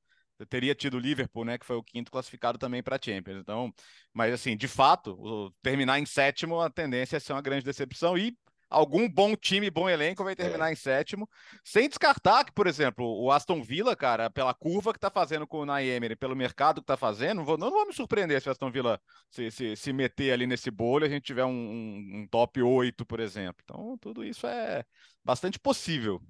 teria 0.49 0.75
tido 0.75 0.97
o 0.97 0.99
Liverpool, 0.99 1.45
né, 1.45 1.57
que 1.57 1.65
foi 1.65 1.77
o 1.77 1.83
quinto 1.83 2.11
classificado 2.11 2.57
também 2.57 2.83
para 2.83 2.97
a 2.97 2.99
Champions. 3.01 3.39
Então, 3.39 3.73
mas 4.13 4.33
assim, 4.33 4.57
de 4.57 4.67
fato, 4.67 5.13
o, 5.17 5.49
terminar 5.61 5.97
em 5.97 6.05
sétimo, 6.05 6.59
a 6.59 6.69
tendência 6.69 7.15
é 7.15 7.19
ser 7.21 7.31
uma 7.31 7.41
grande 7.41 7.63
decepção 7.63 8.17
e 8.17 8.37
algum 8.69 9.09
bom 9.09 9.35
time, 9.35 9.69
bom 9.69 9.89
elenco 9.89 10.23
vai 10.23 10.35
terminar 10.35 10.69
é. 10.69 10.73
em 10.73 10.75
sétimo, 10.75 11.29
sem 11.63 11.87
descartar 11.87 12.43
que, 12.43 12.51
por 12.51 12.67
exemplo, 12.67 13.05
o 13.05 13.31
Aston 13.31 13.61
Villa, 13.61 13.95
cara, 13.95 14.29
pela 14.29 14.53
curva 14.53 14.91
que 14.91 14.97
está 14.97 15.09
fazendo 15.09 15.47
com 15.47 15.59
o 15.59 15.65
Naemery, 15.65 16.15
pelo 16.15 16.35
mercado 16.35 16.81
que 16.81 16.83
está 16.83 16.97
fazendo, 16.97 17.37
não 17.37 17.45
vou, 17.45 17.57
não 17.57 17.71
vou 17.71 17.85
me 17.85 17.93
surpreender 17.93 18.41
se 18.41 18.49
o 18.49 18.51
Aston 18.51 18.71
Villa 18.71 18.99
se, 19.29 19.51
se, 19.51 19.75
se 19.75 19.93
meter 19.93 20.31
ali 20.31 20.47
nesse 20.47 20.71
bolo 20.71 21.05
e 21.05 21.07
a 21.07 21.09
gente 21.09 21.23
tiver 21.23 21.45
um, 21.45 21.49
um, 21.49 22.21
um 22.21 22.27
top 22.27 22.61
8, 22.61 23.05
por 23.05 23.19
exemplo. 23.19 23.61
Então, 23.63 23.97
tudo 23.99 24.23
isso 24.23 24.47
é 24.47 24.83
bastante 25.23 25.59
possível. 25.59 26.21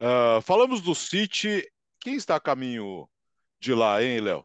Uh, 0.00 0.42
falamos 0.42 0.80
do 0.80 0.94
City 0.94 1.64
quem 2.00 2.16
está 2.16 2.34
a 2.36 2.40
caminho 2.40 3.08
de 3.60 3.72
lá, 3.72 4.02
hein, 4.02 4.20
Léo? 4.20 4.44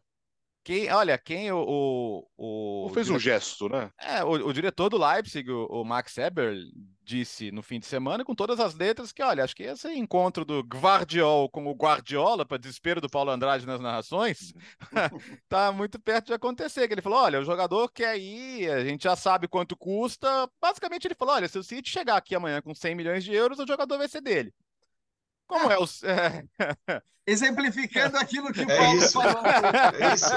Quem, 0.68 0.92
olha, 0.92 1.16
quem 1.16 1.50
o. 1.50 2.26
o, 2.36 2.84
o 2.84 2.90
fez 2.90 3.08
um 3.08 3.18
gesto, 3.18 3.70
né? 3.70 3.90
É, 3.98 4.22
o, 4.22 4.32
o 4.32 4.52
diretor 4.52 4.90
do 4.90 4.98
Leipzig, 4.98 5.50
o, 5.50 5.64
o, 5.64 5.82
Max 5.82 6.18
Eber, 6.18 6.54
disse 7.02 7.50
no 7.50 7.62
fim 7.62 7.80
de 7.80 7.86
semana, 7.86 8.22
com 8.22 8.34
todas 8.34 8.60
as 8.60 8.74
letras, 8.74 9.10
que, 9.10 9.22
olha, 9.22 9.42
acho 9.42 9.56
que 9.56 9.62
esse 9.62 9.90
encontro 9.94 10.44
do 10.44 10.60
Guardiol 10.60 11.48
com 11.48 11.66
o 11.66 11.74
Guardiola, 11.74 12.44
para 12.44 12.58
desespero 12.58 13.00
do 13.00 13.08
Paulo 13.08 13.30
Andrade 13.30 13.64
nas 13.64 13.80
narrações, 13.80 14.52
tá 15.48 15.72
muito 15.72 15.98
perto 15.98 16.26
de 16.26 16.34
acontecer. 16.34 16.86
Que 16.86 16.92
ele 16.92 17.00
falou: 17.00 17.20
olha, 17.20 17.40
o 17.40 17.44
jogador 17.46 17.90
quer 17.90 18.18
ir, 18.18 18.70
a 18.70 18.84
gente 18.84 19.04
já 19.04 19.16
sabe 19.16 19.48
quanto 19.48 19.74
custa. 19.74 20.28
Basicamente, 20.60 21.06
ele 21.06 21.14
falou: 21.14 21.34
olha, 21.34 21.48
se 21.48 21.58
o 21.58 21.64
City 21.64 21.88
chegar 21.88 22.18
aqui 22.18 22.34
amanhã 22.34 22.60
com 22.60 22.74
100 22.74 22.94
milhões 22.94 23.24
de 23.24 23.32
euros, 23.32 23.58
o 23.58 23.66
jogador 23.66 23.96
vai 23.96 24.06
ser 24.06 24.20
dele. 24.20 24.52
Como 25.48 25.72
é 25.72 25.78
o. 25.78 25.84
Exemplificando 27.26 28.16
aquilo 28.16 28.50
que 28.50 28.60
o 28.60 28.70
é 28.70 28.76
Paulo 28.78 28.98
isso, 28.98 29.12
falou. 29.12 29.42
É 29.44 30.14
isso. 30.14 30.30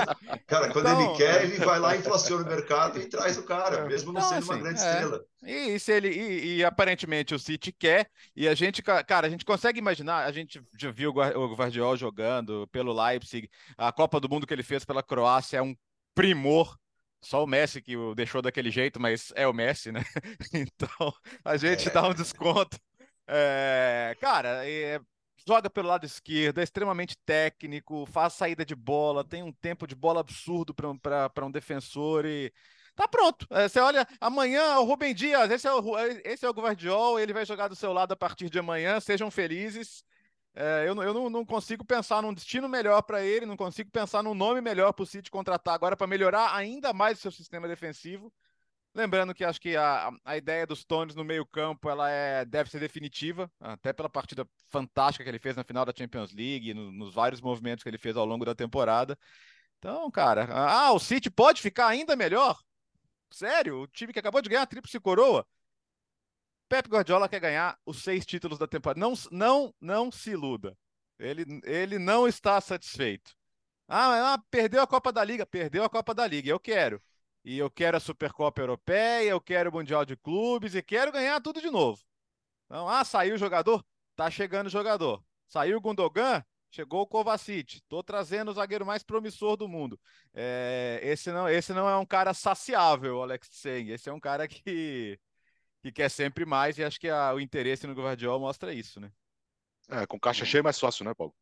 Cara, 0.46 0.74
quando 0.74 0.90
então, 0.90 1.02
ele 1.02 1.18
quer, 1.18 1.44
ele 1.46 1.58
vai 1.60 1.80
lá, 1.80 1.96
inflaciona 1.96 2.44
o 2.44 2.50
mercado 2.50 3.00
e 3.00 3.06
traz 3.06 3.38
o 3.38 3.44
cara, 3.44 3.86
mesmo 3.86 4.12
não 4.12 4.20
então, 4.20 4.30
sendo 4.30 4.40
assim, 4.40 4.52
uma 4.52 4.58
grande 4.58 4.82
é. 4.82 4.92
estrela. 4.92 5.26
E, 5.44 5.80
se 5.80 5.94
ele, 5.94 6.10
e, 6.10 6.58
e, 6.58 6.66
aparentemente 6.66 7.34
o 7.34 7.40
City 7.40 7.72
quer, 7.72 8.10
e 8.36 8.46
a 8.46 8.54
gente, 8.54 8.82
cara, 8.82 9.26
a 9.26 9.30
gente 9.30 9.46
consegue 9.46 9.80
imaginar, 9.80 10.26
a 10.26 10.32
gente 10.34 10.62
já 10.78 10.92
viu 10.92 11.12
o 11.12 11.56
Guardiola 11.56 11.96
jogando 11.96 12.68
pelo 12.74 12.92
Leipzig, 12.92 13.50
a 13.78 13.90
Copa 13.94 14.20
do 14.20 14.28
Mundo 14.28 14.46
que 14.46 14.54
ele 14.54 14.62
fez 14.62 14.84
pela 14.84 15.02
Croácia 15.02 15.60
é 15.60 15.62
um 15.62 15.74
primor 16.14 16.78
só 17.22 17.44
o 17.44 17.48
Messi 17.48 17.82
que 17.82 17.96
o 17.96 18.16
deixou 18.16 18.42
daquele 18.42 18.72
jeito, 18.72 19.00
mas 19.00 19.32
é 19.36 19.48
o 19.48 19.54
Messi, 19.54 19.92
né? 19.92 20.04
Então 20.54 21.14
a 21.46 21.56
gente 21.56 21.88
é. 21.88 21.92
dá 21.92 22.08
um 22.08 22.14
desconto 22.14 22.78
é, 23.34 24.16
cara, 24.20 24.68
é, 24.68 25.00
joga 25.48 25.70
pelo 25.70 25.88
lado 25.88 26.06
esquerdo, 26.06 26.60
é 26.60 26.64
extremamente 26.64 27.18
técnico, 27.26 28.06
faz 28.06 28.34
saída 28.34 28.66
de 28.66 28.76
bola, 28.76 29.24
tem 29.24 29.42
um 29.42 29.54
tempo 29.54 29.88
de 29.88 29.96
bola 29.96 30.20
absurdo 30.20 30.74
para 30.74 31.46
um 31.46 31.52
defensor 31.52 32.26
e 32.26 32.52
tá 32.94 33.08
pronto. 33.08 33.48
É, 33.52 33.70
você 33.70 33.80
olha, 33.80 34.06
amanhã 34.20 34.78
o 34.80 34.84
Rubem 34.84 35.16
Dias, 35.16 35.50
esse 35.50 35.66
é 35.66 35.74
o, 35.74 35.98
esse 36.26 36.46
é 36.46 36.50
o 36.50 36.54
Guardiol, 36.54 37.20
ele 37.20 37.32
vai 37.32 37.46
jogar 37.46 37.70
do 37.70 37.76
seu 37.76 37.94
lado 37.94 38.12
a 38.12 38.18
partir 38.18 38.50
de 38.50 38.60
amanhã, 38.60 39.00
sejam 39.00 39.32
felizes. 39.32 40.04
É, 40.54 40.84
eu 40.86 41.02
eu 41.02 41.14
não, 41.14 41.30
não, 41.30 41.46
consigo 41.46 41.86
pensar 41.86 42.22
num 42.22 42.34
destino 42.34 42.68
melhor 42.68 43.02
para 43.04 43.24
ele, 43.24 43.46
não 43.46 43.56
consigo 43.56 43.90
pensar 43.90 44.22
num 44.22 44.34
nome 44.34 44.60
melhor 44.60 44.92
para 44.92 45.04
o 45.04 45.06
City 45.06 45.32
contratar 45.32 45.74
agora 45.74 45.96
para 45.96 46.06
melhorar 46.08 46.54
ainda 46.54 46.92
mais 46.92 47.18
o 47.18 47.22
seu 47.22 47.32
sistema 47.32 47.70
defensivo. 47.70 48.32
Lembrando 48.94 49.34
que 49.34 49.46
acho 49.46 49.60
que 49.62 49.78
a, 49.78 50.12
a 50.26 50.36
ideia 50.36 50.68
dos 50.68 50.80
Stones 50.80 51.16
no 51.16 51.24
meio-campo 51.24 51.90
ela 51.90 52.10
é, 52.10 52.44
deve 52.44 52.70
ser 52.70 52.80
definitiva, 52.80 53.50
até 53.60 53.94
pela 53.94 54.10
partida 54.10 54.46
fantástica 54.70 55.24
que 55.24 55.30
ele 55.30 55.40
fez 55.40 55.56
na 55.56 55.64
final 55.64 55.86
da 55.86 55.94
Champions 55.98 56.34
League, 56.34 56.74
no, 56.74 56.92
nos 56.92 57.14
vários 57.14 57.40
movimentos 57.40 57.84
que 57.84 57.90
ele 57.90 57.98
fez 57.98 58.18
ao 58.18 58.26
longo 58.26 58.44
da 58.44 58.54
temporada. 58.54 59.18
Então, 59.80 60.12
cara, 60.12 60.46
ah, 60.52 60.92
o 60.92 61.00
City 61.00 61.30
pode 61.30 61.62
ficar 61.62 61.88
ainda 61.88 62.18
melhor? 62.18 62.60
Sério? 63.32 63.84
O 63.84 63.88
time 63.88 64.12
que 64.12 64.20
acabou 64.20 64.42
de 64.42 64.50
ganhar 64.50 64.64
a 64.64 64.68
tríplice 64.68 65.00
coroa? 65.00 65.48
Pep 66.68 66.90
Guardiola 66.90 67.30
quer 67.30 67.40
ganhar 67.40 67.78
os 67.86 68.04
seis 68.04 68.26
títulos 68.26 68.60
da 68.60 68.68
temporada. 68.68 69.00
Não, 69.00 69.14
não, 69.32 69.74
não 69.80 70.12
se 70.12 70.32
iluda. 70.32 70.78
Ele, 71.18 71.46
ele 71.64 71.98
não 71.98 72.28
está 72.28 72.60
satisfeito. 72.60 73.34
Ah, 73.88 74.34
ah, 74.34 74.44
perdeu 74.50 74.82
a 74.82 74.88
Copa 74.88 75.12
da 75.12 75.24
Liga. 75.24 75.46
Perdeu 75.46 75.84
a 75.84 75.90
Copa 75.90 76.14
da 76.14 76.28
Liga. 76.28 76.50
Eu 76.50 76.60
quero 76.60 77.02
e 77.44 77.58
eu 77.58 77.70
quero 77.70 77.98
a 77.98 78.00
Supercopa 78.00 78.62
Europeia, 78.62 79.30
eu 79.30 79.42
quero 79.42 79.70
o 79.70 79.74
Mundial 79.74 80.06
de 80.06 80.16
Clubes 80.16 80.76
e 80.76 80.82
quero 80.82 81.12
ganhar 81.12 81.42
tudo 81.42 81.62
de 81.62 81.70
novo. 81.70 82.02
Então, 82.66 82.88
ah, 82.88 83.04
saiu 83.04 83.36
o 83.36 83.38
jogador? 83.38 83.84
Tá 84.16 84.30
chegando 84.30 84.68
o 84.68 84.70
jogador. 84.70 85.24
Saiu 85.48 85.78
o 85.78 85.82
Gundogan? 85.82 86.44
Chegou 86.70 87.02
o 87.02 87.08
Kovacic. 87.08 87.82
Tô 87.90 88.02
trazendo 88.02 88.52
o 88.52 88.54
zagueiro 88.54 88.86
mais 88.86 89.04
promissor 89.04 89.58
do 89.58 89.68
mundo. 89.68 90.00
É, 90.34 91.00
esse, 91.04 91.32
não, 91.32 91.50
esse 91.50 91.74
não 91.74 91.90
é 91.90 91.98
um 91.98 92.06
cara 92.06 92.34
saciável, 92.34 93.22
Alex 93.22 93.50
Seng. 93.52 93.92
Esse 93.92 94.10
é 94.10 94.14
um 94.14 94.20
cara 94.20 94.48
que, 94.48 95.20
que 95.82 95.92
quer 95.92 96.10
sempre 96.10 96.46
mais 96.46 96.78
e 96.78 96.84
acho 96.84 97.00
que 97.00 97.10
a, 97.10 97.34
o 97.34 97.42
interesse 97.42 97.86
no 97.86 97.94
Guardiola 97.94 98.40
mostra 98.40 98.74
isso, 98.74 99.02
né? 99.02 99.12
É, 99.90 100.06
com 100.08 100.18
caixa 100.18 100.46
cheia 100.46 100.62
é 100.62 100.64
mais 100.64 100.80
fácil, 100.80 101.04
né, 101.04 101.14
Paulo? 101.14 101.36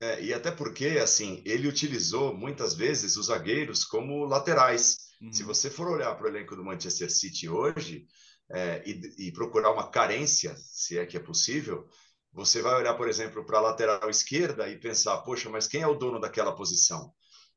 É, 0.00 0.22
e 0.22 0.34
até 0.34 0.50
porque, 0.50 0.98
assim, 1.02 1.42
ele 1.44 1.68
utilizou 1.68 2.36
muitas 2.36 2.74
vezes 2.74 3.16
os 3.16 3.26
zagueiros 3.26 3.84
como 3.84 4.24
laterais. 4.24 4.96
Uhum. 5.22 5.32
Se 5.32 5.42
você 5.42 5.70
for 5.70 5.88
olhar 5.88 6.14
para 6.14 6.26
o 6.26 6.28
elenco 6.28 6.54
do 6.54 6.64
Manchester 6.64 7.10
City 7.10 7.48
hoje 7.48 8.06
é, 8.50 8.82
e, 8.86 9.28
e, 9.28 9.32
procurar 9.32 9.72
uma 9.72 9.90
carência, 9.90 10.54
se 10.56 10.98
é 10.98 11.06
que 11.06 11.16
é 11.16 11.20
possível, 11.20 11.88
você 12.32 12.60
vai 12.60 12.74
olhar, 12.74 12.94
por 12.94 13.08
exemplo, 13.08 13.44
para 13.46 13.58
a 13.58 13.62
lateral 13.62 14.10
esquerda 14.10 14.68
e 14.68 14.78
pensar, 14.78 15.16
poxa, 15.18 15.48
mas 15.48 15.66
quem 15.66 15.80
é 15.80 15.86
o 15.86 15.94
dono 15.94 16.20
daquela 16.20 16.54
posição? 16.54 17.12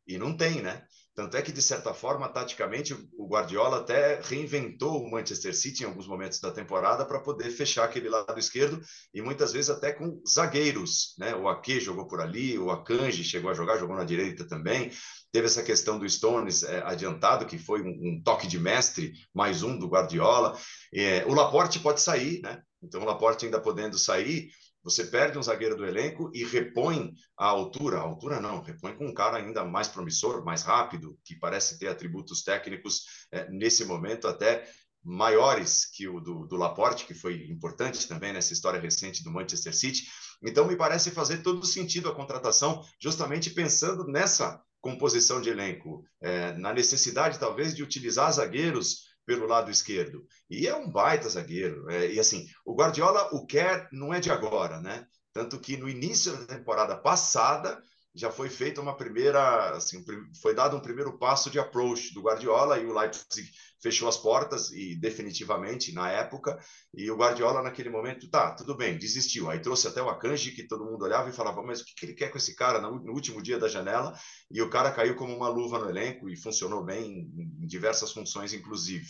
E 0.08 0.17
não 0.17 0.36
tem, 0.36 0.62
né? 0.62 0.88
Tanto 1.15 1.36
é 1.36 1.41
que, 1.41 1.52
de 1.52 1.62
certa 1.62 1.93
forma, 1.93 2.30
taticamente, 2.30 2.93
o 3.17 3.28
Guardiola 3.28 3.80
até 3.80 4.22
reinventou 4.22 5.04
o 5.04 5.12
Manchester 5.12 5.54
City 5.54 5.84
em 5.84 5.88
alguns 5.88 6.08
momentos 6.08 6.39
da 6.39 6.52
temporada 6.52 7.06
para 7.06 7.19
poder 7.19 7.50
fechar 7.52 7.84
aquele 7.84 8.08
lado 8.08 8.39
esquerdo 8.39 8.80
e 9.13 9.22
muitas 9.22 9.52
vezes 9.52 9.69
até 9.69 9.91
com 9.91 10.22
zagueiros. 10.28 11.15
Né? 11.17 11.36
O 11.36 11.50
Ake 11.50 11.80
jogou 11.80 12.08
por 12.08 12.22
ali, 12.22 12.58
o 12.58 12.72
Akanji 12.72 13.24
chegou 13.24 13.52
a 13.52 13.54
jogar, 13.54 13.78
jogou 13.78 13.98
na 13.98 14.06
direita 14.06 14.48
também. 14.48 14.91
Teve 15.32 15.48
essa 15.48 15.62
questão 15.62 16.00
do 16.00 16.10
Stones 16.10 16.63
é, 16.63 16.82
adiantado, 16.84 17.45
que 17.45 17.58
foi 17.58 17.82
um, 17.82 17.89
um, 17.89 18.22
toque 18.24 18.48
de 18.48 18.58
mestre, 18.58 19.13
mais 19.34 19.62
um 19.62 19.78
do 19.78 19.88
Guardiola. 19.88 20.58
É, 20.93 21.26
o 21.26 21.34
Laporte 21.34 21.80
pode 21.80 22.02
sair, 22.02 22.41
né? 22.41 22.62
Então, 22.82 23.02
o 23.02 23.06
Laporte 23.06 23.45
ainda 23.45 23.60
podendo 23.60 23.98
sair, 23.98 24.50
você 24.89 25.06
perde 25.06 25.38
um 25.38 25.43
zagueiro 25.43 25.75
do 25.75 25.86
elenco 25.86 26.32
e 26.34 26.43
repõe 26.43 27.13
a 27.38 27.45
altura. 27.45 27.97
A 27.97 28.02
altura 28.02 28.39
não, 28.39 28.62
repõe 28.62 28.95
com 28.95 29.08
um 29.08 29.13
cara 29.13 29.38
ainda 29.38 29.63
mais 29.63 29.88
promissor, 29.88 30.43
mais 30.43 30.63
rápido, 30.63 31.17
que 31.23 31.36
parece 31.36 31.78
ter 31.78 31.88
atributos 31.88 32.43
técnicos 32.43 33.04
é, 33.32 33.49
nesse 33.49 33.86
momento 33.86 34.28
até 34.28 34.67
maiores 35.04 35.86
que 35.86 36.08
o 36.08 36.19
do, 36.19 36.45
do 36.45 36.58
Laporte, 36.58 37.06
que 37.06 37.13
foi 37.13 37.45
importante 37.49 38.08
também 38.08 38.34
nessa 38.34 38.52
história 38.52 38.80
recente 38.80 39.23
do 39.23 39.32
Manchester 39.32 39.75
City. 39.75 40.08
Então, 40.43 40.67
me 40.67 40.75
parece 40.75 41.12
fazer 41.12 41.38
todo 41.38 41.65
sentido 41.65 42.10
a 42.10 42.15
contratação, 42.15 42.84
justamente 42.99 43.49
pensando 43.49 44.06
nessa 44.06 44.62
composição 44.82 45.41
de 45.41 45.49
elenco, 45.49 46.04
é, 46.21 46.54
na 46.54 46.73
necessidade 46.73 47.39
talvez 47.39 47.75
de 47.75 47.84
utilizar 47.84 48.32
zagueiros 48.32 49.09
pelo 49.29 49.45
lado 49.45 49.69
esquerdo. 49.69 50.25
E 50.49 50.67
é 50.67 50.75
um 50.75 50.89
baita 50.89 51.29
zagueiro. 51.29 51.87
É, 51.87 52.11
e 52.11 52.19
assim, 52.19 52.47
o 52.65 52.73
Guardiola 52.73 53.29
o 53.31 53.45
quer 53.45 53.87
não 53.91 54.11
é 54.11 54.19
de 54.19 54.31
agora, 54.31 54.81
né? 54.81 55.05
Tanto 55.31 55.59
que 55.59 55.77
no 55.77 55.87
início 55.87 56.35
da 56.35 56.55
temporada 56.55 56.97
passada 56.97 57.79
já 58.15 58.32
foi 58.32 58.50
feita 58.50 58.82
uma 58.82 58.95
primeira, 58.95 59.76
assim, 59.76 60.04
foi 60.41 60.56
dado 60.56 60.76
um 60.76 60.82
primeiro 60.82 61.17
passo 61.17 61.50
de 61.50 61.60
approach 61.60 62.13
do 62.13 62.22
Guardiola 62.22 62.80
e 62.80 62.86
o 62.86 62.98
Leipzig 62.98 63.50
fechou 63.82 64.10
as 64.10 64.17
portas 64.17 64.72
e 64.72 64.95
definitivamente 64.95 65.93
na 65.93 66.12
época. 66.12 66.57
E 66.93 67.10
o 67.10 67.16
Guardiola 67.16 67.62
naquele 67.62 67.89
momento 67.89 68.30
tá 68.30 68.51
tudo 68.51 68.76
bem 68.76 68.97
desistiu. 68.97 69.49
Aí 69.49 69.60
trouxe 69.60 69.88
até 69.88 70.01
o 70.01 70.10
Akanji 70.10 70.51
que 70.51 70.68
todo 70.68 70.86
mundo 70.86 71.03
olhava 71.03 71.30
e 71.30 71.34
falava 71.34 71.62
mas 71.62 71.82
o 71.82 71.86
que, 71.86 72.05
ele 72.05 72.14
quer 72.14 72.30
com 72.30 72.38
esse 72.38 72.55
cara 72.55 72.82
no, 72.82 73.14
último 73.14 73.41
dia 73.41 73.60
da 73.60 73.68
janela? 73.68 74.18
E 74.51 74.62
o 74.62 74.70
cara 74.70 74.91
caiu 74.91 75.16
como 75.16 75.36
uma 75.36 75.49
luva 75.49 75.80
no 75.80 75.89
elenco 75.89 76.30
e 76.30 76.36
funcionou 76.36 76.84
bem 76.84 77.30
em 77.38 77.68
diversas 77.68 78.12
funções 78.12 78.53
inclusive. 78.53 79.07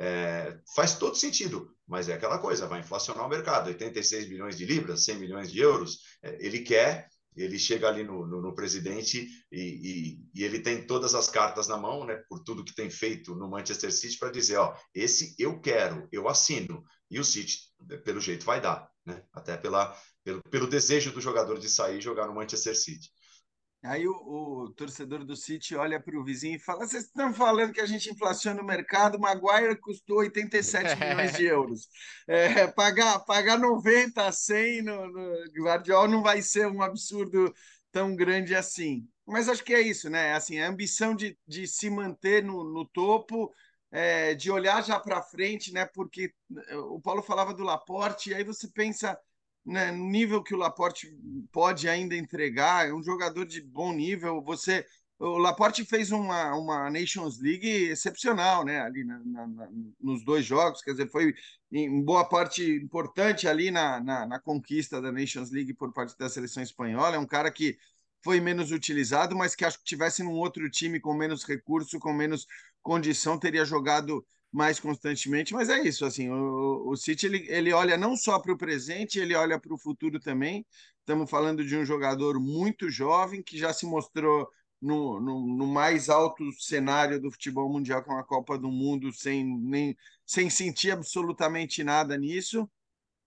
É, 0.00 0.56
faz 0.76 0.94
todo 0.94 1.16
sentido, 1.16 1.74
mas 1.86 2.08
é 2.08 2.14
aquela 2.14 2.38
coisa, 2.38 2.68
vai 2.68 2.78
inflacionar 2.78 3.26
o 3.26 3.28
mercado, 3.28 3.66
86 3.66 4.28
bilhões 4.28 4.56
de 4.56 4.64
libras, 4.64 5.04
100 5.04 5.18
milhões 5.18 5.50
de 5.50 5.58
euros, 5.58 5.98
é, 6.22 6.38
ele 6.38 6.60
quer 6.60 7.08
ele 7.42 7.58
chega 7.58 7.88
ali 7.88 8.02
no, 8.02 8.26
no, 8.26 8.42
no 8.42 8.54
presidente 8.54 9.28
e, 9.50 9.60
e, 9.60 10.20
e, 10.34 10.44
ele 10.44 10.60
tem 10.60 10.86
todas 10.86 11.14
as 11.14 11.28
cartas 11.28 11.68
na 11.68 11.76
mão, 11.76 12.04
né, 12.04 12.16
por 12.28 12.42
tudo 12.42 12.64
que 12.64 12.74
tem 12.74 12.90
feito 12.90 13.34
no 13.34 13.48
Manchester 13.48 13.92
City, 13.92 14.18
para 14.18 14.30
dizer: 14.30 14.56
ó, 14.56 14.74
esse 14.94 15.34
eu 15.38 15.60
quero, 15.60 16.08
eu 16.10 16.28
assino. 16.28 16.82
E 17.10 17.18
o 17.18 17.24
City, 17.24 17.58
pelo 18.04 18.20
jeito, 18.20 18.44
vai 18.44 18.60
dar, 18.60 18.88
né? 19.06 19.22
até 19.32 19.56
pela, 19.56 19.96
pelo, 20.22 20.42
pelo 20.50 20.66
desejo 20.66 21.12
do 21.12 21.20
jogador 21.20 21.58
de 21.58 21.68
sair 21.68 21.98
e 21.98 22.02
jogar 22.02 22.26
no 22.26 22.34
Manchester 22.34 22.76
City. 22.76 23.08
Aí 23.82 24.08
o, 24.08 24.12
o, 24.12 24.72
torcedor 24.72 25.24
do 25.24 25.36
City 25.36 25.76
olha 25.76 26.00
para 26.00 26.18
o 26.18 26.24
vizinho 26.24 26.56
e 26.56 26.60
fala: 26.60 26.86
Vocês 26.86 27.04
estão 27.04 27.32
falando 27.32 27.72
que 27.72 27.80
a 27.80 27.86
gente 27.86 28.10
inflaciona 28.10 28.60
o 28.60 28.66
mercado? 28.66 29.20
Maguire 29.20 29.78
custou 29.80 30.18
87 30.18 30.96
milhões 30.96 31.32
de 31.34 31.44
euros. 31.46 31.88
É, 32.26 32.66
pagar, 32.66 33.20
pagar 33.20 33.58
90, 33.58 34.32
100 34.32 34.82
no, 34.82 35.06
no 35.12 35.64
Guardiola 35.64 36.08
não 36.08 36.22
vai 36.22 36.42
ser 36.42 36.66
um 36.66 36.82
absurdo 36.82 37.54
tão 37.92 38.16
grande 38.16 38.54
assim. 38.54 39.06
Mas 39.24 39.48
acho 39.48 39.62
que 39.62 39.74
é 39.74 39.80
isso, 39.80 40.10
né? 40.10 40.34
Assim, 40.34 40.58
a 40.58 40.68
ambição 40.68 41.14
de, 41.14 41.38
de 41.46 41.66
se 41.66 41.88
manter 41.88 42.42
no, 42.42 42.64
no 42.64 42.84
topo, 42.84 43.52
é, 43.92 44.34
de 44.34 44.50
olhar 44.50 44.82
já 44.82 44.98
para 44.98 45.22
frente, 45.22 45.72
né? 45.72 45.86
Porque 45.86 46.32
o 46.90 47.00
Paulo 47.00 47.22
falava 47.22 47.54
do 47.54 47.62
Laporte, 47.62 48.30
e 48.30 48.34
aí 48.34 48.42
você 48.42 48.68
pensa 48.68 49.18
né, 49.68 49.92
no 49.92 50.04
nível 50.08 50.42
que 50.42 50.54
o 50.54 50.58
Laporte 50.58 51.14
pode 51.52 51.88
ainda 51.88 52.16
entregar, 52.16 52.88
é 52.88 52.92
um 52.92 53.02
jogador 53.02 53.44
de 53.44 53.60
bom 53.60 53.92
nível. 53.92 54.42
Você, 54.42 54.86
o 55.18 55.36
Laporte 55.36 55.84
fez 55.84 56.10
uma, 56.10 56.54
uma 56.56 56.90
Nations 56.90 57.38
League 57.38 57.68
excepcional, 57.68 58.64
né, 58.64 58.80
ali 58.80 59.04
na, 59.04 59.18
na, 59.18 59.68
nos 60.00 60.24
dois 60.24 60.44
jogos, 60.46 60.80
quer 60.80 60.92
dizer, 60.92 61.10
foi 61.10 61.34
em 61.70 62.02
boa 62.02 62.26
parte 62.26 62.64
importante 62.64 63.46
ali 63.46 63.70
na, 63.70 64.00
na, 64.00 64.26
na 64.26 64.40
conquista 64.40 65.02
da 65.02 65.12
Nations 65.12 65.50
League 65.50 65.74
por 65.74 65.92
parte 65.92 66.16
da 66.16 66.30
seleção 66.30 66.62
espanhola. 66.62 67.16
É 67.16 67.18
um 67.18 67.26
cara 67.26 67.50
que 67.50 67.76
foi 68.24 68.40
menos 68.40 68.72
utilizado, 68.72 69.36
mas 69.36 69.54
que 69.54 69.66
acho 69.66 69.78
que 69.78 69.84
tivesse 69.84 70.22
num 70.22 70.32
outro 70.32 70.68
time 70.70 70.98
com 70.98 71.12
menos 71.12 71.44
recurso, 71.44 71.98
com 71.98 72.12
menos 72.12 72.46
condição, 72.82 73.38
teria 73.38 73.66
jogado 73.66 74.24
mais 74.50 74.80
constantemente, 74.80 75.52
mas 75.52 75.68
é 75.68 75.80
isso, 75.82 76.04
assim, 76.04 76.30
o, 76.30 76.88
o 76.88 76.96
City 76.96 77.26
ele, 77.26 77.46
ele 77.48 77.72
olha 77.72 77.96
não 77.96 78.16
só 78.16 78.38
para 78.38 78.52
o 78.52 78.58
presente, 78.58 79.18
ele 79.18 79.34
olha 79.34 79.58
para 79.60 79.74
o 79.74 79.78
futuro 79.78 80.18
também. 80.18 80.66
Estamos 81.00 81.28
falando 81.28 81.64
de 81.64 81.76
um 81.76 81.84
jogador 81.84 82.40
muito 82.40 82.90
jovem 82.90 83.42
que 83.42 83.58
já 83.58 83.72
se 83.72 83.86
mostrou 83.86 84.48
no, 84.80 85.20
no, 85.20 85.46
no, 85.46 85.66
mais 85.66 86.08
alto 86.08 86.50
cenário 86.52 87.20
do 87.20 87.30
futebol 87.30 87.68
mundial, 87.68 88.02
com 88.02 88.16
é 88.16 88.20
a 88.20 88.24
Copa 88.24 88.58
do 88.58 88.70
Mundo, 88.70 89.12
sem, 89.12 89.44
nem, 89.44 89.96
sem 90.24 90.48
sentir 90.48 90.92
absolutamente 90.92 91.82
nada 91.82 92.16
nisso. 92.16 92.68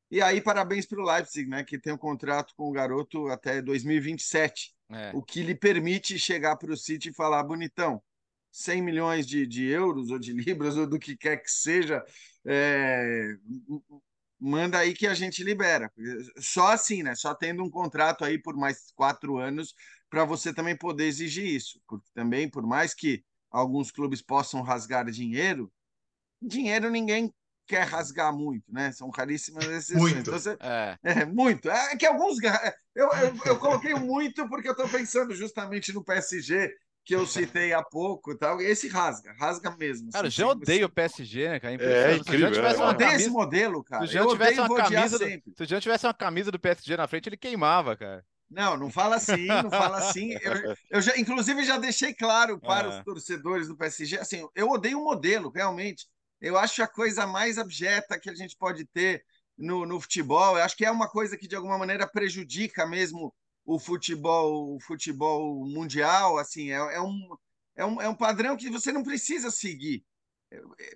E 0.10 0.22
aí, 0.22 0.42
parabéns 0.42 0.86
para 0.86 1.02
o 1.02 1.06
Leipzig, 1.06 1.50
né, 1.50 1.64
que 1.64 1.80
tem 1.80 1.94
um 1.94 1.98
contrato 1.98 2.54
com 2.56 2.70
o 2.70 2.72
garoto 2.72 3.28
até 3.28 3.62
2027, 3.62 4.74
é. 4.92 5.12
o 5.14 5.22
que 5.22 5.42
lhe 5.42 5.56
permite 5.56 6.20
chegar 6.20 6.58
para 6.58 6.72
o 6.72 6.78
City 6.78 7.10
e 7.10 7.14
falar: 7.14 7.44
bonitão, 7.44 8.02
100 8.52 8.82
milhões 8.82 9.26
de, 9.26 9.48
de 9.48 9.66
euros 9.68 10.10
ou 10.10 10.20
de 10.20 10.34
libras 10.34 10.78
ou 10.78 10.88
do 10.88 11.00
que 11.00 11.16
quer 11.16 11.38
que 11.38 11.50
seja, 11.50 12.04
é, 12.46 13.36
manda 14.40 14.80
aí 14.80 14.94
que 14.94 15.08
a 15.08 15.14
gente 15.14 15.44
libera. 15.44 15.92
Só 16.38 16.74
assim, 16.74 17.04
né? 17.04 17.16
Só 17.16 17.34
tendo 17.34 17.64
um 17.64 17.70
contrato 17.70 18.26
aí 18.26 18.38
por 18.42 18.56
mais 18.56 18.92
quatro 18.96 19.38
anos 19.38 19.74
para 20.10 20.26
você 20.26 20.54
também 20.54 20.76
poder 20.76 21.06
exigir 21.06 21.46
isso. 21.46 21.80
Porque 21.88 22.08
também, 22.14 22.50
por 22.50 22.66
mais 22.66 22.94
que 22.94 23.24
alguns 23.50 23.92
clubes 23.92 24.22
possam 24.22 24.62
rasgar 24.62 25.10
dinheiro, 25.10 25.72
dinheiro 26.42 26.90
ninguém 26.90 27.34
quer 27.68 27.84
rasgar 27.84 28.36
muito, 28.36 28.66
né? 28.74 28.92
São 28.92 29.10
raríssimas 29.10 29.64
exceções. 29.66 30.02
Muito. 30.02 30.20
Então, 30.20 30.34
você... 30.34 30.58
é. 30.60 30.98
é. 31.04 31.26
muito. 31.26 31.70
É 31.70 31.96
que 31.96 32.06
alguns. 32.06 32.38
Eu, 32.94 33.10
eu, 33.10 33.36
eu 33.46 33.60
coloquei 33.60 33.94
muito 33.94 34.48
porque 34.50 34.68
eu 34.68 34.74
estou 34.74 34.90
pensando 34.90 35.34
justamente 35.34 35.94
no 35.94 36.04
PSG, 36.04 36.70
que 37.04 37.16
eu 37.16 37.26
citei 37.26 37.74
há 37.74 37.84
pouco, 37.84 38.36
tal, 38.36 38.62
esse 38.62 38.88
rasga, 38.88 39.34
rasga 39.34 39.76
mesmo. 39.76 40.12
Cara, 40.12 40.28
assim, 40.28 40.42
eu 40.42 40.48
já 40.48 40.52
odeio 40.52 40.86
o 40.86 40.90
PSG, 40.90 41.50
né, 41.50 41.60
cara? 41.60 41.74
É, 41.74 42.16
incrível. 42.16 42.54
Se 42.54 42.60
eu 42.60 42.66
é. 42.66 42.90
odeio 42.90 43.12
esse 43.12 43.30
modelo, 43.30 43.84
cara. 43.84 44.06
Se 44.06 44.10
o 44.10 44.12
Jean 44.12 44.28
tivesse 44.28 44.60
uma 44.60 44.76
camisa 44.76 45.20
do, 45.20 45.26
se 45.26 45.64
o 45.64 45.66
Jean 45.66 45.80
tivesse 45.80 46.06
uma 46.06 46.14
camisa 46.14 46.52
do 46.52 46.60
PSG 46.60 46.98
na 46.98 47.08
frente, 47.08 47.28
ele 47.30 47.38
queimava, 47.38 47.96
cara. 47.96 48.24
Não, 48.50 48.78
não 48.78 48.92
fala 48.92 49.16
assim, 49.16 49.48
não 49.48 49.70
fala 49.70 49.98
assim. 49.98 50.34
Eu, 50.42 50.76
eu 50.92 51.02
já, 51.02 51.18
inclusive, 51.18 51.64
já 51.64 51.78
deixei 51.78 52.14
claro 52.14 52.60
para 52.60 52.90
os 52.90 53.04
torcedores 53.04 53.68
do 53.68 53.78
PSG, 53.78 54.20
assim, 54.20 54.48
eu 54.54 54.70
odeio 54.70 55.00
o 55.00 55.04
modelo, 55.06 55.50
realmente. 55.50 56.06
Eu 56.40 56.58
acho 56.58 56.84
a 56.84 56.88
coisa 56.88 57.26
mais 57.26 57.58
abjeta 57.58 58.20
que 58.20 58.30
a 58.30 58.36
gente 58.36 58.58
pode 58.58 58.84
ter 58.86 59.24
no, 59.58 59.86
no 59.86 60.02
futebol. 60.02 60.58
Eu 60.58 60.64
acho 60.64 60.76
que 60.76 60.86
é 60.86 60.92
uma 60.92 61.08
coisa 61.08 61.38
que, 61.38 61.48
de 61.48 61.56
alguma 61.56 61.78
maneira, 61.78 62.06
prejudica 62.06 62.86
mesmo 62.86 63.34
o 63.66 63.80
futebol, 63.80 64.76
o 64.76 64.80
futebol 64.80 65.66
mundial, 65.66 66.38
assim, 66.38 66.72
é, 66.72 66.76
é, 66.76 67.02
um, 67.02 67.38
é, 67.76 67.86
um, 67.86 68.02
é 68.02 68.08
um 68.08 68.16
padrão 68.16 68.58
que 68.58 68.70
você 68.70 68.92
não 68.92 69.04
precisa 69.04 69.52
seguir. 69.52 70.04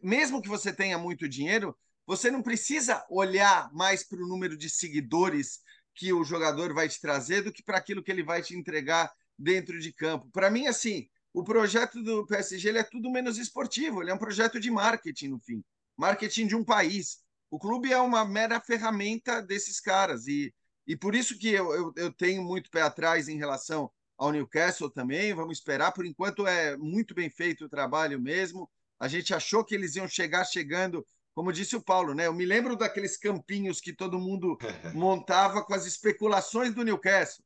Mesmo 0.03 0.41
que 0.41 0.49
você 0.49 0.73
tenha 0.73 0.97
muito 0.97 1.27
dinheiro, 1.29 1.77
você 2.05 2.29
não 2.29 2.41
precisa 2.41 3.05
olhar 3.09 3.71
mais 3.73 4.03
para 4.03 4.21
o 4.21 4.27
número 4.27 4.57
de 4.57 4.69
seguidores 4.69 5.61
que 5.93 6.11
o 6.11 6.23
jogador 6.23 6.73
vai 6.73 6.89
te 6.89 6.99
trazer 6.99 7.41
do 7.41 7.51
que 7.51 7.63
para 7.63 7.77
aquilo 7.77 8.03
que 8.03 8.11
ele 8.11 8.23
vai 8.23 8.41
te 8.41 8.55
entregar 8.55 9.11
dentro 9.37 9.79
de 9.79 9.93
campo. 9.93 10.29
Para 10.31 10.51
mim, 10.51 10.67
assim, 10.67 11.07
o 11.33 11.43
projeto 11.43 12.01
do 12.03 12.25
PSG 12.25 12.69
ele 12.69 12.79
é 12.79 12.83
tudo 12.83 13.09
menos 13.09 13.37
esportivo, 13.37 14.01
ele 14.01 14.11
é 14.11 14.13
um 14.13 14.19
projeto 14.19 14.59
de 14.59 14.69
marketing, 14.69 15.29
no 15.29 15.39
fim. 15.39 15.63
Marketing 15.97 16.47
de 16.47 16.55
um 16.55 16.63
país. 16.63 17.19
O 17.49 17.57
clube 17.57 17.91
é 17.91 17.99
uma 17.99 18.25
mera 18.25 18.59
ferramenta 18.59 19.41
desses 19.41 19.79
caras. 19.79 20.27
E 20.27 20.53
e 20.87 20.95
por 20.95 21.15
isso 21.15 21.37
que 21.37 21.49
eu, 21.49 21.73
eu, 21.73 21.93
eu 21.95 22.11
tenho 22.11 22.43
muito 22.43 22.69
pé 22.69 22.81
atrás 22.81 23.27
em 23.27 23.37
relação 23.37 23.91
ao 24.17 24.31
Newcastle 24.31 24.89
também. 24.89 25.33
Vamos 25.33 25.57
esperar. 25.57 25.91
Por 25.91 26.05
enquanto 26.05 26.45
é 26.45 26.77
muito 26.77 27.13
bem 27.13 27.29
feito 27.29 27.65
o 27.65 27.69
trabalho 27.69 28.19
mesmo. 28.19 28.69
A 28.99 29.07
gente 29.07 29.33
achou 29.33 29.63
que 29.63 29.75
eles 29.75 29.95
iam 29.95 30.07
chegar 30.07 30.45
chegando, 30.45 31.05
como 31.33 31.51
disse 31.51 31.75
o 31.75 31.81
Paulo, 31.81 32.13
né? 32.13 32.27
Eu 32.27 32.33
me 32.33 32.45
lembro 32.45 32.75
daqueles 32.75 33.17
campinhos 33.17 33.81
que 33.81 33.91
todo 33.91 34.19
mundo 34.19 34.57
montava 34.93 35.63
com 35.63 35.73
as 35.73 35.85
especulações 35.85 36.73
do 36.73 36.83
Newcastle. 36.83 37.43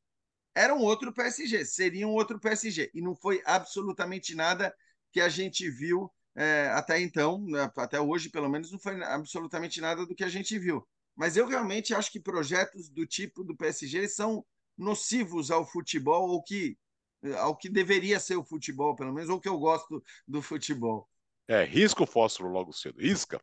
Era 0.54 0.76
um 0.76 0.82
outro 0.82 1.14
PSG, 1.14 1.66
seria 1.66 2.08
um 2.08 2.14
outro 2.14 2.40
PSG. 2.40 2.92
E 2.94 3.02
não 3.02 3.16
foi 3.16 3.42
absolutamente 3.46 4.36
nada 4.36 4.74
que 5.12 5.22
a 5.22 5.30
gente 5.30 5.70
viu 5.70 6.12
é, 6.36 6.70
até 6.74 7.00
então, 7.00 7.44
né? 7.46 7.72
até 7.78 8.00
hoje, 8.00 8.30
pelo 8.30 8.50
menos, 8.50 8.72
não 8.72 8.80
foi 8.80 9.02
absolutamente 9.04 9.82
nada 9.82 10.06
do 10.06 10.16
que 10.16 10.24
a 10.24 10.30
gente 10.30 10.58
viu. 10.60 10.86
Mas 11.20 11.36
eu 11.36 11.46
realmente 11.46 11.94
acho 11.94 12.10
que 12.14 12.20
projetos 12.20 12.88
do 12.88 13.06
tipo 13.06 13.44
do 13.44 13.54
PSG 13.54 14.08
são 14.08 14.46
nocivos 14.78 15.52
ao 15.52 15.68
futebol, 15.68 16.30
ou 16.30 16.42
que 16.42 16.78
ao 17.38 17.58
que 17.58 17.68
deveria 17.68 18.18
ser 18.22 18.38
o 18.38 18.46
futebol, 18.46 18.96
pelo 18.96 19.12
menos, 19.12 19.30
ou 19.30 19.38
que 19.38 19.50
eu 19.50 19.60
gosto 19.60 20.02
do 20.26 20.42
futebol. 20.42 21.10
É, 21.46 21.66
risca 21.66 22.04
o 22.04 22.08
fósforo 22.08 22.50
logo 22.50 22.72
cedo, 22.72 23.02
risca. 23.02 23.42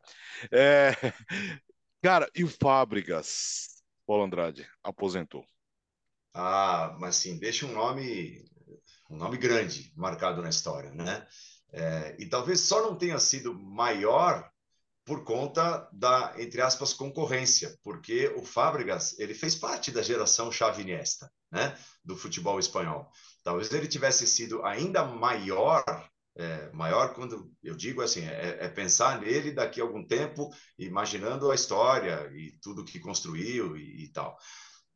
É... 0.51 0.89
Cara, 2.01 2.27
e 2.33 2.43
o 2.43 2.47
Fábricas, 2.47 3.83
Paulo 4.07 4.23
Andrade, 4.23 4.67
aposentou? 4.83 5.45
Ah, 6.33 6.97
mas 6.99 7.17
sim, 7.17 7.37
deixa 7.37 7.67
um 7.67 7.73
nome, 7.73 8.43
um 9.07 9.17
nome 9.17 9.37
grande 9.37 9.93
marcado 9.95 10.41
na 10.41 10.49
história, 10.49 10.89
né? 10.89 11.27
É, 11.71 12.15
e 12.17 12.25
talvez 12.25 12.61
só 12.61 12.81
não 12.81 12.97
tenha 12.97 13.19
sido 13.19 13.53
maior 13.53 14.51
por 15.07 15.23
conta 15.23 15.89
da, 15.93 16.35
entre 16.37 16.61
aspas, 16.61 16.93
concorrência, 16.93 17.79
porque 17.81 18.27
o 18.35 18.43
Fábregas, 18.43 19.17
ele 19.17 19.33
fez 19.33 19.55
parte 19.55 19.89
da 19.89 20.01
geração 20.01 20.51
Xavi 20.51 20.81
Iniesta, 20.81 21.31
né, 21.49 21.77
do 22.03 22.17
futebol 22.17 22.59
espanhol. 22.59 23.09
Talvez 23.41 23.71
ele 23.71 23.87
tivesse 23.87 24.27
sido 24.27 24.65
ainda 24.65 25.05
maior, 25.05 25.81
é, 26.35 26.69
maior 26.73 27.13
quando 27.13 27.49
eu 27.63 27.73
digo 27.73 28.01
assim, 28.01 28.25
é, 28.25 28.57
é, 28.59 28.67
pensar 28.67 29.21
nele 29.21 29.53
daqui 29.53 29.79
a 29.79 29.83
algum 29.85 30.05
tempo, 30.05 30.53
imaginando 30.77 31.49
a 31.49 31.55
história 31.55 32.29
e 32.35 32.57
tudo 32.61 32.83
que 32.83 32.99
construiu 32.99 33.77
e, 33.77 34.03
e 34.03 34.11
tal. 34.11 34.37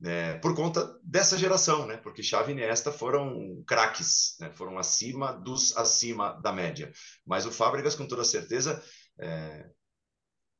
É, 0.03 0.33
por 0.39 0.53
conta 0.53 0.93
dessa 1.03 1.37
geração, 1.37 1.85
né? 1.85 1.95
Porque 1.95 2.23
Xavi 2.23 2.51
e 2.51 2.55
Iniesta 2.55 2.91
foram 2.91 3.63
craques, 3.65 4.35
né? 4.41 4.49
foram 4.49 4.77
acima 4.77 5.31
dos 5.31 5.77
acima 5.77 6.33
da 6.41 6.51
média. 6.51 6.91
Mas 7.25 7.45
o 7.45 7.51
Fábregas, 7.51 7.95
com 7.95 8.07
toda 8.07 8.23
certeza, 8.25 8.83
é, 9.19 9.69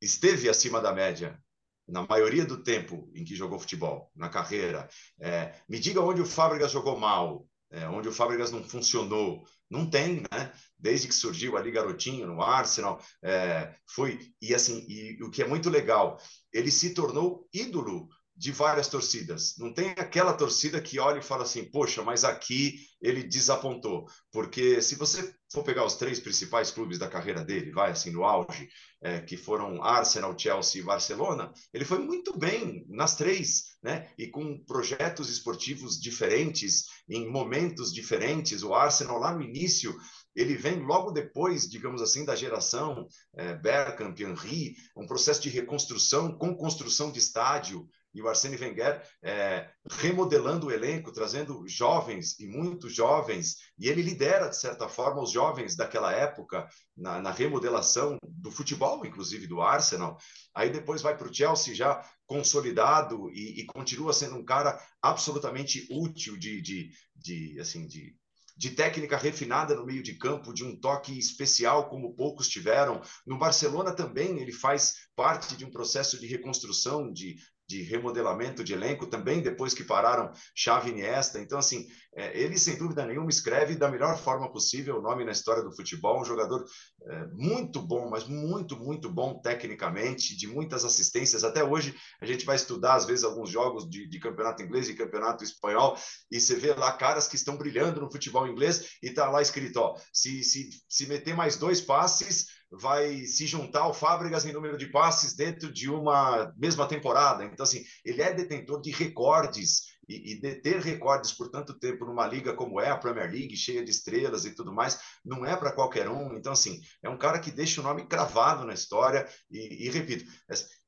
esteve 0.01 0.49
acima 0.49 0.81
da 0.81 0.91
média 0.91 1.39
na 1.87 2.03
maioria 2.03 2.45
do 2.45 2.63
tempo 2.63 3.11
em 3.13 3.23
que 3.23 3.35
jogou 3.35 3.59
futebol, 3.59 4.09
na 4.15 4.29
carreira. 4.29 4.89
É, 5.19 5.53
me 5.67 5.79
diga 5.79 6.01
onde 6.01 6.21
o 6.21 6.25
Fábricas 6.25 6.71
jogou 6.71 6.97
mal, 6.97 7.45
é, 7.69 7.87
onde 7.87 8.07
o 8.07 8.11
Fábricas 8.13 8.51
não 8.51 8.63
funcionou. 8.63 9.45
Não 9.69 9.89
tem, 9.89 10.21
né? 10.31 10.51
Desde 10.77 11.07
que 11.07 11.13
surgiu 11.13 11.55
ali 11.55 11.71
garotinho 11.71 12.27
no 12.27 12.41
Arsenal, 12.41 13.01
é, 13.23 13.75
foi 13.87 14.19
e 14.41 14.53
assim 14.53 14.85
e 14.87 15.21
o 15.23 15.29
que 15.29 15.41
é 15.41 15.47
muito 15.47 15.69
legal, 15.69 16.19
ele 16.51 16.71
se 16.71 16.93
tornou 16.93 17.47
ídolo 17.53 18.09
de 18.41 18.51
várias 18.51 18.87
torcidas. 18.87 19.55
Não 19.59 19.71
tem 19.71 19.91
aquela 19.91 20.33
torcida 20.33 20.81
que 20.81 20.97
olha 20.97 21.19
e 21.19 21.23
fala 21.23 21.43
assim, 21.43 21.63
poxa, 21.63 22.01
mas 22.01 22.23
aqui 22.23 22.79
ele 22.99 23.21
desapontou. 23.21 24.07
Porque 24.31 24.81
se 24.81 24.95
você 24.95 25.31
for 25.53 25.63
pegar 25.63 25.85
os 25.85 25.93
três 25.93 26.19
principais 26.19 26.71
clubes 26.71 26.97
da 26.97 27.07
carreira 27.07 27.45
dele, 27.45 27.71
vai 27.71 27.91
assim 27.91 28.09
no 28.09 28.23
auge, 28.23 28.67
é, 28.99 29.21
que 29.21 29.37
foram 29.37 29.83
Arsenal, 29.83 30.35
Chelsea 30.35 30.81
e 30.81 30.83
Barcelona, 30.83 31.53
ele 31.71 31.85
foi 31.85 31.99
muito 31.99 32.35
bem 32.35 32.83
nas 32.89 33.15
três, 33.15 33.75
né? 33.83 34.09
E 34.17 34.25
com 34.25 34.57
projetos 34.65 35.29
esportivos 35.29 36.01
diferentes, 36.01 36.85
em 37.07 37.29
momentos 37.29 37.93
diferentes. 37.93 38.63
O 38.63 38.73
Arsenal 38.73 39.19
lá 39.19 39.35
no 39.35 39.43
início 39.43 39.95
ele 40.35 40.55
vem 40.55 40.79
logo 40.79 41.11
depois, 41.11 41.69
digamos 41.69 42.01
assim, 42.01 42.25
da 42.25 42.35
geração 42.35 43.05
é, 43.35 43.53
Bergkamp, 43.53 44.19
Henry, 44.19 44.75
um 44.95 45.05
processo 45.05 45.41
de 45.41 45.49
reconstrução 45.49 46.37
com 46.37 46.55
construção 46.55 47.11
de 47.11 47.19
estádio, 47.19 47.87
e 48.14 48.22
o 48.22 48.28
Arsene 48.28 48.57
Wenger 48.57 49.01
é, 49.24 49.70
remodelando 49.89 50.68
o 50.68 50.72
elenco, 50.72 51.12
trazendo 51.12 51.68
jovens 51.68 52.39
e 52.39 52.47
muitos 52.47 52.93
jovens, 52.93 53.57
e 53.78 53.88
ele 53.88 54.01
lidera, 54.01 54.49
de 54.49 54.57
certa 54.57 54.88
forma, 54.88 55.22
os 55.22 55.32
jovens 55.32 55.76
daquela 55.76 56.12
época 56.12 56.68
na, 56.95 57.22
na 57.22 57.32
remodelação 57.32 58.18
do 58.24 58.51
futebol, 58.51 59.05
inclusive 59.05 59.47
do 59.47 59.62
Arsenal. 59.62 60.18
Aí 60.53 60.70
depois 60.70 61.01
vai 61.01 61.18
para 61.18 61.28
o 61.28 61.34
Chelsea 61.34 61.74
já 61.74 62.03
consolidado 62.26 63.30
e, 63.32 63.62
e, 63.62 63.66
continua 63.66 64.14
sendo 64.14 64.36
um 64.36 64.45
cara 64.45 64.80
absolutamente 65.01 65.88
útil 65.91 66.38
de, 66.38 66.62
de, 66.62 66.89
de 67.16 67.59
assim, 67.59 67.88
de 67.88 68.16
de 68.62 68.70
técnica 68.70 69.18
refinada 69.18 69.74
no 69.74 69.86
meio 69.86 70.03
de 70.03 70.14
campo, 70.14 70.53
de 70.53 70.64
um 70.64 70.76
toque 70.76 71.18
especial 71.18 71.89
como 71.89 72.14
poucos 72.14 72.47
tiveram. 72.47 73.01
No 73.26 73.38
Barcelona 73.38 73.91
também 73.91 74.39
ele 74.39 74.51
faz 74.51 75.07
parte 75.16 75.55
de 75.55 75.66
um 75.66 75.72
processo 75.72 76.20
de 76.20 76.28
reconstrução, 76.28 77.12
de 77.12 77.38
de 77.72 77.84
remodelamento 77.84 78.63
de 78.63 78.74
elenco 78.74 79.07
também 79.07 79.41
depois 79.41 79.74
que 79.74 79.84
pararam 79.84 80.30
Xavi 80.53 80.89
e 80.89 80.91
Iniesta. 80.91 81.39
Então, 81.39 81.57
assim, 81.57 81.88
é, 82.13 82.38
ele 82.38 82.57
sem 82.57 82.78
dúvida 82.78 83.05
nenhuma 83.05 83.30
escreve 83.30 83.76
da 83.76 83.89
melhor 83.89 84.17
forma 84.17 84.51
possível 84.51 84.97
o 84.97 85.01
nome 85.01 85.24
na 85.24 85.32
história 85.32 85.63
do 85.63 85.74
futebol. 85.74 86.19
Um 86.19 86.26
jogador 86.26 86.65
é, 87.07 87.28
muito 87.32 87.82
bom, 87.82 88.09
mas 88.09 88.28
muito, 88.28 88.76
muito 88.78 89.09
bom 89.09 89.39
tecnicamente, 89.39 90.36
de 90.36 90.47
muitas 90.47 90.84
assistências. 90.84 91.45
Até 91.45 91.63
hoje 91.63 91.95
a 92.22 92.26
gente 92.26 92.45
vai 92.45 92.57
estudar, 92.57 92.95
às 92.95 93.05
vezes, 93.05 93.24
alguns 93.24 93.49
jogos 93.49 93.89
de, 93.89 94.05
de 94.09 94.19
campeonato 94.19 94.61
inglês 94.61 94.89
e 94.89 94.93
campeonato 94.93 95.43
espanhol 95.43 95.97
e 96.30 96.39
você 96.39 96.55
vê 96.55 96.74
lá 96.74 96.91
caras 96.91 97.28
que 97.28 97.38
estão 97.38 97.57
brilhando 97.57 98.01
no 98.01 98.11
futebol 98.11 98.47
inglês 98.47 98.97
e 99.01 99.09
tá 99.11 99.30
lá 99.30 99.41
escrito: 99.41 99.78
ó, 99.78 99.95
se, 100.11 100.43
se, 100.43 100.69
se 100.89 101.07
meter 101.07 101.36
mais 101.36 101.55
dois 101.55 101.80
passes 101.80 102.47
vai 102.72 103.26
se 103.26 103.45
juntar 103.45 103.82
ao 103.82 103.93
Fábricas 103.93 104.45
em 104.45 104.53
número 104.53 104.78
de 104.78 104.88
passes 104.88 105.34
dentro 105.34 105.72
de 105.72 105.89
uma 105.89 106.53
mesma 106.57 106.88
temporada. 106.88 107.43
Então, 107.43 107.63
assim, 107.63 107.84
ele 108.05 108.22
é 108.22 108.34
detentor 108.34 108.82
de 108.82 108.91
recordes 108.91 109.91
e, 110.07 110.34
e 110.34 110.41
deter 110.41 110.80
recordes 110.80 111.34
por 111.34 111.49
tanto 111.49 111.78
tempo 111.78 112.05
numa 112.05 112.26
liga 112.26 112.53
como 112.53 112.80
é 112.80 112.89
a 112.89 112.97
Premier 112.97 113.30
League, 113.30 113.55
cheia 113.57 113.84
de 113.84 113.91
estrelas 113.91 114.45
e 114.45 114.55
tudo 114.55 114.74
mais, 114.74 114.99
não 115.24 115.45
é 115.45 115.55
para 115.55 115.72
qualquer 115.72 116.09
um. 116.09 116.36
Então, 116.38 116.53
assim, 116.53 116.80
é 117.03 117.09
um 117.09 117.17
cara 117.17 117.39
que 117.39 117.51
deixa 117.51 117.82
o 117.82 117.84
nome 117.84 118.07
cravado 118.07 118.65
na 118.65 118.74
história. 118.74 119.28
E, 119.49 119.88
e 119.88 119.89
repito, 119.89 120.26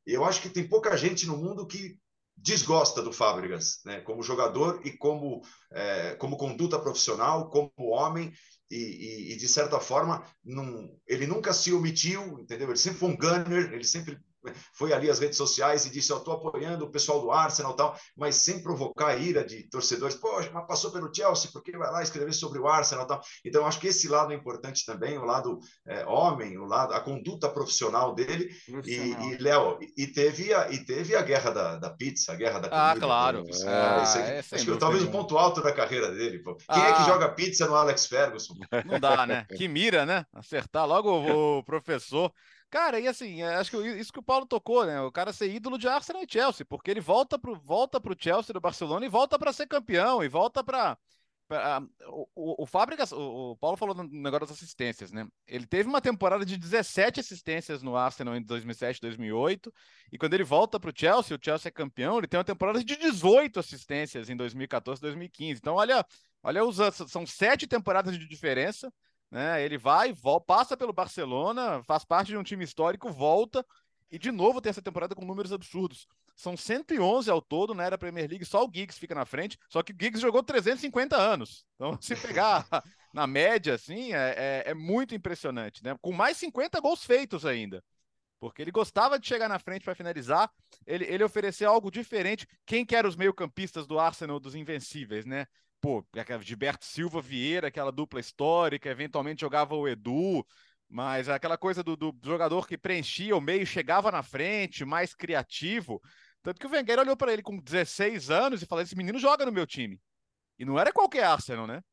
eu 0.05 0.23
acho 0.23 0.41
que 0.41 0.49
tem 0.49 0.67
pouca 0.67 0.95
gente 0.97 1.25
no 1.25 1.37
mundo 1.37 1.67
que 1.67 1.97
desgosta 2.35 3.01
do 3.01 3.13
Fábricas, 3.13 3.79
né? 3.85 4.01
como 4.01 4.23
jogador 4.23 4.81
e 4.83 4.91
como, 4.91 5.41
é, 5.71 6.15
como 6.15 6.37
conduta 6.37 6.79
profissional, 6.79 7.49
como 7.49 7.71
homem, 7.77 8.33
e, 8.73 9.31
e, 9.31 9.33
e, 9.33 9.35
de 9.35 9.47
certa 9.47 9.79
forma 9.79 10.23
não, 10.43 10.89
ele 11.07 11.27
nunca 11.27 11.53
se 11.53 11.71
omitiu, 11.71 12.39
entendeu? 12.39 12.69
Ele 12.69 12.77
sempre 12.77 12.99
foi 12.99 13.09
um 13.09 13.17
gunner, 13.17 13.71
ele 13.71 13.83
sempre 13.83 14.19
foi 14.73 14.93
ali 14.93 15.09
às 15.09 15.19
redes 15.19 15.37
sociais 15.37 15.85
e 15.85 15.89
disse: 15.89 16.11
Eu 16.11 16.17
estou 16.17 16.33
apoiando 16.33 16.85
o 16.85 16.91
pessoal 16.91 17.21
do 17.21 17.31
Arsenal 17.31 17.73
tal, 17.73 17.95
mas 18.15 18.35
sem 18.35 18.61
provocar 18.61 19.07
a 19.07 19.15
ira 19.15 19.43
de 19.43 19.63
torcedores. 19.69 20.15
Poxa, 20.15 20.49
mas 20.53 20.67
passou 20.67 20.91
pelo 20.91 21.13
Chelsea, 21.13 21.51
por 21.51 21.63
que 21.63 21.77
vai 21.77 21.91
lá 21.91 22.01
escrever 22.01 22.33
sobre 22.33 22.59
o 22.59 22.67
Arsenal 22.67 23.05
tal? 23.05 23.21
Então, 23.45 23.65
acho 23.65 23.79
que 23.79 23.87
esse 23.87 24.07
lado 24.07 24.31
é 24.31 24.35
importante 24.35 24.85
também, 24.85 25.17
o 25.17 25.25
lado 25.25 25.59
é, 25.85 26.05
homem, 26.05 26.57
o 26.57 26.65
lado, 26.65 26.93
a 26.93 26.99
conduta 26.99 27.49
profissional 27.49 28.13
dele. 28.13 28.49
Profissional. 28.69 29.29
E, 29.29 29.33
e 29.33 29.37
Léo, 29.37 29.79
e 29.97 30.07
teve, 30.07 30.53
a, 30.53 30.69
e 30.71 30.85
teve 30.85 31.15
a 31.15 31.21
guerra 31.21 31.51
da, 31.51 31.77
da 31.77 31.89
pizza, 31.89 32.33
a 32.33 32.35
guerra 32.35 32.59
da 32.59 32.67
ah, 32.67 32.89
comida. 32.89 33.05
Ah, 33.05 33.07
claro. 33.07 33.43
É, 33.47 33.67
ah, 33.67 34.03
é, 34.19 34.39
acho 34.39 34.65
que 34.65 34.77
talvez 34.77 35.03
o 35.03 35.11
ponto 35.11 35.37
alto 35.37 35.61
da 35.61 35.71
carreira 35.71 36.11
dele. 36.11 36.39
Pô. 36.39 36.55
Quem 36.55 36.81
ah. 36.81 36.89
é 36.89 36.93
que 36.93 37.03
joga 37.05 37.29
pizza 37.29 37.67
no 37.67 37.75
Alex 37.75 38.05
Ferguson? 38.05 38.55
Não 38.85 38.99
dá, 38.99 39.25
né? 39.25 39.45
Que 39.55 39.67
mira, 39.67 40.05
né? 40.05 40.25
Acertar 40.33 40.87
logo 40.87 41.09
o 41.57 41.63
professor. 41.63 42.31
Cara, 42.73 42.99
e 42.99 43.07
assim, 43.07 43.43
é, 43.43 43.53
acho 43.57 43.69
que 43.69 43.77
isso 43.77 44.11
que 44.11 44.17
o 44.17 44.23
Paulo 44.23 44.47
tocou, 44.47 44.83
né? 44.83 44.99
O 44.99 45.11
cara 45.11 45.31
ser 45.31 45.47
ídolo 45.47 45.77
de 45.77 45.87
Arsenal 45.87 46.23
e 46.23 46.27
Chelsea, 46.27 46.65
porque 46.65 46.89
ele 46.89 46.99
volta 46.99 47.37
pro, 47.37 47.55
volta 47.55 48.01
pro 48.01 48.15
Chelsea 48.19 48.51
do 48.51 48.59
Barcelona 48.59 49.05
e 49.05 49.09
volta 49.09 49.37
para 49.37 49.53
ser 49.53 49.67
campeão, 49.67 50.23
e 50.23 50.27
volta 50.27 50.63
para 50.63 50.97
o, 52.07 52.27
o, 52.33 52.63
o 52.63 52.65
Fábricas, 52.65 53.11
o, 53.11 53.51
o, 53.51 53.57
Paulo 53.57 53.77
falou 53.77 53.93
no 53.93 54.05
negócio 54.05 54.47
das 54.47 54.57
assistências, 54.57 55.11
né? 55.11 55.27
Ele 55.45 55.67
teve 55.67 55.87
uma 55.87 56.01
temporada 56.01 56.43
de 56.43 56.57
17 56.57 57.19
assistências 57.19 57.83
no 57.83 57.95
Arsenal 57.95 58.35
em 58.35 58.41
2007, 58.41 58.99
2008, 59.01 59.71
e 60.11 60.17
quando 60.17 60.33
ele 60.33 60.43
volta 60.43 60.79
para 60.79 60.89
o 60.89 60.93
Chelsea, 60.95 61.37
o 61.37 61.39
Chelsea 61.39 61.69
é 61.69 61.71
campeão, 61.71 62.17
ele 62.17 62.27
tem 62.27 62.39
uma 62.39 62.43
temporada 62.43 62.83
de 62.83 62.95
18 62.97 63.59
assistências 63.59 64.31
em 64.31 64.35
2014, 64.35 64.99
2015. 64.99 65.59
Então, 65.59 65.75
olha, 65.75 66.03
olha 66.41 66.65
os, 66.65 66.77
são 67.07 67.23
sete 67.23 67.67
temporadas 67.67 68.17
de 68.17 68.27
diferença. 68.27 68.91
Né? 69.33 69.65
Ele 69.65 69.79
vai, 69.79 70.13
volta, 70.13 70.45
passa 70.45 70.77
pelo 70.77 70.93
Barcelona, 70.93 71.81
faz 71.85 72.05
parte 72.05 72.27
de 72.27 72.37
um 72.37 72.43
time 72.43 72.63
histórico, 72.63 73.09
volta 73.09 73.65
e 74.11 74.19
de 74.19 74.31
novo 74.31 74.61
tem 74.61 74.69
essa 74.69 74.79
temporada 74.79 75.15
com 75.15 75.25
números 75.25 75.51
absurdos. 75.51 76.05
São 76.35 76.55
111 76.55 77.31
ao 77.31 77.41
todo 77.41 77.73
na 77.73 77.83
era 77.83 77.97
Premier 77.97 78.29
League, 78.29 78.45
só 78.45 78.63
o 78.63 78.69
Giggs 78.71 78.99
fica 78.99 79.15
na 79.15 79.25
frente, 79.25 79.57
só 79.67 79.81
que 79.81 79.91
o 79.91 79.95
Giggs 79.99 80.21
jogou 80.21 80.43
350 80.43 81.17
anos. 81.17 81.65
Então, 81.73 81.97
se 81.99 82.15
pegar 82.15 82.67
na 83.11 83.25
média, 83.25 83.73
assim, 83.73 84.13
é, 84.13 84.35
é, 84.37 84.63
é, 84.67 84.73
muito 84.75 85.15
impressionante, 85.15 85.83
né? 85.83 85.97
Com 85.99 86.11
mais 86.11 86.37
50 86.37 86.79
gols 86.79 87.03
feitos 87.03 87.43
ainda. 87.43 87.83
Porque 88.39 88.61
ele 88.61 88.71
gostava 88.71 89.17
de 89.17 89.27
chegar 89.27 89.49
na 89.49 89.57
frente 89.57 89.83
para 89.83 89.95
finalizar, 89.95 90.47
ele, 90.85 91.05
ele 91.05 91.23
ofereceu 91.23 91.71
algo 91.71 91.89
diferente. 91.89 92.47
Quem 92.67 92.85
quer 92.85 93.07
os 93.07 93.15
meio-campistas 93.15 93.87
do 93.87 93.97
Arsenal 93.97 94.39
dos 94.39 94.53
Invencíveis, 94.53 95.25
né? 95.25 95.47
Pô, 95.83 96.01
Gilberto 96.39 96.85
Silva 96.85 97.19
Vieira, 97.21 97.67
aquela 97.67 97.91
dupla 97.91 98.21
histórica, 98.21 98.89
eventualmente 98.89 99.41
jogava 99.41 99.75
o 99.75 99.85
Edu, 99.85 100.47
mas 100.87 101.27
aquela 101.27 101.57
coisa 101.57 101.83
do, 101.83 101.97
do 101.97 102.17
jogador 102.23 102.65
que 102.65 102.77
preenchia 102.77 103.35
o 103.35 103.41
meio, 103.41 103.65
chegava 103.67 104.09
na 104.09 104.23
frente, 104.23 104.85
mais 104.85 105.13
criativo. 105.13 106.01
Tanto 106.41 106.57
que 106.57 106.65
o 106.65 106.69
Wenger 106.69 106.99
olhou 106.99 107.17
para 107.17 107.33
ele 107.33 107.41
com 107.41 107.57
16 107.57 108.29
anos 108.29 108.61
e 108.61 108.65
falou: 108.65 108.81
esse 108.81 108.95
menino 108.95 109.19
joga 109.19 109.45
no 109.45 109.51
meu 109.51 109.67
time. 109.67 109.99
E 110.57 110.63
não 110.63 110.79
era 110.79 110.93
qualquer 110.93 111.25
Arsenal, 111.25 111.67
né? 111.67 111.83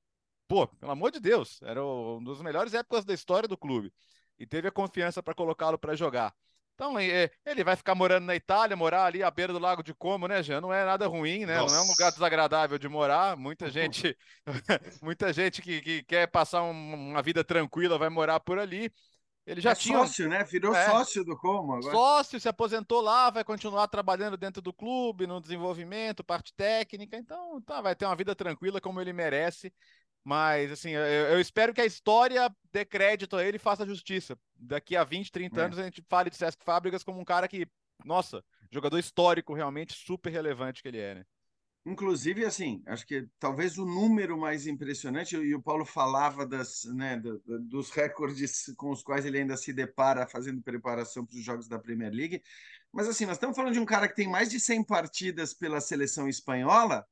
Pô, 0.47 0.68
pelo 0.68 0.93
amor 0.93 1.11
de 1.11 1.18
Deus, 1.18 1.61
era 1.62 1.84
uma 1.84 2.32
das 2.32 2.43
melhores 2.43 2.74
épocas 2.74 3.05
da 3.05 3.12
história 3.12 3.49
do 3.49 3.59
clube. 3.59 3.93
E 4.38 4.47
teve 4.47 4.68
a 4.68 4.72
confiança 4.72 5.20
para 5.20 5.34
colocá-lo 5.34 5.78
para 5.78 5.97
jogar. 5.97 6.32
Então, 6.81 6.95
ele 6.99 7.62
vai 7.62 7.76
ficar 7.76 7.95
morando 7.95 8.24
na 8.24 8.35
Itália, 8.35 8.74
morar 8.74 9.05
ali 9.05 9.22
à 9.22 9.31
beira 9.31 9.53
do 9.53 9.59
Lago 9.59 9.83
de 9.83 9.93
Como, 9.93 10.26
né, 10.26 10.43
Jean? 10.43 10.62
Não 10.62 10.72
é 10.72 10.83
nada 10.83 11.07
ruim, 11.07 11.45
né? 11.45 11.59
Nossa. 11.59 11.74
Não 11.74 11.83
é 11.83 11.85
um 11.85 11.91
lugar 11.91 12.11
desagradável 12.11 12.78
de 12.78 12.89
morar. 12.89 13.37
Muita 13.37 13.68
gente, 13.70 14.16
muita 15.03 15.31
gente 15.31 15.61
que, 15.61 15.83
que 15.83 16.03
quer 16.05 16.26
passar 16.28 16.62
um, 16.62 17.11
uma 17.11 17.20
vida 17.20 17.45
tranquila 17.45 17.99
vai 17.99 18.09
morar 18.09 18.41
por 18.41 18.59
ali. 18.59 18.91
Ele 19.47 19.61
já 19.61 19.72
é 19.72 19.74
tinha. 19.74 19.99
Sócio, 19.99 20.26
né? 20.26 20.43
Virou 20.45 20.74
é, 20.74 20.89
sócio 20.89 21.22
do 21.22 21.37
Como 21.37 21.74
agora. 21.74 21.95
Sócio, 21.95 22.41
se 22.41 22.49
aposentou 22.49 23.03
lá, 23.03 23.28
vai 23.28 23.45
continuar 23.45 23.87
trabalhando 23.87 24.39
dentro 24.39 24.62
do 24.62 24.72
clube, 24.72 25.26
no 25.26 25.39
desenvolvimento, 25.39 26.24
parte 26.24 26.55
técnica. 26.55 27.14
Então, 27.14 27.61
tá, 27.61 27.83
vai 27.83 27.95
ter 27.95 28.07
uma 28.07 28.16
vida 28.16 28.35
tranquila 28.35 28.81
como 28.81 29.03
ele 29.03 29.12
merece. 29.12 29.70
Mas, 30.24 30.70
assim, 30.70 30.90
eu, 30.90 31.02
eu, 31.02 31.40
espero 31.40 31.72
que 31.72 31.80
a 31.80 31.86
história 31.86 32.54
dê 32.72 32.84
crédito 32.84 33.36
a 33.36 33.44
ele 33.44 33.56
e 33.56 33.60
faça 33.60 33.86
justiça. 33.86 34.38
Daqui 34.54 34.94
a 34.96 35.02
20, 35.02 35.32
30 35.32 35.60
é. 35.60 35.64
anos 35.64 35.78
a 35.78 35.82
gente 35.82 36.04
fale 36.08 36.30
de 36.30 36.36
Sesc 36.36 36.62
Fábricas 36.62 37.02
como 37.02 37.18
um 37.18 37.24
cara 37.24 37.48
que, 37.48 37.66
nossa, 38.04 38.44
jogador 38.70 38.98
histórico 38.98 39.54
realmente 39.54 39.94
super 39.94 40.30
relevante 40.30 40.82
que 40.82 40.88
ele 40.88 40.98
é, 40.98 41.14
né? 41.16 41.24
Inclusive, 41.86 42.44
assim, 42.44 42.82
acho 42.86 43.06
que 43.06 43.26
talvez 43.38 43.78
o 43.78 43.86
número 43.86 44.36
mais 44.36 44.66
impressionante, 44.66 45.34
e 45.34 45.54
o 45.54 45.62
Paulo 45.62 45.86
falava 45.86 46.46
das, 46.46 46.84
né, 46.84 47.16
do, 47.16 47.40
dos 47.58 47.90
recordes 47.90 48.70
com 48.76 48.90
os 48.90 49.02
quais 49.02 49.24
ele 49.24 49.38
ainda 49.38 49.56
se 49.56 49.72
depara 49.72 50.26
fazendo 50.26 50.60
preparação 50.60 51.24
para 51.24 51.36
os 51.36 51.42
jogos 51.42 51.66
da 51.68 51.78
Premier 51.78 52.12
League, 52.12 52.42
mas 52.92 53.08
assim, 53.08 53.24
nós 53.24 53.36
estamos 53.36 53.56
falando 53.56 53.72
de 53.72 53.80
um 53.80 53.86
cara 53.86 54.06
que 54.06 54.14
tem 54.14 54.28
mais 54.28 54.50
de 54.50 54.60
100 54.60 54.84
partidas 54.84 55.54
pela 55.54 55.80
seleção 55.80 56.28
espanhola, 56.28 57.06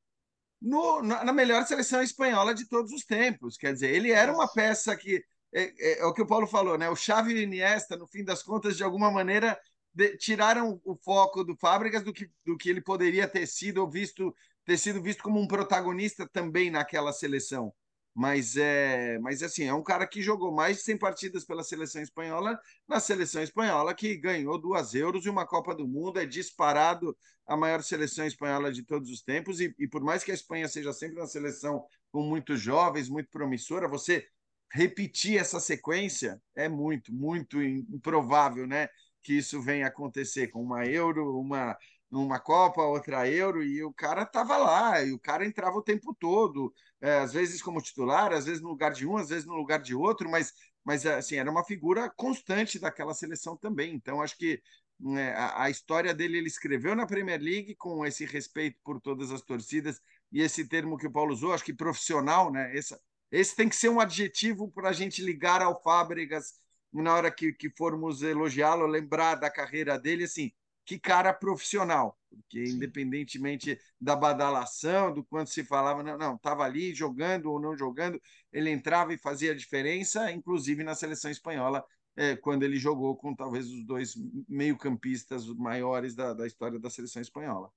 no, 0.60 1.02
na 1.02 1.32
melhor 1.32 1.66
seleção 1.66 2.02
espanhola 2.02 2.54
de 2.54 2.68
todos 2.68 2.92
os 2.92 3.04
tempos. 3.04 3.56
Quer 3.56 3.72
dizer, 3.72 3.94
ele 3.94 4.10
era 4.10 4.32
uma 4.32 4.48
peça 4.48 4.96
que 4.96 5.22
é, 5.52 5.62
é, 5.62 6.00
é, 6.00 6.04
o 6.04 6.12
que 6.12 6.22
o 6.22 6.26
Paulo 6.26 6.46
falou, 6.46 6.76
né? 6.76 6.88
O 6.90 6.96
Xavi 6.96 7.32
e 7.32 7.36
o 7.36 7.42
Iniesta, 7.42 7.96
no 7.96 8.06
fim 8.06 8.24
das 8.24 8.42
contas, 8.42 8.76
de 8.76 8.84
alguma 8.84 9.10
maneira 9.10 9.58
de, 9.92 10.16
tiraram 10.16 10.80
o 10.84 10.94
foco 10.96 11.42
do 11.42 11.56
Fábricas 11.56 12.02
do 12.02 12.12
que, 12.12 12.30
do 12.44 12.56
que 12.56 12.68
ele 12.68 12.80
poderia 12.80 13.26
ter 13.26 13.46
sido 13.46 13.78
ou 13.78 13.90
visto 13.90 14.34
ter 14.64 14.76
sido 14.76 15.02
visto 15.02 15.22
como 15.22 15.40
um 15.40 15.48
protagonista 15.48 16.28
também 16.30 16.70
naquela 16.70 17.10
seleção. 17.10 17.72
Mas 18.18 18.56
é, 18.56 19.16
mas 19.20 19.44
assim, 19.44 19.66
é 19.66 19.72
um 19.72 19.82
cara 19.82 20.04
que 20.04 20.20
jogou 20.20 20.50
mais 20.50 20.78
de 20.78 20.82
100 20.82 20.98
partidas 20.98 21.44
pela 21.44 21.62
seleção 21.62 22.02
espanhola, 22.02 22.58
na 22.88 22.98
seleção 22.98 23.40
espanhola 23.40 23.94
que 23.94 24.16
ganhou 24.16 24.58
duas 24.60 24.92
euros 24.92 25.24
e 25.24 25.30
uma 25.30 25.46
Copa 25.46 25.72
do 25.72 25.86
Mundo, 25.86 26.18
é 26.18 26.26
disparado 26.26 27.16
a 27.46 27.56
maior 27.56 27.80
seleção 27.80 28.26
espanhola 28.26 28.72
de 28.72 28.82
todos 28.82 29.08
os 29.08 29.22
tempos. 29.22 29.60
E, 29.60 29.72
e 29.78 29.86
por 29.86 30.02
mais 30.02 30.24
que 30.24 30.32
a 30.32 30.34
Espanha 30.34 30.66
seja 30.66 30.92
sempre 30.92 31.20
uma 31.20 31.28
seleção 31.28 31.84
com 32.10 32.24
muitos 32.24 32.60
jovens, 32.60 33.08
muito 33.08 33.30
promissora, 33.30 33.86
você 33.86 34.26
repetir 34.72 35.38
essa 35.38 35.60
sequência 35.60 36.42
é 36.56 36.68
muito, 36.68 37.14
muito 37.14 37.62
improvável, 37.62 38.66
né? 38.66 38.88
Que 39.22 39.34
isso 39.34 39.62
venha 39.62 39.86
acontecer 39.86 40.48
com 40.48 40.60
uma 40.60 40.84
Euro, 40.84 41.38
uma 41.38 41.78
numa 42.10 42.40
Copa, 42.40 42.82
outra 42.82 43.28
Euro, 43.28 43.62
e 43.62 43.82
o 43.84 43.92
cara 43.92 44.22
estava 44.22 44.56
lá, 44.56 45.02
e 45.04 45.12
o 45.12 45.18
cara 45.18 45.46
entrava 45.46 45.76
o 45.76 45.82
tempo 45.82 46.14
todo, 46.18 46.72
é, 47.00 47.18
às 47.18 47.32
vezes 47.32 47.62
como 47.62 47.80
titular, 47.80 48.32
às 48.32 48.46
vezes 48.46 48.60
no 48.60 48.68
lugar 48.68 48.92
de 48.92 49.06
um, 49.06 49.16
às 49.16 49.28
vezes 49.28 49.46
no 49.46 49.54
lugar 49.54 49.80
de 49.80 49.94
outro, 49.94 50.28
mas, 50.28 50.52
mas 50.84 51.06
assim, 51.06 51.36
era 51.36 51.50
uma 51.50 51.64
figura 51.64 52.10
constante 52.10 52.78
daquela 52.78 53.14
seleção 53.14 53.56
também. 53.56 53.94
Então, 53.94 54.20
acho 54.20 54.36
que 54.36 54.60
né, 54.98 55.32
a, 55.34 55.64
a, 55.64 55.70
história 55.70 56.12
dele 56.12 56.38
ele 56.38 56.48
escreveu 56.48 56.94
na 56.96 57.06
Premier 57.06 57.40
League 57.40 57.76
com 57.76 58.04
esse 58.04 58.24
respeito 58.24 58.78
por 58.82 59.00
todas 59.00 59.30
as 59.30 59.42
torcidas 59.42 60.00
e 60.32 60.42
esse 60.42 60.66
termo 60.66 60.98
que 60.98 61.06
o 61.06 61.12
Paulo 61.12 61.32
usou, 61.32 61.52
acho 61.52 61.64
que 61.64 61.72
profissional, 61.72 62.50
né? 62.50 62.76
Essa, 62.76 63.00
esse 63.30 63.54
tem 63.54 63.68
que 63.68 63.76
ser 63.76 63.88
um 63.88 64.00
adjetivo 64.00 64.70
para 64.70 64.88
a 64.90 64.92
gente 64.92 65.22
ligar 65.22 65.62
ao 65.62 65.80
Fábricas 65.82 66.54
na 66.92 67.14
hora 67.14 67.30
que, 67.30 67.52
que 67.52 67.70
formos 67.70 68.22
elogiá-lo, 68.22 68.86
lembrar 68.86 69.36
da 69.36 69.50
carreira 69.50 69.98
dele, 69.98 70.24
assim, 70.24 70.50
que 70.88 70.98
cara 70.98 71.34
profissional, 71.34 72.18
porque 72.30 72.64
independentemente 72.64 73.78
da 74.00 74.16
badalação, 74.16 75.12
do 75.12 75.22
quanto 75.22 75.50
se 75.50 75.62
falava, 75.62 76.02
não, 76.02 76.16
não, 76.16 76.34
estava 76.34 76.64
ali 76.64 76.94
jogando 76.94 77.52
ou 77.52 77.60
não 77.60 77.76
jogando, 77.76 78.18
ele 78.50 78.70
entrava 78.70 79.12
e 79.12 79.18
fazia 79.18 79.52
a 79.52 79.54
diferença, 79.54 80.32
inclusive 80.32 80.82
na 80.82 80.94
seleção 80.94 81.30
espanhola, 81.30 81.84
é, 82.16 82.36
quando 82.36 82.62
ele 82.62 82.78
jogou 82.78 83.14
com 83.18 83.34
talvez 83.34 83.66
os 83.68 83.84
dois 83.84 84.14
meio-campistas 84.48 85.46
maiores 85.48 86.14
da, 86.14 86.32
da 86.32 86.46
história 86.46 86.78
da 86.78 86.88
seleção 86.88 87.20
espanhola. 87.20 87.70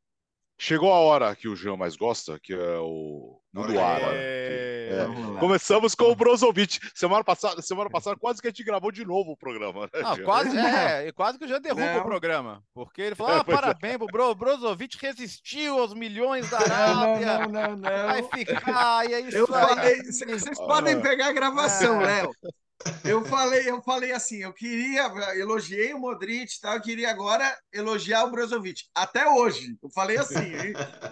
Chegou 0.63 0.93
a 0.93 0.99
hora 0.99 1.35
que 1.35 1.47
o 1.47 1.55
Jean 1.55 1.75
mais 1.75 1.95
gosta, 1.95 2.39
que 2.39 2.53
é 2.53 2.77
o 2.77 3.41
mundo 3.51 3.79
árabe. 3.79 4.13
É... 4.13 4.89
É. 4.91 5.39
Começamos 5.39 5.95
com 5.95 6.03
o 6.03 6.15
Brozovic. 6.15 6.79
Semana 6.93 7.23
passada, 7.23 7.59
semana 7.63 7.89
passada 7.89 8.15
quase 8.15 8.39
que 8.39 8.47
a 8.47 8.51
gente 8.51 8.63
gravou 8.63 8.91
de 8.91 9.03
novo 9.03 9.31
o 9.31 9.37
programa. 9.37 9.89
Né, 9.91 10.01
ah, 10.05 10.15
quase, 10.23 10.55
é, 10.55 11.11
quase 11.13 11.39
que 11.39 11.45
o 11.45 11.47
Jean 11.47 11.61
derruba 11.61 11.93
não. 11.93 12.01
o 12.01 12.03
programa. 12.03 12.63
Porque 12.75 13.01
ele 13.01 13.15
falou: 13.15 13.37
ah, 13.37 13.43
parabéns, 13.43 13.95
o 14.01 14.05
Bro, 14.05 14.35
Brozovic 14.35 14.99
resistiu 15.01 15.79
aos 15.79 15.95
milhões 15.95 16.47
da 16.51 16.59
Arábia. 16.59 17.39
Não, 17.39 17.49
não, 17.49 17.69
não, 17.69 17.77
não. 17.77 18.07
Vai 18.07 18.21
ficar, 18.21 19.09
e 19.09 19.13
é 19.15 19.19
isso 19.21 19.37
Eu 19.37 19.47
falei, 19.47 20.03
vocês 20.03 20.59
podem 20.59 21.01
pegar 21.01 21.29
a 21.29 21.33
gravação, 21.33 21.99
é. 22.01 22.05
Léo. 22.05 22.31
Eu 23.03 23.25
falei, 23.25 23.69
eu 23.69 23.81
falei 23.81 24.11
assim, 24.11 24.37
eu 24.37 24.53
queria, 24.53 25.03
elogiei 25.35 25.93
o 25.93 25.99
Modric, 25.99 26.59
tá? 26.61 26.75
eu 26.75 26.81
queria 26.81 27.09
agora 27.09 27.57
elogiar 27.73 28.23
o 28.25 28.31
Brozovic. 28.31 28.83
Até 28.93 29.27
hoje, 29.27 29.75
eu 29.81 29.89
falei 29.89 30.17
assim, 30.17 30.51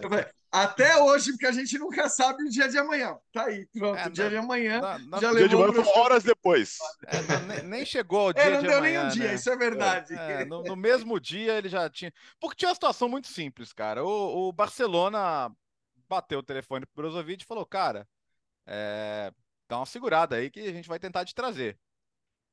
eu 0.01 0.09
falei, 0.09 0.25
até 0.51 0.97
hoje, 0.97 1.31
porque 1.31 1.45
a 1.45 1.51
gente 1.51 1.77
nunca 1.77 2.09
sabe 2.09 2.43
o 2.43 2.49
dia 2.49 2.67
de 2.67 2.77
amanhã. 2.77 3.15
Tá 3.31 3.45
aí, 3.45 3.67
pronto, 3.77 3.97
é, 3.97 4.07
o 4.07 4.09
dia 4.09 4.29
de 4.29 4.37
amanhã. 4.37 4.81
já 5.21 5.31
dia 5.31 5.47
de 5.47 5.55
amanhã 5.55 5.73
foi 5.73 5.99
horas 5.99 6.23
depois. 6.23 6.77
É, 7.05 7.39
nem, 7.45 7.63
nem, 7.63 7.85
chegou 7.85 8.29
o 8.29 8.33
dia 8.33 8.43
é, 8.43 8.49
não 8.51 8.61
de 8.61 8.67
deu 8.67 8.77
amanhã, 8.79 9.01
nem 9.03 9.11
um 9.11 9.13
dia, 9.13 9.27
né? 9.27 9.35
isso 9.35 9.49
é 9.49 9.55
verdade. 9.55 10.13
É, 10.15 10.45
no, 10.45 10.63
no, 10.63 10.75
mesmo 10.75 11.19
dia 11.19 11.53
ele 11.53 11.69
já 11.69 11.87
tinha. 11.89 12.11
Porque 12.39 12.55
tinha 12.55 12.69
uma 12.69 12.75
situação 12.75 13.07
muito 13.07 13.27
simples, 13.27 13.71
cara. 13.71 14.03
O, 14.03 14.49
o 14.49 14.51
Barcelona 14.51 15.51
bateu 16.07 16.39
o 16.39 16.43
telefone 16.43 16.85
pro 16.87 17.03
Brozovic 17.03 17.43
e 17.43 17.47
falou, 17.47 17.65
cara, 17.65 18.07
é, 18.65 19.31
dá 19.69 19.77
uma 19.77 19.85
segurada 19.85 20.35
aí 20.35 20.49
que 20.49 20.59
a 20.59 20.73
gente 20.73 20.89
vai 20.89 20.99
tentar 20.99 21.23
te 21.23 21.33
trazer. 21.33 21.79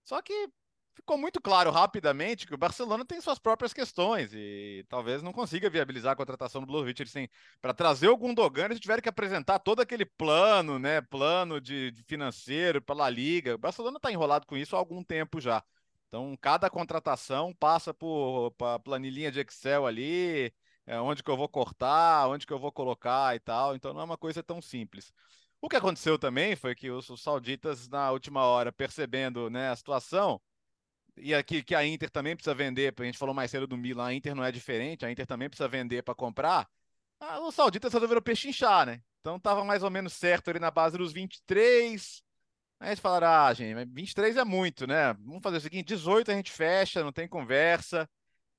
Só 0.05 0.23
que 0.23 0.49
ficou 0.95 1.19
muito 1.19 1.41
claro 1.41 1.71
rapidamente 1.71 2.47
que 2.47 2.55
o 2.55 2.59
Barcelona 2.59 3.05
tem 3.05 3.21
suas 3.21 3.39
próprias 3.39 3.73
questões 3.73 4.33
e 4.33 4.85
talvez 4.89 5.23
não 5.23 5.33
consiga 5.33 5.69
viabilizar 5.69 6.13
a 6.13 6.17
contratação 6.17 6.63
do 6.63 6.95
têm 7.13 7.29
para 7.61 7.75
trazer 7.75 8.09
o 8.09 8.17
Gundogan, 8.17 8.67
eles 8.67 8.81
tiveram 8.81 9.03
que 9.03 9.09
apresentar 9.09 9.59
todo 9.59 9.81
aquele 9.81 10.05
plano, 10.05 10.79
né, 10.79 11.01
plano 11.01 11.61
de, 11.61 11.91
de 11.91 12.03
financeiro 12.05 12.81
para 12.81 13.05
a 13.05 13.11
Liga. 13.11 13.55
O 13.55 13.59
Barcelona 13.59 13.97
está 13.97 14.13
enrolado 14.13 14.47
com 14.47 14.57
isso 14.57 14.77
há 14.77 14.79
algum 14.79 15.03
tempo 15.03 15.41
já. 15.41 15.63
Então, 16.09 16.37
cada 16.41 16.71
contratação 16.71 17.53
passa 17.55 17.93
por, 17.93 18.53
por 18.53 18.79
planilhinha 18.81 19.31
de 19.31 19.41
Excel 19.41 19.87
ali, 19.87 20.53
é, 20.87 20.99
onde 21.01 21.23
que 21.23 21.31
eu 21.31 21.37
vou 21.37 21.49
cortar, 21.49 22.29
onde 22.29 22.47
que 22.47 22.53
eu 22.53 22.59
vou 22.59 22.73
colocar 22.73 23.35
e 23.35 23.41
tal. 23.41 23.75
Então, 23.75 23.93
não 23.93 24.01
é 24.01 24.05
uma 24.05 24.17
coisa 24.17 24.43
tão 24.43 24.63
simples. 24.63 25.13
O 25.67 25.69
que 25.69 25.75
aconteceu 25.75 26.17
também 26.17 26.55
foi 26.55 26.77
que 26.77 26.93
os, 26.93 27.11
os 27.11 27.21
sauditas, 27.21 27.89
na 27.89 28.13
última 28.13 28.45
hora, 28.45 28.71
percebendo 28.71 29.51
né, 29.51 29.69
a 29.69 29.75
situação, 29.75 30.41
e 31.17 31.35
aqui 31.35 31.61
que 31.61 31.75
a 31.75 31.85
Inter 31.85 32.09
também 32.09 32.37
precisa 32.37 32.55
vender, 32.55 32.95
a 32.97 33.03
gente 33.03 33.19
falou 33.19 33.35
mais 33.35 33.51
cedo 33.51 33.67
do 33.67 33.77
Milan, 33.77 34.07
a 34.07 34.15
Inter 34.15 34.33
não 34.37 34.45
é 34.45 34.53
diferente, 34.53 35.05
a 35.05 35.11
Inter 35.11 35.27
também 35.27 35.49
precisa 35.49 35.69
vender 35.69 36.05
para 36.05 36.15
comprar. 36.15 36.71
Ah, 37.19 37.41
os 37.41 37.53
sauditas 37.53 37.93
resolveram 37.93 38.23
pechinchar, 38.23 38.87
né? 38.87 39.03
Então 39.21 39.41
tava 39.41 39.65
mais 39.65 39.83
ou 39.83 39.91
menos 39.91 40.13
certo 40.13 40.51
ali 40.51 40.61
na 40.61 40.71
base 40.71 40.97
dos 40.97 41.13
23. 41.13 42.23
Aí 42.79 42.91
eles 42.91 43.01
falaram: 43.01 43.27
ah, 43.27 43.53
gente, 43.53 43.85
23 43.87 44.37
é 44.37 44.45
muito, 44.45 44.87
né? 44.87 45.15
Vamos 45.15 45.43
fazer 45.43 45.57
o 45.57 45.61
seguinte: 45.61 45.87
18 45.87 46.31
a 46.31 46.35
gente 46.35 46.53
fecha, 46.53 47.03
não 47.03 47.11
tem 47.11 47.27
conversa. 47.27 48.09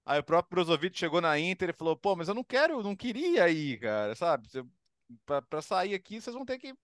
Aí 0.06 0.20
o 0.20 0.24
próprio 0.24 0.56
Brozovic 0.58 1.00
chegou 1.00 1.22
na 1.22 1.40
Inter 1.40 1.70
e 1.70 1.74
falou: 1.74 1.96
pô, 1.96 2.18
mas 2.18 2.28
eu 2.28 2.36
não 2.36 2.44
quero, 2.44 2.84
não 2.84 2.98
queria 2.98 3.48
ir, 3.48 3.80
cara, 3.80 4.14
sabe? 4.14 4.50
Para 5.26 5.62
sair 5.62 5.94
aqui, 5.94 6.20
vocês 6.20 6.36
vão 6.36 6.46
ter 6.46 6.58
que 6.58 6.76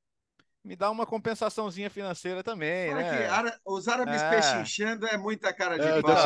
me 0.63 0.75
dá 0.75 0.89
uma 0.89 1.05
compensaçãozinha 1.05 1.89
financeira 1.89 2.41
também, 2.41 2.93
Olha 2.93 3.03
né? 3.03 3.27
Aqui, 3.27 3.57
os 3.65 3.87
árabes 3.87 4.21
é. 4.21 4.29
pechinchando 4.29 5.05
é 5.05 5.17
muita 5.17 5.53
cara 5.53 5.77
de 5.77 5.85
é, 5.85 6.01
pau. 6.01 6.13
Deve 6.13 6.21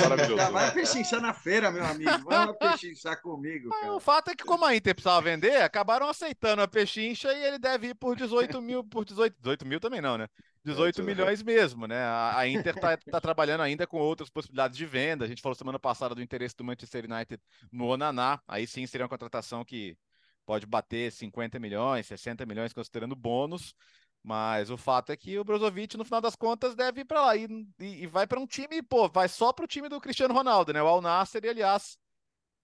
maravilhoso. 0.00 0.52
Vai 0.52 0.70
pechinchar 0.72 1.20
na 1.20 1.34
feira, 1.34 1.70
meu 1.70 1.84
amigo. 1.84 2.24
Vai 2.24 2.54
pechinchar 2.54 3.20
comigo, 3.20 3.68
cara. 3.68 3.92
O 3.92 4.00
fato 4.00 4.30
é 4.30 4.34
que 4.34 4.44
como 4.44 4.64
a 4.64 4.74
Inter 4.74 4.94
precisava 4.94 5.20
vender, 5.20 5.62
acabaram 5.62 6.08
aceitando 6.08 6.62
a 6.62 6.68
pechincha 6.68 7.32
e 7.32 7.44
ele 7.44 7.58
deve 7.58 7.88
ir 7.88 7.94
por 7.94 8.16
18 8.16 8.62
mil, 8.62 8.82
por 8.82 9.04
18, 9.04 9.36
18 9.38 9.66
mil 9.66 9.78
também 9.78 10.00
não, 10.00 10.16
né? 10.16 10.26
18 10.64 11.00
é, 11.00 11.04
milhões 11.04 11.42
mesmo, 11.42 11.86
né? 11.86 12.02
A, 12.34 12.46
Inter 12.46 12.74
tá, 12.74 12.96
tá, 12.96 13.20
trabalhando 13.20 13.62
ainda 13.62 13.86
com 13.86 13.98
outras 13.98 14.30
possibilidades 14.30 14.76
de 14.78 14.86
venda. 14.86 15.24
A 15.24 15.28
gente 15.28 15.42
falou 15.42 15.54
semana 15.54 15.78
passada 15.78 16.14
do 16.14 16.22
interesse 16.22 16.56
do 16.56 16.64
Manchester 16.64 17.04
United 17.04 17.42
no 17.70 17.86
Onaná. 17.88 18.40
Aí 18.46 18.66
sim 18.66 18.86
seria 18.86 19.04
uma 19.04 19.10
contratação 19.10 19.64
que 19.64 19.98
pode 20.46 20.66
bater 20.66 21.10
50 21.12 21.58
milhões, 21.58 22.06
60 22.06 22.44
milhões, 22.46 22.72
considerando 22.72 23.16
bônus. 23.16 23.74
Mas 24.22 24.70
o 24.70 24.76
fato 24.76 25.10
é 25.10 25.16
que 25.16 25.36
o 25.38 25.44
Brozovic, 25.44 25.96
no 25.96 26.04
final 26.04 26.20
das 26.20 26.36
contas, 26.36 26.76
deve 26.76 27.00
ir 27.00 27.04
para 27.04 27.20
lá. 27.22 27.36
E, 27.36 27.46
e, 27.80 28.04
e 28.04 28.06
vai 28.06 28.26
para 28.26 28.38
um 28.38 28.46
time, 28.46 28.80
pô, 28.82 29.08
vai 29.08 29.28
só 29.28 29.52
para 29.52 29.64
o 29.64 29.68
time 29.68 29.88
do 29.88 30.00
Cristiano 30.00 30.32
Ronaldo, 30.32 30.72
né? 30.72 30.82
O 30.82 30.86
Al 30.86 31.00
Nasser, 31.00 31.42
aliás, 31.44 31.98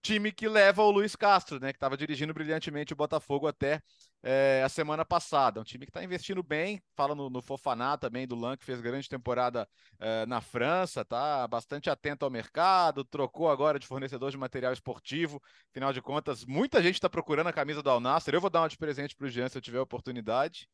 time 0.03 0.33
que 0.33 0.49
leva 0.49 0.83
o 0.83 0.91
Luiz 0.91 1.15
Castro, 1.17 1.61
né? 1.61 1.73
Que 1.73 1.77
estava 1.77 1.97
dirigindo 1.97 2.33
brilhantemente 2.33 2.93
o 2.93 2.97
Botafogo 2.97 3.47
até 3.47 3.83
é, 4.23 4.63
a 4.65 4.69
semana 4.69 5.05
passada. 5.05 5.61
Um 5.61 5.65
time 5.65 5.85
que 5.87 5.91
está 5.91 6.03
investindo 6.03 6.43
bem, 6.43 6.83
fala 6.97 7.15
no, 7.15 7.31
no, 7.31 7.43
Fofaná 7.43 7.97
também, 7.97 8.27
do 8.27 8.35
Lan, 8.35 8.57
que 8.57 8.65
fez 8.65 8.81
grande 8.81 9.09
temporada 9.09 9.69
é, 9.99 10.27
na 10.27 10.41
França, 10.41 11.05
tá 11.05 11.47
bastante 11.47 11.91
atento 11.91 12.25
ao 12.25 12.31
mercado, 12.31 13.05
trocou 13.05 13.51
agora 13.51 13.79
de 13.79 13.87
fornecedor 13.87 14.31
de 14.31 14.37
material 14.39 14.73
esportivo. 14.73 15.43
Afinal 15.71 15.93
de 15.93 16.01
contas, 16.01 16.45
muita 16.45 16.83
gente 16.83 16.95
está 16.95 17.09
procurando 17.09 17.49
a 17.49 17.53
camisa 17.53 17.83
do 17.83 17.91
Al 17.91 18.01
Nasser. 18.01 18.35
Eu 18.35 18.41
vou 18.41 18.51
dar 18.51 18.63
uma 18.63 18.69
de 18.69 18.79
presente 18.79 19.15
para 19.17 19.27
o 19.27 19.31
Jean 19.31 19.49
se 19.49 19.59
eu 19.59 19.63
tiver 19.63 19.81
oportunidade. 19.81 20.69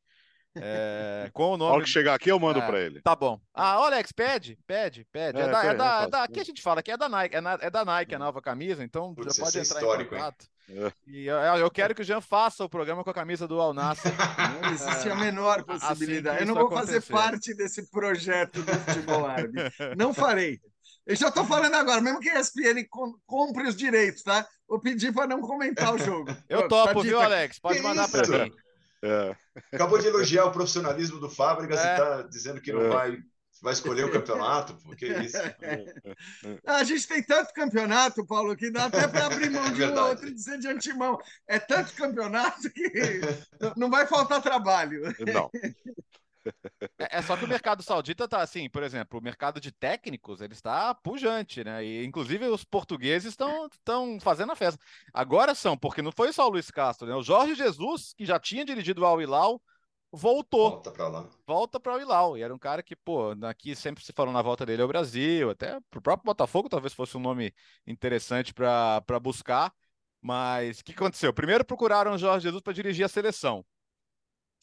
É, 0.56 1.30
com 1.32 1.52
o 1.52 1.56
nome. 1.56 1.72
Hora 1.72 1.84
que 1.84 1.90
chegar 1.90 2.14
aqui, 2.14 2.30
eu 2.30 2.38
mando 2.38 2.60
é, 2.60 2.66
para 2.66 2.80
ele. 2.80 3.00
Tá 3.02 3.16
bom. 3.16 3.40
Ah, 3.52 3.80
o 3.80 3.84
Alex, 3.84 4.12
pede, 4.12 4.58
pede, 4.66 5.06
pede. 5.10 5.38
É, 5.38 5.42
é 5.42 5.48
da, 5.48 5.64
é 5.64 5.74
da, 5.74 6.02
é 6.02 6.08
da, 6.08 6.22
aqui 6.22 6.40
a 6.40 6.44
gente 6.44 6.62
fala 6.62 6.82
que 6.82 6.90
é 6.90 6.96
da 6.96 7.08
Nike, 7.08 7.36
é, 7.36 7.40
na, 7.40 7.58
é 7.60 7.70
da 7.70 7.84
Nike 7.84 8.14
a 8.14 8.18
nova 8.18 8.40
camisa, 8.40 8.84
então 8.84 9.14
Putz, 9.14 9.36
já 9.36 9.44
pode 9.44 9.58
entrar 9.58 9.82
em 9.82 10.04
contato. 10.04 10.46
É. 10.70 10.92
E 11.06 11.26
eu, 11.26 11.36
eu, 11.36 11.70
quero 11.70 11.94
que 11.94 12.00
o 12.00 12.04
Jean 12.04 12.20
faça 12.20 12.64
o 12.64 12.68
programa 12.68 13.04
com 13.04 13.10
a 13.10 13.14
camisa 13.14 13.46
do 13.46 13.60
Alnasser. 13.60 14.12
Não 14.62 14.70
existe 14.70 15.10
a 15.10 15.14
menor 15.14 15.64
assim 15.68 15.86
possibilidade. 15.86 16.36
Assim 16.36 16.44
eu 16.44 16.46
não 16.46 16.54
vou 16.54 16.66
acontecer. 16.66 17.00
fazer 17.00 17.12
parte 17.12 17.54
desse 17.54 17.90
projeto 17.90 18.62
do 18.62 18.72
futebol 18.72 19.26
árabe. 19.26 19.60
Não 19.96 20.14
farei. 20.14 20.58
Eu 21.06 21.16
já 21.16 21.28
estou 21.28 21.44
falando 21.44 21.74
agora, 21.74 22.00
mesmo 22.00 22.18
que 22.18 22.30
a 22.30 22.40
ESPN 22.40 22.82
compre 23.26 23.68
os 23.68 23.76
direitos, 23.76 24.22
tá? 24.22 24.46
Vou 24.66 24.80
pedir 24.80 25.12
para 25.12 25.26
não 25.26 25.42
comentar 25.42 25.94
o 25.94 25.98
jogo. 25.98 26.34
Eu 26.48 26.66
topo, 26.66 26.94
tá 26.94 27.00
viu, 27.00 27.20
Alex? 27.20 27.58
Pode 27.58 27.78
que 27.78 27.84
mandar 27.84 28.08
para 28.08 28.26
mim. 28.26 28.50
É. 29.04 29.36
Acabou 29.72 29.98
de 29.98 30.06
elogiar 30.06 30.46
o 30.46 30.52
profissionalismo 30.52 31.20
do 31.20 31.28
Fábricas 31.28 31.78
é. 31.78 31.88
e 31.88 31.92
está 31.92 32.22
dizendo 32.22 32.60
que 32.60 32.72
não 32.72 32.82
é. 32.82 32.88
vai, 32.88 33.18
vai 33.62 33.72
escolher 33.74 34.04
o 34.06 34.10
campeonato, 34.10 34.74
porque 34.82 35.06
isso. 35.06 35.36
A 36.66 36.82
gente 36.84 37.06
tem 37.06 37.22
tanto 37.22 37.52
campeonato, 37.52 38.26
Paulo, 38.26 38.56
que 38.56 38.70
dá 38.70 38.86
até 38.86 39.06
para 39.06 39.26
abrir 39.26 39.50
mão 39.50 39.70
de 39.70 39.84
um 39.84 39.94
ou 39.94 40.08
outro 40.08 40.26
e 40.26 40.34
dizer 40.34 40.58
de 40.58 40.68
antemão. 40.68 41.18
É 41.46 41.58
tanto 41.58 41.92
campeonato 41.92 42.70
que 42.70 42.90
não 43.76 43.90
vai 43.90 44.06
faltar 44.06 44.40
trabalho. 44.40 45.02
Não. 45.32 45.50
É, 46.98 47.18
é, 47.18 47.22
só 47.22 47.36
que 47.36 47.44
o 47.44 47.48
mercado 47.48 47.82
saudita 47.82 48.28
tá 48.28 48.42
assim, 48.42 48.68
por 48.68 48.82
exemplo, 48.82 49.18
o 49.18 49.22
mercado 49.22 49.60
de 49.60 49.72
técnicos, 49.72 50.40
ele 50.40 50.52
está 50.52 50.94
pujante, 50.94 51.64
né? 51.64 51.84
E 51.84 52.04
inclusive 52.04 52.46
os 52.48 52.64
portugueses 52.64 53.30
estão 53.30 53.66
estão 53.66 54.18
fazendo 54.20 54.52
a 54.52 54.56
festa. 54.56 54.84
Agora 55.12 55.54
são, 55.54 55.76
porque 55.76 56.02
não 56.02 56.12
foi 56.12 56.32
só 56.32 56.46
o 56.46 56.50
Luiz 56.50 56.70
Castro, 56.70 57.08
né? 57.08 57.14
O 57.14 57.22
Jorge 57.22 57.54
Jesus, 57.54 58.12
que 58.16 58.24
já 58.24 58.38
tinha 58.38 58.64
dirigido 58.64 59.02
o 59.02 59.06
Al 59.06 59.20
Hilal, 59.20 59.60
voltou. 60.12 60.70
Volta 60.70 60.90
para 60.92 61.08
lá. 61.08 61.28
Volta 61.46 61.80
para 61.80 61.96
o 61.96 62.00
Hilal. 62.00 62.38
E 62.38 62.42
era 62.42 62.54
um 62.54 62.58
cara 62.58 62.82
que, 62.82 62.94
pô, 62.94 63.30
aqui 63.42 63.74
sempre 63.74 64.04
se 64.04 64.12
falou 64.12 64.32
na 64.32 64.42
volta 64.42 64.64
dele 64.64 64.82
ao 64.82 64.88
Brasil, 64.88 65.50
até 65.50 65.78
pro 65.90 66.00
próprio 66.00 66.26
Botafogo 66.26 66.68
talvez 66.68 66.92
fosse 66.92 67.16
um 67.16 67.20
nome 67.20 67.52
interessante 67.86 68.54
para 68.54 69.20
buscar. 69.20 69.72
Mas 70.20 70.80
o 70.80 70.84
que 70.84 70.92
aconteceu? 70.92 71.34
Primeiro 71.34 71.64
procuraram 71.64 72.14
o 72.14 72.18
Jorge 72.18 72.44
Jesus 72.44 72.62
para 72.62 72.72
dirigir 72.72 73.04
a 73.04 73.08
seleção. 73.08 73.64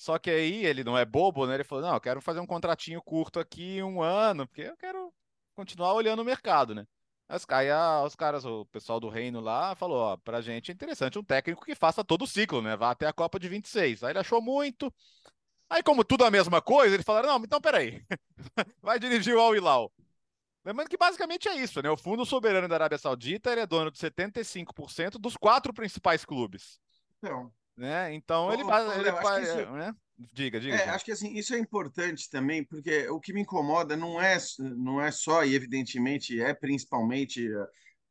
Só 0.01 0.17
que 0.17 0.31
aí 0.31 0.65
ele 0.65 0.83
não 0.83 0.97
é 0.97 1.05
bobo, 1.05 1.45
né? 1.45 1.53
Ele 1.53 1.63
falou: 1.63 1.83
não, 1.83 1.93
eu 1.93 2.01
quero 2.01 2.19
fazer 2.21 2.39
um 2.39 2.45
contratinho 2.47 2.99
curto 3.03 3.39
aqui, 3.39 3.83
um 3.83 4.01
ano, 4.01 4.47
porque 4.47 4.63
eu 4.63 4.75
quero 4.75 5.13
continuar 5.53 5.93
olhando 5.93 6.23
o 6.23 6.25
mercado, 6.25 6.73
né? 6.73 6.87
Aí 7.29 7.67
os 8.03 8.15
caras, 8.15 8.43
o 8.43 8.65
pessoal 8.65 8.99
do 8.99 9.09
Reino 9.09 9.39
lá, 9.39 9.75
falou: 9.75 9.99
ó, 9.99 10.17
pra 10.17 10.41
gente 10.41 10.71
é 10.71 10.73
interessante 10.73 11.19
um 11.19 11.23
técnico 11.23 11.63
que 11.63 11.75
faça 11.75 12.03
todo 12.03 12.23
o 12.23 12.27
ciclo, 12.27 12.63
né? 12.63 12.75
Vá 12.75 12.89
até 12.89 13.05
a 13.05 13.13
Copa 13.13 13.39
de 13.39 13.47
26. 13.47 14.03
Aí 14.03 14.11
ele 14.11 14.17
achou 14.17 14.41
muito. 14.41 14.91
Aí, 15.69 15.83
como 15.83 16.03
tudo 16.03 16.25
a 16.25 16.31
mesma 16.31 16.63
coisa, 16.63 16.95
eles 16.95 17.05
falaram: 17.05 17.29
não, 17.29 17.43
então 17.45 17.61
peraí, 17.61 18.03
vai 18.81 18.97
dirigir 18.99 19.35
o 19.35 19.39
Al 19.39 19.55
Hilal. 19.55 19.93
Lembrando 20.65 20.89
que 20.89 20.97
basicamente 20.97 21.47
é 21.47 21.55
isso, 21.57 21.79
né? 21.79 21.91
O 21.91 21.97
Fundo 21.97 22.25
Soberano 22.25 22.67
da 22.67 22.73
Arábia 22.73 22.97
Saudita 22.97 23.51
ele 23.51 23.61
é 23.61 23.67
dono 23.67 23.91
de 23.91 23.99
75% 23.99 25.19
dos 25.19 25.37
quatro 25.37 25.71
principais 25.71 26.25
clubes. 26.25 26.79
Então, 27.19 27.53
né? 27.78 28.13
Então 28.13 28.51
ele, 28.53 28.63
vai, 28.63 28.84
ele 28.99 29.09
isso... 29.43 29.72
né? 29.72 29.93
Diga, 30.34 30.59
diga. 30.59 30.76
É, 30.76 30.89
acho 30.89 31.05
que 31.05 31.11
assim, 31.11 31.34
isso 31.34 31.53
é 31.53 31.57
importante 31.57 32.30
também, 32.30 32.63
porque 32.63 33.09
o 33.09 33.19
que 33.19 33.34
me 33.34 33.41
incomoda 33.41 33.97
não 33.97 34.22
é, 34.22 34.38
não 34.59 35.01
é 35.01 35.11
só, 35.11 35.43
e 35.43 35.55
evidentemente 35.55 36.39
é 36.39 36.53
principalmente, 36.53 37.49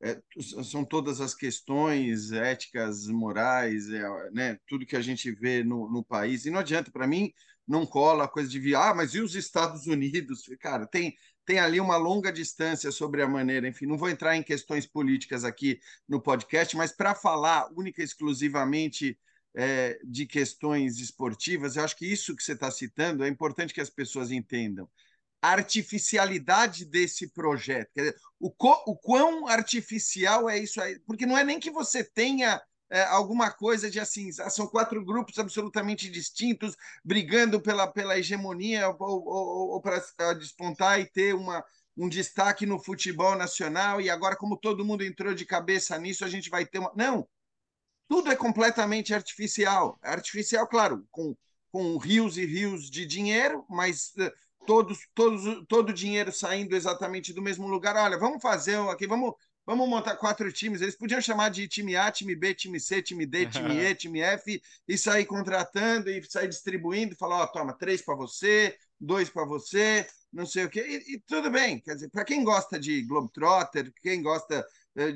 é, 0.03 0.21
são 0.65 0.85
todas 0.85 1.21
as 1.21 1.35
questões 1.35 2.33
éticas, 2.33 3.07
morais, 3.07 3.89
é, 3.91 4.31
né, 4.33 4.59
tudo 4.67 4.87
que 4.87 4.97
a 4.97 5.01
gente 5.01 5.31
vê 5.31 5.63
no, 5.63 5.89
no 5.91 6.05
país. 6.05 6.45
E 6.45 6.51
não 6.51 6.59
adianta, 6.61 6.91
para 6.91 7.07
mim, 7.07 7.33
não 7.67 7.87
cola 7.87 8.25
a 8.25 8.29
coisa 8.29 8.49
de 8.49 8.59
vir, 8.59 8.75
ah, 8.75 8.93
mas 8.93 9.15
e 9.15 9.21
os 9.21 9.37
Estados 9.37 9.87
Unidos? 9.87 10.43
Cara, 10.59 10.87
tem, 10.87 11.15
tem 11.45 11.61
ali 11.61 11.79
uma 11.81 11.97
longa 11.97 12.33
distância 12.33 12.91
sobre 12.91 13.23
a 13.23 13.29
maneira, 13.29 13.69
enfim, 13.69 13.87
não 13.87 13.97
vou 13.97 14.11
entrar 14.11 14.37
em 14.37 14.43
questões 14.43 14.85
políticas 14.87 15.45
aqui 15.45 15.79
no 16.09 16.21
podcast, 16.21 16.77
mas 16.77 16.91
para 16.91 17.15
falar 17.15 17.69
única 17.77 18.03
e 18.03 18.05
exclusivamente 18.05 19.17
é, 19.55 19.99
de 20.05 20.27
questões 20.27 20.99
esportivas, 20.99 21.77
eu 21.77 21.85
acho 21.85 21.97
que 21.97 22.07
isso 22.07 22.37
que 22.37 22.43
você 22.43 22.53
está 22.53 22.71
citando 22.71 23.25
é 23.25 23.29
importante 23.29 23.75
que 23.75 23.81
as 23.81 23.91
pessoas 23.91 24.31
entendam. 24.31 24.89
A 25.43 25.51
artificialidade 25.51 26.85
desse 26.85 27.29
projeto, 27.29 27.91
dizer, 27.97 28.15
o, 28.39 28.53
o 28.87 28.97
quão 28.97 29.47
artificial 29.49 30.49
é 30.49 30.59
isso 30.59 30.81
aí, 30.81 30.99
porque 31.01 31.27
não 31.27 31.37
é 31.37 31.43
nem 31.43 31.59
que 31.59 31.71
você 31.71 32.05
tenha 32.05 32.61
é, 32.91 33.03
alguma 33.05 33.51
coisa 33.51 33.91
de 33.91 34.01
assim, 34.01 34.31
são 34.33 34.67
quatro 34.67 35.03
grupos 35.05 35.39
absolutamente 35.39 36.11
distintos, 36.11 36.77
brigando 37.05 37.61
pela, 37.61 37.87
pela 37.87 38.19
hegemonia 38.19 38.89
ou, 38.89 38.97
ou, 39.01 39.71
ou 39.71 39.81
para 39.81 40.35
despontar 40.35 41.01
e 41.01 41.07
ter 41.07 41.35
uma, 41.35 41.65
um 41.97 42.09
destaque 42.09 42.67
no 42.67 42.83
futebol 42.83 43.37
nacional, 43.37 44.01
e 44.01 44.11
agora, 44.11 44.37
como 44.37 44.57
todo 44.57 44.85
mundo 44.85 45.05
entrou 45.05 45.35
de 45.35 45.45
cabeça 45.45 45.97
nisso, 45.99 46.25
a 46.25 46.29
gente 46.29 46.51
vai 46.51 46.67
ter 46.67 46.79
uma. 46.79 46.93
Não, 46.97 47.29
tudo 48.11 48.29
é 48.29 48.35
completamente 48.35 49.15
artificial. 49.15 49.97
Artificial, 50.03 50.67
claro, 50.67 51.07
com, 51.13 51.37
com 51.71 51.97
rios 51.97 52.37
e 52.37 52.45
rios 52.45 52.91
de 52.91 53.07
dinheiro, 53.07 53.65
mas 53.71 54.13
uh, 54.19 54.33
todos, 54.67 54.99
todos, 55.15 55.65
todo 55.69 55.91
o 55.91 55.95
dinheiro 55.95 56.33
saindo 56.33 56.75
exatamente 56.75 57.33
do 57.33 57.41
mesmo 57.41 57.69
lugar. 57.69 57.95
Olha, 57.95 58.19
vamos 58.19 58.43
fazer 58.43 58.77
aqui, 58.89 59.07
vamos, 59.07 59.33
vamos 59.65 59.89
montar 59.89 60.17
quatro 60.17 60.53
times. 60.53 60.83
Eles 60.83 60.97
podiam 60.97 61.21
chamar 61.21 61.51
de 61.51 61.69
time 61.69 61.95
A, 61.95 62.11
time 62.11 62.35
B, 62.35 62.53
time 62.53 62.81
C, 62.81 63.01
time 63.01 63.25
D, 63.25 63.47
time 63.47 63.79
E, 63.79 63.95
time 63.95 64.21
F, 64.21 64.61
e 64.89 64.99
sair 64.99 65.25
contratando 65.25 66.11
e 66.11 66.21
sair 66.29 66.49
distribuindo, 66.49 67.15
falar, 67.15 67.43
ó, 67.43 67.45
oh, 67.45 67.47
toma, 67.47 67.73
três 67.75 68.03
para 68.03 68.17
você, 68.17 68.77
dois 69.01 69.31
para 69.31 69.45
você, 69.45 70.05
não 70.33 70.47
sei 70.47 70.65
o 70.65 70.69
quê. 70.69 70.85
E, 70.85 71.15
e 71.15 71.21
tudo 71.21 71.49
bem, 71.49 71.79
quer 71.79 71.95
dizer, 71.95 72.11
para 72.11 72.25
quem 72.25 72.43
gosta 72.43 72.77
de 72.77 73.03
Globetrotter, 73.03 73.93
quem 74.03 74.21
gosta 74.21 74.57
eh, 74.57 74.67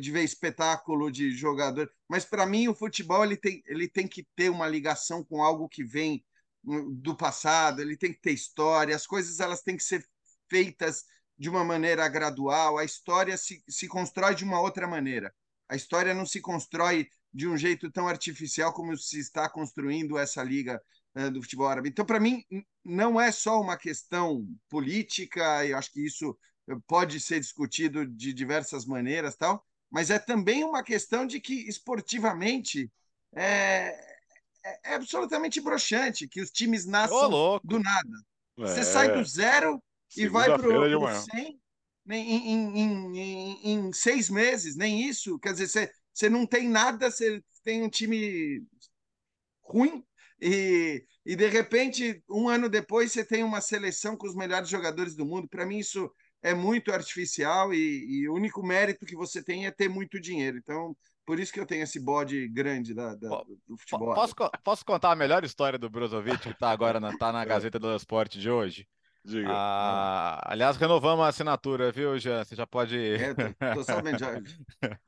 de 0.01 0.11
ver 0.11 0.22
espetáculo 0.22 1.11
de 1.11 1.30
jogador, 1.32 1.91
mas 2.09 2.24
para 2.24 2.47
mim 2.47 2.68
o 2.68 2.74
futebol 2.74 3.24
ele 3.24 3.37
tem, 3.37 3.62
ele 3.66 3.89
tem 3.89 4.07
que 4.07 4.26
ter 4.35 4.51
uma 4.51 4.68
ligação 4.68 5.22
com 5.24 5.43
algo 5.43 5.68
que 5.68 5.85
vem 5.85 6.24
hum, 6.64 6.95
do 6.95 7.16
passado, 7.16 7.80
ele 7.80 7.97
tem 7.97 8.12
que 8.12 8.20
ter 8.20 8.32
história, 8.32 8.97
as 8.97 9.07
coisas 9.07 9.41
elas 9.41 9.62
têm 9.62 9.76
que 9.76 9.82
ser 9.85 10.07
feitas 10.49 11.05
de 11.37 11.49
uma 11.49 11.64
maneira 11.64 12.09
gradual, 12.09 12.78
a 12.78 12.85
história 12.85 13.37
se, 13.37 13.62
se 13.68 13.89
constrói 13.89 14.35
de 14.35 14.45
uma 14.45 14.61
outra 14.61 14.87
maneira. 14.87 15.35
A 15.68 15.76
história 15.76 16.14
não 16.14 16.26
se 16.26 16.41
constrói 16.41 17.09
de 17.32 17.49
um 17.49 17.57
jeito 17.57 17.91
tão 17.91 18.07
artificial 18.07 18.72
como 18.72 18.97
se 18.97 19.18
está 19.18 19.49
construindo 19.49 20.16
essa 20.16 20.43
liga 20.43 20.80
uh, 21.16 21.30
do 21.30 21.43
futebol 21.43 21.66
árabe. 21.66 21.89
Então, 21.89 22.05
para 22.05 22.20
mim, 22.20 22.45
não 22.85 23.20
é 23.20 23.32
só 23.32 23.61
uma 23.61 23.76
questão 23.76 24.47
política, 24.68 25.66
eu 25.66 25.76
acho 25.76 25.91
que 25.91 26.07
isso 26.07 26.39
pode 26.87 27.20
ser 27.20 27.41
discutido 27.41 28.07
de 28.07 28.32
diversas 28.32 28.87
maneiras, 28.87 29.37
tal, 29.37 29.64
mas 29.95 30.11
é 30.11 30.18
também 30.18 30.64
uma 30.64 30.82
questão 30.82 31.24
de 31.24 31.38
que 31.38 31.68
esportivamente 31.68 32.90
é, 33.32 33.97
é, 34.64 34.80
é 34.86 34.95
absolutamente 34.97 35.61
broxante 35.61 36.26
que 36.26 36.40
os 36.40 36.51
times 36.51 36.84
nasçam 36.84 37.61
do 37.62 37.78
nada. 37.78 38.18
É. 38.59 38.62
Você 38.62 38.82
sai 38.82 39.12
do 39.12 39.24
zero 39.24 39.80
e 40.16 40.26
vai 40.26 40.47
para 40.47 40.66
o 40.68 41.14
100 41.14 41.61
em, 42.11 42.51
em, 42.51 42.78
em, 42.80 43.72
em, 43.72 43.92
seis 43.92 44.28
meses, 44.28 44.74
nem 44.74 45.09
isso. 45.09 45.38
Quer 45.38 45.53
dizer, 45.53 45.68
você, 45.68 45.92
você 46.12 46.28
não 46.28 46.45
tem 46.45 46.68
nada, 46.68 47.09
você 47.09 47.40
tem 47.62 47.84
um 47.84 47.88
time 47.88 48.64
ruim 49.62 50.05
e, 50.40 51.05
e 51.24 51.36
de 51.36 51.47
repente, 51.47 52.20
um 52.28 52.49
ano 52.49 52.68
depois, 52.68 53.12
você 53.12 53.24
tem 53.24 53.45
uma 53.45 53.61
seleção 53.61 54.16
com 54.16 54.26
os 54.26 54.34
melhores 54.34 54.68
jogadores 54.68 55.14
do 55.14 55.24
mundo. 55.24 55.49
Para 55.49 55.64
mim, 55.64 55.78
isso 55.78 56.11
é 56.45 56.53
muito 56.53 56.92
artificial 56.92 57.72
e, 57.72 58.05
e, 58.07 58.28
o 58.28 58.34
único 58.34 58.62
mérito 58.62 59.07
que 59.07 59.16
você 59.16 59.42
tem 59.42 59.66
é 59.66 59.70
ter 59.70 59.88
muito 59.88 60.20
dinheiro. 60.20 60.59
Então, 60.59 60.95
por 61.24 61.40
isso 61.40 61.51
que 61.51 61.59
eu 61.59 61.64
tenho 61.64 61.82
esse 61.82 61.99
bode 61.99 62.47
grande 62.49 62.92
da, 62.92 63.14
da 63.14 63.28
do 63.66 63.78
futebol. 63.78 64.14
Posso, 64.14 64.34
posso, 64.62 64.84
contar 64.84 65.12
a 65.12 65.16
melhor 65.16 65.42
história 65.42 65.78
do 65.78 65.88
Brozovic 65.88 66.38
que 66.40 66.51
está 66.51 66.70
agora 66.70 67.01
na, 67.01 67.16
tá 67.16 67.32
na 67.32 67.42
Gazeta 67.47 67.78
do 67.78 67.97
Esporte 67.97 68.38
de 68.38 68.51
hoje? 68.51 68.86
Diga. 69.24 69.49
Ah, 69.51 70.38
aliás, 70.45 70.76
renovamos 70.76 71.24
a 71.24 71.28
assinatura, 71.28 71.90
viu, 71.90 72.18
Jean? 72.18 72.45
Você 72.45 72.55
já 72.55 72.66
pode. 72.66 72.95
É, 72.99 73.32
tô, 73.32 73.76
tô 73.76 73.82
sabendo, 73.84 74.18
já, 74.18 74.38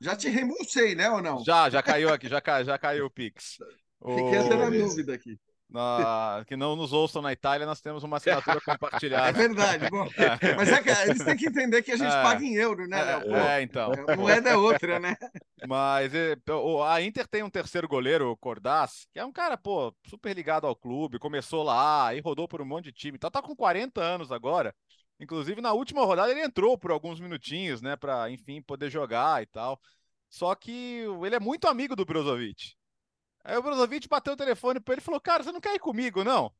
já 0.01 0.15
te 0.15 0.27
reembolsei, 0.27 0.95
né, 0.95 1.07
ou 1.07 1.21
não? 1.21 1.45
Já, 1.45 1.69
já 1.69 1.83
caiu 1.83 2.09
aqui, 2.11 2.27
já, 2.27 2.41
já 2.63 2.79
caiu 2.79 3.05
o 3.05 3.11
Pix. 3.11 3.57
Fiquei 4.03 4.39
até 4.39 4.55
na 4.55 4.71
dúvida 4.71 5.13
aqui 5.13 5.39
na, 5.69 6.45
que 6.47 6.55
não 6.55 6.75
nos 6.75 6.93
ouçam 6.93 7.21
na 7.21 7.33
Itália, 7.33 7.65
nós 7.65 7.81
temos 7.81 8.03
uma 8.03 8.17
assinatura 8.17 8.59
compartilhada. 8.65 9.29
É 9.29 9.31
verdade. 9.33 9.89
Bom, 9.89 10.07
é. 10.17 10.55
Mas 10.55 10.69
é 10.69 10.81
que 10.81 10.89
eles 10.89 11.23
têm 11.23 11.35
que 11.35 11.47
entender 11.47 11.81
que 11.81 11.91
a 11.91 11.97
gente 11.97 12.13
é. 12.13 12.23
paga 12.23 12.43
em 12.43 12.55
euro, 12.55 12.87
né, 12.87 13.03
Léo? 13.03 13.35
É, 13.35 13.61
então. 13.61 13.91
É, 14.07 14.15
moeda 14.15 14.49
é 14.49 14.55
outra, 14.55 14.99
né? 14.99 15.15
Mas 15.67 16.11
a 16.87 17.01
Inter 17.01 17.27
tem 17.27 17.43
um 17.43 17.49
terceiro 17.49 17.87
goleiro, 17.87 18.31
o 18.31 18.37
Cordaz, 18.37 19.07
que 19.11 19.19
é 19.19 19.25
um 19.25 19.31
cara, 19.31 19.57
pô, 19.57 19.93
super 20.07 20.33
ligado 20.33 20.65
ao 20.65 20.75
clube, 20.75 21.19
começou 21.19 21.63
lá 21.63 22.13
e 22.15 22.21
rodou 22.21 22.47
por 22.47 22.61
um 22.61 22.65
monte 22.65 22.85
de 22.85 22.93
time. 22.93 23.17
Então 23.17 23.29
tá 23.29 23.41
com 23.41 23.55
40 23.55 24.01
anos 24.01 24.31
agora. 24.31 24.73
Inclusive, 25.19 25.61
na 25.61 25.73
última 25.73 26.05
rodada 26.05 26.31
ele 26.31 26.41
entrou 26.41 26.77
por 26.77 26.91
alguns 26.91 27.19
minutinhos, 27.19 27.81
né, 27.81 27.95
para 27.95 28.29
enfim, 28.29 28.61
poder 28.61 28.89
jogar 28.89 29.41
e 29.41 29.47
tal. 29.47 29.81
Só 30.29 30.53
que 30.55 31.03
ele 31.25 31.35
é 31.35 31.39
muito 31.39 31.67
amigo 31.67 31.95
do 31.95 32.05
Brozovic. 32.05 32.76
Aí 33.47 33.55
o 33.55 33.63
Brozovic 33.63 34.09
bateu 34.09 34.33
o 34.33 34.37
telefone 34.37 34.77
para 34.77 34.95
ele 34.95 35.01
e 35.01 35.03
falou: 35.03 35.21
Cara, 35.21 35.41
você 35.41 35.53
não 35.53 35.61
quer 35.61 35.73
ir 35.73 35.79
comigo, 35.79 36.21
não? 36.21 36.51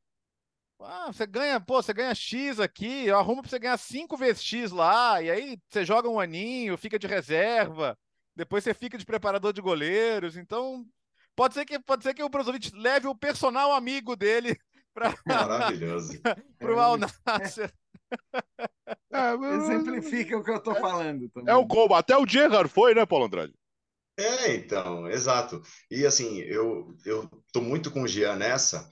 Ah, 0.80 1.12
você 1.12 1.26
ganha, 1.26 1.60
pô, 1.60 1.82
você 1.82 1.92
ganha 1.92 2.14
X 2.14 2.58
aqui, 2.58 3.04
eu 3.04 3.18
arrumo 3.18 3.42
para 3.42 3.50
você 3.50 3.58
ganhar 3.58 3.76
5 3.76 4.16
vezes 4.16 4.42
X 4.42 4.70
lá, 4.70 5.20
e 5.20 5.30
aí 5.30 5.58
você 5.68 5.84
joga 5.84 6.08
um 6.08 6.18
aninho, 6.18 6.78
fica 6.78 6.98
de 6.98 7.06
reserva, 7.06 7.98
depois 8.34 8.64
você 8.64 8.72
fica 8.72 8.96
de 8.96 9.04
preparador 9.04 9.52
de 9.52 9.60
goleiros. 9.60 10.36
Então, 10.36 10.86
pode 11.36 11.54
ser 11.54 11.66
que, 11.66 11.78
pode 11.78 12.04
ser 12.04 12.14
que 12.14 12.22
o 12.22 12.28
Brozovic 12.28 12.70
leve 12.74 13.06
o 13.06 13.14
personal 13.14 13.72
amigo 13.72 14.16
dele 14.16 14.56
para 14.94 15.12
Maravilhoso. 15.26 16.12
para 16.58 16.74
o 16.74 16.80
Al 16.80 16.96
Nasser. 16.96 17.70
É, 19.12 19.34
Exemplifica 19.54 20.38
o 20.38 20.44
que 20.44 20.50
eu 20.50 20.56
estou 20.56 20.74
falando. 20.74 21.28
Também. 21.28 21.52
É 21.52 21.56
o 21.56 21.66
combo. 21.66 21.94
Até 21.94 22.16
o 22.16 22.26
Gerrard 22.26 22.70
foi, 22.70 22.94
né, 22.94 23.04
Paulo 23.04 23.26
Andrade? 23.26 23.52
É, 24.18 24.52
então, 24.54 25.08
exato. 25.08 25.62
E 25.90 26.04
assim, 26.04 26.38
eu 26.40 26.96
eu 27.06 27.28
tô 27.52 27.60
muito 27.60 27.90
com 27.90 28.02
o 28.02 28.08
Jean 28.08 28.34
nessa, 28.36 28.88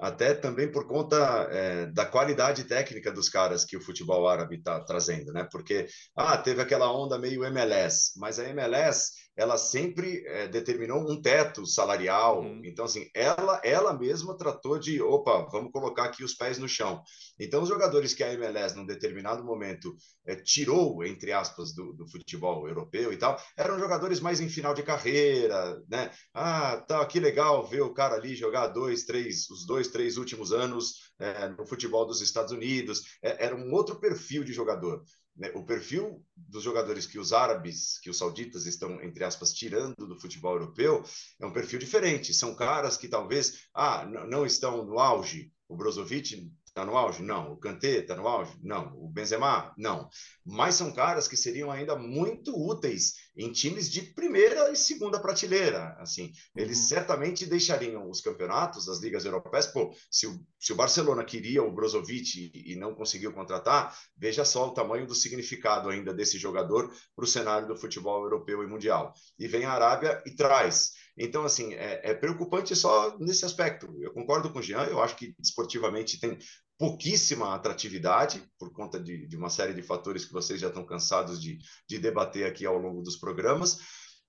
até 0.00 0.34
também 0.34 0.70
por 0.70 0.86
conta 0.88 1.16
é, 1.52 1.86
da 1.86 2.06
qualidade 2.06 2.64
técnica 2.64 3.12
dos 3.12 3.28
caras 3.28 3.64
que 3.64 3.76
o 3.76 3.80
futebol 3.80 4.28
árabe 4.28 4.56
está 4.56 4.80
trazendo, 4.84 5.32
né? 5.32 5.46
Porque 5.52 5.86
ah, 6.16 6.36
teve 6.38 6.60
aquela 6.62 6.92
onda 6.92 7.18
meio 7.18 7.44
MLS, 7.44 8.12
mas 8.18 8.38
a 8.40 8.48
MLS 8.48 9.12
ela 9.36 9.58
sempre 9.58 10.24
é, 10.26 10.46
determinou 10.48 11.00
um 11.00 11.20
teto 11.20 11.66
salarial. 11.66 12.42
Uhum. 12.42 12.60
Então, 12.64 12.84
assim, 12.84 13.08
ela, 13.14 13.60
ela 13.64 13.92
mesma 13.92 14.36
tratou 14.36 14.78
de, 14.78 15.02
opa, 15.02 15.48
vamos 15.50 15.72
colocar 15.72 16.04
aqui 16.04 16.22
os 16.22 16.34
pés 16.34 16.58
no 16.58 16.68
chão. 16.68 17.02
Então, 17.38 17.62
os 17.62 17.68
jogadores 17.68 18.14
que 18.14 18.22
a 18.22 18.32
MLS, 18.32 18.76
num 18.76 18.86
determinado 18.86 19.44
momento, 19.44 19.94
é, 20.26 20.36
tirou, 20.36 21.04
entre 21.04 21.32
aspas, 21.32 21.74
do, 21.74 21.92
do, 21.92 22.08
futebol 22.08 22.68
europeu 22.68 23.12
e 23.12 23.16
tal, 23.16 23.40
eram 23.56 23.78
jogadores 23.78 24.20
mais 24.20 24.40
em 24.40 24.48
final 24.48 24.72
de 24.72 24.82
carreira, 24.82 25.82
né? 25.88 26.10
Ah, 26.32 26.76
tá, 26.86 27.04
que 27.06 27.18
legal 27.18 27.66
ver 27.66 27.82
o 27.82 27.92
cara 27.92 28.14
ali 28.14 28.34
jogar 28.34 28.68
dois, 28.68 29.04
três, 29.04 29.50
os 29.50 29.66
dois, 29.66 29.88
três 29.88 30.16
últimos 30.16 30.52
anos 30.52 31.12
é, 31.18 31.48
no 31.48 31.66
futebol 31.66 32.06
dos 32.06 32.20
Estados 32.20 32.52
Unidos. 32.52 33.02
É, 33.22 33.46
era 33.46 33.56
um 33.56 33.72
outro 33.72 33.98
perfil 33.98 34.44
de 34.44 34.52
jogador. 34.52 35.02
Né? 35.36 35.50
O 35.54 35.64
perfil 35.64 36.24
dos 36.36 36.62
jogadores 36.62 37.06
que 37.06 37.18
os 37.18 37.32
árabes, 37.32 37.98
que 37.98 38.10
os 38.10 38.18
sauditas 38.18 38.66
estão, 38.66 39.02
entre 39.02 39.24
aspas, 39.24 39.52
tirando 39.52 40.06
do 40.06 40.18
futebol 40.20 40.52
europeu, 40.54 41.02
é 41.40 41.46
um 41.46 41.52
perfil 41.52 41.78
diferente. 41.78 42.32
São 42.32 42.54
caras 42.54 42.96
que 42.96 43.08
talvez 43.08 43.64
ah, 43.74 44.06
não 44.06 44.46
estão 44.46 44.84
no 44.84 44.98
auge. 44.98 45.52
O 45.68 45.76
Brozovic 45.76 46.52
Está 46.74 46.84
no 46.84 46.96
auge? 46.96 47.22
Não. 47.22 47.52
O 47.52 47.56
Kanté 47.56 47.98
está 47.98 48.16
no 48.16 48.26
auge? 48.26 48.52
Não. 48.60 48.92
O 48.98 49.08
Benzema? 49.08 49.72
Não. 49.78 50.08
Mas 50.44 50.74
são 50.74 50.92
caras 50.92 51.28
que 51.28 51.36
seriam 51.36 51.70
ainda 51.70 51.94
muito 51.94 52.52
úteis 52.52 53.14
em 53.36 53.52
times 53.52 53.88
de 53.88 54.02
primeira 54.02 54.72
e 54.72 54.74
segunda 54.74 55.20
prateleira. 55.20 55.94
Assim, 56.00 56.32
eles 56.52 56.80
uhum. 56.80 56.88
certamente 56.88 57.46
deixariam 57.46 58.10
os 58.10 58.20
campeonatos, 58.20 58.88
as 58.88 58.98
ligas 58.98 59.24
europeias. 59.24 59.68
Pô, 59.68 59.94
se 60.10 60.26
o, 60.26 60.44
se 60.58 60.72
o 60.72 60.76
Barcelona 60.76 61.22
queria 61.22 61.62
o 61.62 61.70
Brozovic 61.70 62.50
e, 62.52 62.72
e 62.72 62.74
não 62.74 62.92
conseguiu 62.92 63.32
contratar, 63.32 63.96
veja 64.16 64.44
só 64.44 64.66
o 64.66 64.74
tamanho 64.74 65.06
do 65.06 65.14
significado 65.14 65.88
ainda 65.88 66.12
desse 66.12 66.38
jogador 66.38 66.92
para 67.14 67.24
o 67.24 67.28
cenário 67.28 67.68
do 67.68 67.76
futebol 67.76 68.24
europeu 68.24 68.64
e 68.64 68.66
mundial. 68.66 69.14
E 69.38 69.46
vem 69.46 69.64
a 69.64 69.70
Arábia 69.70 70.20
e 70.26 70.32
traz 70.32 70.90
então, 71.16 71.44
assim, 71.44 71.74
é, 71.74 72.10
é, 72.10 72.14
preocupante 72.14 72.74
só 72.74 73.16
nesse 73.18 73.44
aspecto. 73.44 73.86
Eu 74.00 74.12
concordo 74.12 74.52
com 74.52 74.58
o 74.58 74.62
Jean, 74.62 74.84
eu 74.84 75.00
acho 75.00 75.16
que 75.16 75.34
esportivamente 75.40 76.18
tem 76.18 76.36
pouquíssima 76.78 77.54
atratividade, 77.54 78.42
por 78.58 78.72
conta 78.72 78.98
de, 78.98 79.26
de, 79.26 79.36
uma 79.36 79.50
série 79.50 79.74
de 79.74 79.82
fatores 79.82 80.24
que 80.24 80.32
vocês 80.32 80.60
já 80.60 80.68
estão 80.68 80.84
cansados 80.84 81.40
de, 81.40 81.58
de 81.88 81.98
debater 81.98 82.46
aqui 82.46 82.66
ao 82.66 82.78
longo 82.78 83.02
dos 83.02 83.16
programas. 83.16 83.78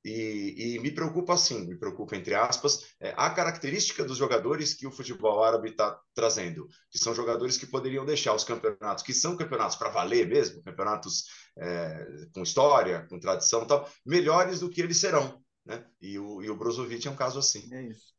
E, 0.04 0.76
e, 0.76 0.80
me 0.80 0.91
preocupa 0.91 1.34
assim, 1.34 1.66
me 1.66 1.76
preocupa 1.76 2.16
entre 2.16 2.36
aspas, 2.36 2.93
é, 3.02 3.16
a 3.18 3.28
característica 3.32 4.06
dos 4.06 4.20
jogadores 4.20 4.76
que 4.76 4.86
o 4.86 4.91
futebol 4.91 5.43
árabe 5.43 5.72
está 5.72 6.00
trazendo, 6.14 6.68
que 6.91 7.00
são 7.00 7.16
jogadores 7.16 7.58
que 7.58 7.66
poderiam 7.66 8.06
deixar 8.06 8.36
os 8.36 8.43
campeonatos, 8.43 9.04
que 9.04 9.16
são 9.16 9.36
campeonatos 9.36 9.76
para 9.76 9.89
valer 9.89 10.28
mesmo, 10.28 10.62
campeonatos 10.62 11.24
é, 11.58 12.06
com 12.32 12.43
história, 12.43 13.08
com 13.10 13.20
tradição 13.20 13.66
tal, 13.66 13.89
melhores 14.06 14.60
do 14.60 14.70
que 14.70 14.80
eles 14.80 14.98
serão. 14.98 15.43
Né? 15.66 15.84
E, 16.00 16.20
o, 16.20 16.43
e 16.43 16.52
o 16.52 16.56
Brozovic 16.56 17.08
é 17.08 17.10
um 17.12 17.16
caso 17.16 17.39
assim. 17.39 17.68
É 17.74 17.89
isso. 17.89 18.14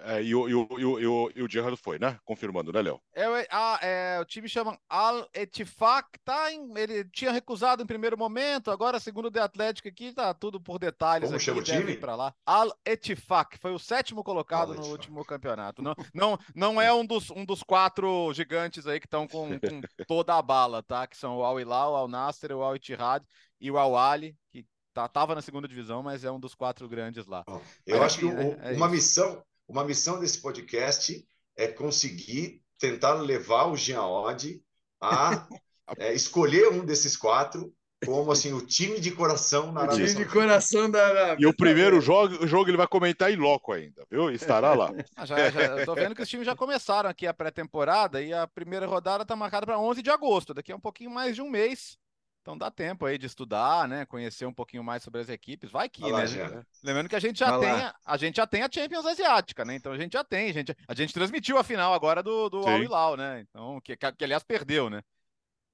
É, 0.00 0.22
e, 0.22 0.34
o, 0.34 0.48
e, 0.48 0.54
o, 0.54 0.68
e, 0.78 1.06
o, 1.06 1.32
e 1.36 1.42
o 1.42 1.48
Gerrard 1.48 1.76
foi, 1.76 1.98
né? 1.98 2.18
Confirmando, 2.24 2.72
né, 2.72 2.82
Léo? 2.82 3.00
É, 3.14 3.24
a, 3.50 3.78
é, 3.82 4.20
o 4.20 4.24
time 4.24 4.48
chama 4.48 4.78
Al 4.88 5.28
Etifak, 5.34 6.18
tá 6.24 6.52
em, 6.52 6.72
ele 6.76 7.04
tinha 7.04 7.30
recusado 7.30 7.82
em 7.82 7.86
primeiro 7.86 8.18
momento, 8.18 8.70
agora, 8.70 8.98
segundo 8.98 9.26
o 9.26 9.30
The 9.30 9.40
Atlético 9.40 9.88
aqui, 9.88 10.12
tá 10.12 10.34
tudo 10.34 10.60
por 10.60 10.78
detalhes. 10.78 11.28
Como 11.28 11.36
aqui, 11.36 11.44
chama 11.44 11.60
o 11.60 11.62
time? 11.62 11.96
Pra 11.96 12.16
lá. 12.16 12.34
Al 12.44 12.76
Etifak, 12.84 13.58
foi 13.58 13.72
o 13.72 13.78
sétimo 13.78 14.24
colocado 14.24 14.74
no 14.74 14.86
último 14.86 15.24
campeonato. 15.24 15.82
Não, 15.82 15.94
não, 16.12 16.38
não 16.54 16.80
é 16.80 16.92
um 16.92 17.06
dos, 17.06 17.30
um 17.30 17.44
dos 17.44 17.62
quatro 17.62 18.32
gigantes 18.32 18.86
aí 18.86 18.98
que 18.98 19.06
estão 19.06 19.28
com, 19.28 19.48
com, 19.60 19.80
toda 20.06 20.36
a 20.36 20.42
bala, 20.42 20.82
tá? 20.82 21.06
Que 21.06 21.16
são 21.16 21.38
o 21.38 21.44
Al 21.44 21.60
Hilal, 21.60 21.92
o 21.92 21.96
Al 21.96 22.08
Nasser, 22.08 22.52
o 22.52 22.62
Al 22.62 22.76
Ittihad 22.76 23.24
e 23.60 23.70
o 23.70 23.78
Al 23.78 23.96
Ali, 23.96 24.36
que 24.50 24.66
tá, 24.92 25.06
tava 25.08 25.34
na 25.34 25.42
segunda 25.42 25.68
divisão, 25.68 26.02
mas 26.02 26.24
é 26.24 26.30
um 26.30 26.40
dos 26.40 26.54
quatro 26.54 26.88
grandes 26.88 27.26
lá. 27.26 27.44
Eu 27.86 27.98
mas, 27.98 28.06
acho 28.06 28.18
que 28.18 28.32
né, 28.32 28.58
é 28.62 28.72
uma 28.72 28.88
missão 28.88 29.42
uma 29.72 29.84
missão 29.84 30.20
desse 30.20 30.38
podcast 30.38 31.26
é 31.56 31.66
conseguir 31.66 32.62
tentar 32.78 33.14
levar 33.14 33.66
o 33.66 33.76
Jean 33.76 34.02
Oddi 34.02 34.62
a 35.00 35.48
é, 35.96 36.12
escolher 36.12 36.68
um 36.68 36.84
desses 36.84 37.16
quatro 37.16 37.72
como 38.04 38.32
assim 38.32 38.52
o 38.52 38.60
time 38.60 39.00
de 39.00 39.12
coração 39.12 39.72
na 39.72 39.82
Arábia 39.82 40.04
O 40.04 40.08
time 40.08 40.24
de 40.24 40.30
coração 40.30 40.90
da 40.90 41.06
Arábia. 41.06 41.44
E 41.44 41.46
o 41.46 41.56
primeiro 41.56 42.00
jogo, 42.00 42.46
jogo 42.46 42.68
ele 42.68 42.76
vai 42.76 42.86
comentar 42.88 43.32
em 43.32 43.36
loco 43.36 43.72
ainda, 43.72 44.04
viu? 44.10 44.28
Estará 44.30 44.74
lá. 44.74 44.92
Ah, 45.16 45.24
já, 45.24 45.50
já, 45.50 45.60
eu 45.78 45.86
tô 45.86 45.94
vendo 45.94 46.14
que 46.14 46.22
os 46.22 46.28
times 46.28 46.44
já 46.44 46.56
começaram 46.56 47.08
aqui 47.08 47.26
a 47.26 47.34
pré-temporada 47.34 48.20
e 48.20 48.32
a 48.32 48.46
primeira 48.46 48.86
rodada 48.86 49.22
está 49.22 49.36
marcada 49.36 49.64
para 49.64 49.78
11 49.78 50.02
de 50.02 50.10
agosto, 50.10 50.52
daqui 50.52 50.72
a 50.72 50.76
um 50.76 50.80
pouquinho 50.80 51.10
mais 51.10 51.36
de 51.36 51.42
um 51.42 51.48
mês. 51.48 51.96
Então 52.42 52.58
dá 52.58 52.72
tempo 52.72 53.06
aí 53.06 53.16
de 53.16 53.26
estudar, 53.26 53.86
né? 53.86 54.04
Conhecer 54.04 54.44
um 54.46 54.52
pouquinho 54.52 54.82
mais 54.82 55.04
sobre 55.04 55.20
as 55.20 55.28
equipes. 55.28 55.70
Vai 55.70 55.88
que, 55.88 56.02
né? 56.02 56.26
Já. 56.26 56.64
Lembrando 56.82 57.08
que 57.08 57.14
a 57.14 57.20
gente 57.20 57.38
já 57.38 57.56
tem, 57.56 57.70
a, 57.70 57.94
a, 58.04 58.16
gente 58.16 58.36
já 58.36 58.46
tem 58.46 58.62
a 58.62 58.68
Champions 58.70 59.06
Asiática, 59.06 59.64
né? 59.64 59.76
Então 59.76 59.92
a 59.92 59.96
gente 59.96 60.12
já 60.12 60.24
tem, 60.24 60.50
a 60.50 60.52
gente, 60.52 60.76
a 60.88 60.94
gente 60.94 61.14
transmitiu 61.14 61.56
a 61.56 61.62
final 61.62 61.94
agora 61.94 62.20
do, 62.20 62.50
do 62.50 62.66
Al 62.66 62.82
Hilal, 62.82 63.16
né? 63.16 63.46
Então, 63.48 63.80
que, 63.80 63.96
que, 63.96 64.12
que, 64.12 64.24
aliás 64.24 64.42
perdeu, 64.42 64.90
né? 64.90 65.02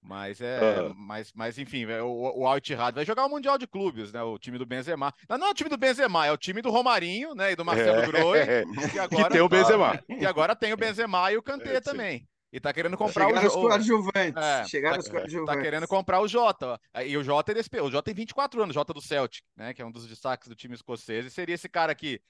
Mas 0.02 0.42
é, 0.42 0.82
uhum. 0.82 0.94
mas, 0.94 1.32
mas 1.34 1.58
enfim, 1.58 1.84
é, 1.86 2.02
o, 2.02 2.40
o 2.40 2.46
Al 2.46 2.58
Ittihad 2.58 2.94
vai 2.94 3.04
jogar 3.04 3.24
o 3.24 3.30
Mundial 3.30 3.56
de 3.56 3.66
Clubes, 3.66 4.12
né? 4.12 4.22
O 4.22 4.38
time 4.38 4.58
do 4.58 4.66
Benzema. 4.66 5.12
Não, 5.26 5.38
não 5.38 5.46
é 5.48 5.50
o 5.50 5.54
time 5.54 5.70
do 5.70 5.78
Benzema, 5.78 6.26
é 6.26 6.32
o 6.32 6.36
time 6.36 6.60
do 6.60 6.70
Romarinho, 6.70 7.34
né? 7.34 7.52
E 7.52 7.56
do 7.56 7.64
Marcelo 7.64 8.02
é. 8.02 8.06
Groi. 8.06 8.38
Que, 8.92 8.98
agora, 8.98 9.24
que 9.24 9.30
tem 9.30 9.40
o 9.40 9.48
Benzema. 9.48 10.04
E 10.08 10.26
agora 10.26 10.54
tem 10.54 10.72
o 10.72 10.76
Benzema 10.76 11.32
e 11.32 11.36
o 11.38 11.42
Kanté 11.42 11.76
é, 11.76 11.80
também. 11.80 12.28
E 12.51 12.59
tá 12.59 12.72
querendo 12.72 12.96
comprar 12.96 13.26
Chegaram 13.26 13.46
o 13.46 13.51
Jota. 13.51 13.68
coadjuvantes. 13.68 14.42
É, 14.42 14.64
Chegaram 14.64 14.96
tá, 14.96 15.01
os 15.01 15.09
coadjuvantes. 15.09 15.55
Tá 15.55 15.62
querendo 15.62 15.86
comprar 15.86 16.20
o 16.20 16.28
Jota. 16.28 16.80
E 17.05 17.16
o 17.16 17.22
Jota, 17.22 17.53
ele, 17.53 17.61
o 17.61 17.90
Jota 17.90 18.03
tem 18.03 18.14
24 18.14 18.62
anos, 18.62 18.74
Jota 18.74 18.94
do 18.94 19.03
Celtic, 19.03 19.44
né? 19.55 19.74
Que 19.74 19.82
é 19.82 19.84
um 19.84 19.90
dos 19.90 20.07
destaques 20.07 20.49
do 20.49 20.55
time 20.55 20.74
escocês. 20.74 21.26
E 21.26 21.30
seria 21.30 21.55
esse 21.55 21.68
cara 21.68 21.94
que, 21.94 22.20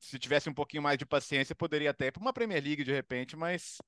se 0.00 0.18
tivesse 0.18 0.50
um 0.50 0.54
pouquinho 0.54 0.82
mais 0.82 0.98
de 0.98 1.06
paciência, 1.06 1.54
poderia 1.54 1.90
até 1.90 2.06
ir 2.06 2.12
para 2.12 2.20
uma 2.20 2.32
Premier 2.32 2.62
League 2.62 2.82
de 2.82 2.92
repente, 2.92 3.36
mas 3.36 3.78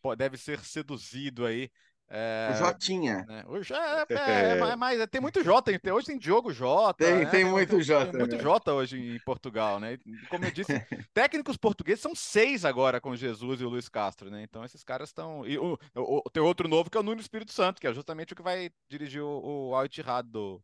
pô, 0.00 0.14
deve 0.14 0.36
ser 0.36 0.60
seduzido 0.64 1.44
aí 1.44 1.70
é, 2.14 2.50
o 2.52 2.56
Jotinha. 2.58 3.24
Né? 3.26 3.42
O 3.48 3.62
J, 3.62 3.74
é, 3.74 4.04
é, 4.14 4.58
é, 4.58 4.76
mas 4.76 5.06
tem 5.06 5.18
muito 5.18 5.42
J, 5.42 5.80
hoje 5.90 6.06
tem 6.06 6.18
Diogo 6.18 6.52
J. 6.52 6.92
Tem, 6.92 7.24
né? 7.24 7.24
tem 7.24 7.42
muito 7.42 7.80
J. 7.80 8.10
Tem 8.10 8.20
muito 8.20 8.36
J 8.36 8.72
hoje 8.74 8.98
em 8.98 9.18
Portugal, 9.20 9.80
né? 9.80 9.98
Como 10.28 10.44
eu 10.44 10.50
disse, 10.50 10.72
técnicos 11.14 11.56
portugueses 11.56 12.02
são 12.02 12.14
seis 12.14 12.66
agora 12.66 13.00
com 13.00 13.16
Jesus 13.16 13.62
e 13.62 13.64
o 13.64 13.70
Luiz 13.70 13.88
Castro, 13.88 14.30
né? 14.30 14.42
Então 14.42 14.62
esses 14.62 14.84
caras 14.84 15.08
estão. 15.08 15.46
E 15.46 15.56
o, 15.56 15.78
o, 15.96 16.22
tem 16.30 16.42
outro 16.42 16.68
novo 16.68 16.90
que 16.90 16.98
é 16.98 17.00
o 17.00 17.02
Nuno 17.02 17.20
Espírito 17.20 17.52
Santo, 17.52 17.80
que 17.80 17.86
é 17.86 17.94
justamente 17.94 18.34
o 18.34 18.36
que 18.36 18.42
vai 18.42 18.70
dirigir 18.90 19.22
o, 19.22 19.70
o 19.70 19.74
Al 19.74 19.86
do, 20.22 20.62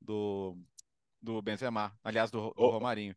do, 0.00 0.56
do 1.20 1.42
Benzema, 1.42 1.92
aliás, 2.04 2.30
do, 2.30 2.54
do 2.54 2.70
Romarinho. 2.70 3.16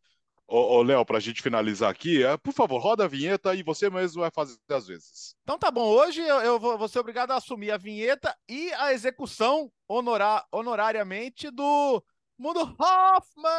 Ô, 0.50 0.78
ô 0.78 0.82
Léo, 0.82 1.04
para 1.04 1.18
a 1.18 1.20
gente 1.20 1.42
finalizar 1.42 1.90
aqui, 1.90 2.24
é, 2.24 2.34
por 2.38 2.54
favor, 2.54 2.78
roda 2.78 3.04
a 3.04 3.08
vinheta 3.08 3.54
e 3.54 3.62
você 3.62 3.90
mesmo 3.90 4.22
vai 4.22 4.30
fazer 4.30 4.56
às 4.70 4.86
vezes. 4.86 5.36
Então 5.42 5.58
tá 5.58 5.70
bom, 5.70 5.86
hoje 5.86 6.22
eu, 6.22 6.40
eu 6.40 6.58
vou, 6.58 6.78
vou, 6.78 6.88
ser 6.88 7.00
obrigado 7.00 7.32
a 7.32 7.36
assumir 7.36 7.70
a 7.70 7.76
vinheta 7.76 8.34
e 8.48 8.72
a 8.72 8.94
execução 8.94 9.70
honorar, 9.86 10.46
honorariamente 10.50 11.50
do 11.50 12.02
Mundo 12.38 12.60
Hoffman! 12.60 13.50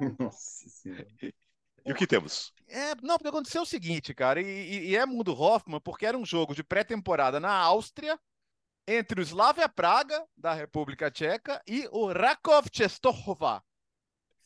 Nossa 0.18 0.70
senhora. 0.70 1.06
E 1.20 1.92
o 1.92 1.94
que 1.94 2.06
temos? 2.06 2.50
É, 2.66 2.94
não, 3.02 3.18
porque 3.18 3.28
aconteceu 3.28 3.60
o 3.60 3.66
seguinte, 3.66 4.14
cara, 4.14 4.40
e, 4.40 4.88
e 4.88 4.96
é 4.96 5.04
Mundo 5.04 5.38
Hoffman 5.38 5.80
porque 5.80 6.06
era 6.06 6.16
um 6.16 6.24
jogo 6.24 6.54
de 6.54 6.64
pré-temporada 6.64 7.38
na 7.38 7.52
Áustria, 7.52 8.18
entre 8.86 9.20
o 9.20 9.22
Slavia 9.22 9.68
Praga, 9.68 10.26
da 10.34 10.54
República 10.54 11.10
Tcheca, 11.10 11.62
e 11.66 11.86
o 11.92 12.10
Rakov 12.10 12.70
Czestochowa, 12.70 13.62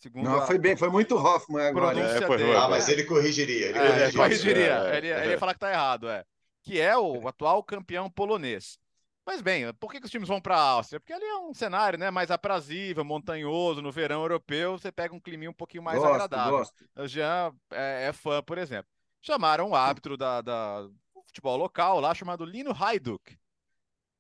Segundo 0.02 0.24
não, 0.24 0.38
a... 0.38 0.46
foi 0.46 0.58
bem, 0.58 0.76
foi 0.76 0.90
muito 0.90 1.14
Hoffman 1.14 1.64
agora. 1.64 2.00
É, 2.00 2.26
foi, 2.26 2.56
ah, 2.56 2.68
mas 2.68 2.88
ele 2.88 3.04
corrigiria. 3.04 3.68
Ele 3.68 3.78
é, 3.78 3.82
corrigiria. 3.86 4.12
corrigiria. 4.12 4.72
É, 4.72 4.98
ele, 4.98 5.06
ele, 5.06 5.30
ia 5.30 5.38
falar 5.38 5.54
que 5.54 5.60
tá 5.60 5.70
errado, 5.70 6.10
é. 6.10 6.24
Que 6.60 6.80
é 6.80 6.96
o 6.96 7.28
atual 7.28 7.62
campeão 7.62 8.10
polonês. 8.10 8.80
Mas 9.24 9.40
bem, 9.40 9.72
por 9.74 9.92
que, 9.92 10.00
que 10.00 10.06
os 10.06 10.10
times 10.10 10.26
vão 10.26 10.40
para 10.40 10.56
a 10.56 10.60
Áustria? 10.60 10.98
Porque 10.98 11.12
ali 11.12 11.24
é 11.24 11.36
um 11.36 11.54
cenário 11.54 11.96
né, 11.96 12.10
mais 12.10 12.32
aprazível, 12.32 13.04
montanhoso, 13.04 13.80
no 13.80 13.92
verão 13.92 14.22
europeu, 14.22 14.76
você 14.76 14.90
pega 14.90 15.14
um 15.14 15.20
clima 15.20 15.48
um 15.48 15.52
pouquinho 15.52 15.84
mais 15.84 16.00
gosto, 16.00 16.12
agradável. 16.12 16.58
Gosto. 16.58 16.84
O 16.96 17.06
Jean 17.06 17.52
é, 17.70 18.08
é, 18.08 18.12
fã, 18.12 18.42
por 18.42 18.58
exemplo. 18.58 18.90
Chamaram 19.20 19.70
o 19.70 19.76
árbitro 19.76 20.16
da, 20.16 20.40
da 20.40 20.88
futebol 21.28 21.56
local 21.56 22.00
lá, 22.00 22.12
chamado 22.12 22.44
Lino 22.44 22.72
Hajduk. 22.72 23.38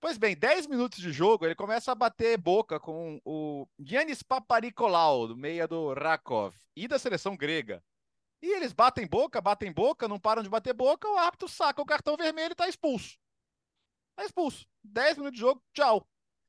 Pois 0.02 0.18
bem, 0.18 0.34
10 0.34 0.66
minutos 0.66 0.98
de 0.98 1.12
jogo, 1.12 1.46
ele 1.46 1.54
começa 1.54 1.92
a 1.92 1.94
bater 1.94 2.36
boca 2.36 2.80
com 2.80 3.20
o 3.24 3.68
Giannis 3.78 4.20
Paparikolau, 4.20 5.28
do 5.28 5.36
meia 5.36 5.68
do 5.68 5.94
Rakov, 5.94 6.52
e 6.74 6.88
da 6.88 6.98
seleção 6.98 7.36
grega. 7.36 7.80
E 8.42 8.52
eles 8.52 8.72
batem 8.72 9.06
boca, 9.06 9.40
batem 9.40 9.70
boca, 9.70 10.08
não 10.08 10.18
param 10.18 10.42
de 10.42 10.48
bater 10.48 10.74
boca, 10.74 11.08
o 11.08 11.16
árbitro 11.16 11.48
saca 11.48 11.80
o 11.80 11.86
cartão 11.86 12.16
vermelho 12.16 12.50
e 12.50 12.56
tá 12.56 12.68
expulso. 12.68 13.16
Tá 14.16 14.24
expulso. 14.24 14.66
10 14.82 15.18
minutos 15.18 15.36
de 15.36 15.40
jogo, 15.40 15.62
tchau. 15.72 16.04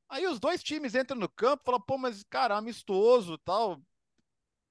Aí 0.08 0.26
os 0.26 0.40
dois 0.40 0.60
times 0.60 0.96
entram 0.96 1.16
no 1.16 1.28
campo 1.28 1.62
e 1.62 1.64
falam, 1.64 1.80
pô, 1.80 1.96
mas 1.96 2.24
cara, 2.24 2.56
amistoso 2.56 3.38
tal. 3.38 3.80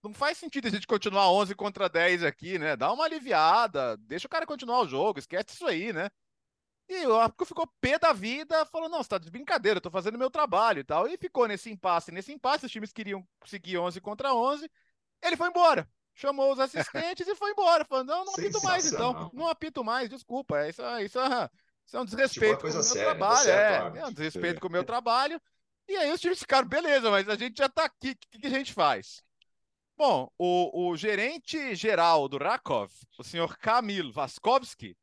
Não 0.03 0.13
faz 0.13 0.37
sentido 0.37 0.67
a 0.67 0.71
gente 0.71 0.85
continuar 0.85 1.31
11 1.31 1.55
contra 1.55 1.87
10 1.87 2.21
aqui, 2.21 2.59
né? 2.59 2.75
Dá 2.75 2.91
uma 2.91 3.05
aliviada, 3.05 3.95
deixa 3.95 4.27
o 4.27 4.29
cara 4.29 4.45
continuar 4.45 4.81
o 4.81 4.87
jogo, 4.89 5.19
esquece 5.19 5.53
isso 5.53 5.65
aí, 5.65 5.93
né? 5.93 6.09
E 6.93 7.07
o 7.07 7.19
árbitro 7.19 7.45
ficou 7.45 7.67
pé 7.81 7.97
da 7.97 8.13
vida, 8.13 8.65
falou: 8.65 8.87
não, 8.87 9.01
você 9.01 9.09
tá 9.09 9.17
de 9.17 9.31
brincadeira, 9.31 9.77
eu 9.77 9.81
tô 9.81 9.89
fazendo 9.89 10.17
meu 10.17 10.29
trabalho 10.29 10.79
e 10.79 10.83
tal. 10.83 11.07
E 11.07 11.17
ficou 11.17 11.47
nesse 11.47 11.71
impasse, 11.71 12.11
nesse 12.11 12.31
impasse, 12.31 12.65
os 12.65 12.71
times 12.71 12.93
queriam 12.93 13.27
seguir 13.45 13.77
11 13.77 13.99
contra 13.99 14.33
11. 14.33 14.69
Ele 15.21 15.35
foi 15.35 15.49
embora. 15.49 15.89
Chamou 16.13 16.53
os 16.53 16.59
assistentes 16.59 17.27
e 17.27 17.35
foi 17.35 17.51
embora. 17.51 17.83
Falou: 17.83 18.03
não, 18.03 18.25
não 18.25 18.33
apito 18.33 18.61
mais, 18.61 18.91
então. 18.91 19.31
Não 19.33 19.47
apito 19.47 19.83
mais, 19.83 20.09
desculpa. 20.09 20.67
Isso, 20.67 20.81
isso, 20.99 21.19
isso 21.85 21.97
é 21.97 21.99
um 21.99 22.05
desrespeito 22.05 22.57
tipo 22.57 22.67
com 22.67 22.69
o 22.69 22.73
meu 22.73 22.83
séria, 22.83 23.05
trabalho. 23.05 23.35
Tá 23.35 23.43
certo, 23.43 23.95
é, 23.95 23.99
é 23.99 24.05
um 24.05 24.13
desrespeito 24.13 24.57
é. 24.57 24.59
com 24.59 24.67
o 24.67 24.71
meu 24.71 24.83
trabalho. 24.83 25.41
E 25.87 25.97
aí 25.97 26.11
os 26.11 26.21
times 26.21 26.39
ficaram, 26.39 26.67
beleza, 26.67 27.09
mas 27.11 27.27
a 27.27 27.35
gente 27.35 27.57
já 27.57 27.67
tá 27.67 27.85
aqui, 27.85 28.11
o 28.11 28.15
que, 28.15 28.39
que, 28.39 28.47
a 28.47 28.49
gente 28.49 28.71
faz? 28.71 29.21
Bom, 29.97 30.29
o, 30.37 30.89
o 30.89 30.97
gerente 30.97 31.75
geral 31.75 32.27
do 32.29 32.37
Rakov, 32.37 32.91
o 33.17 33.23
senhor 33.23 33.57
Kamil 33.57 34.11
Vaskovski, 34.11 34.95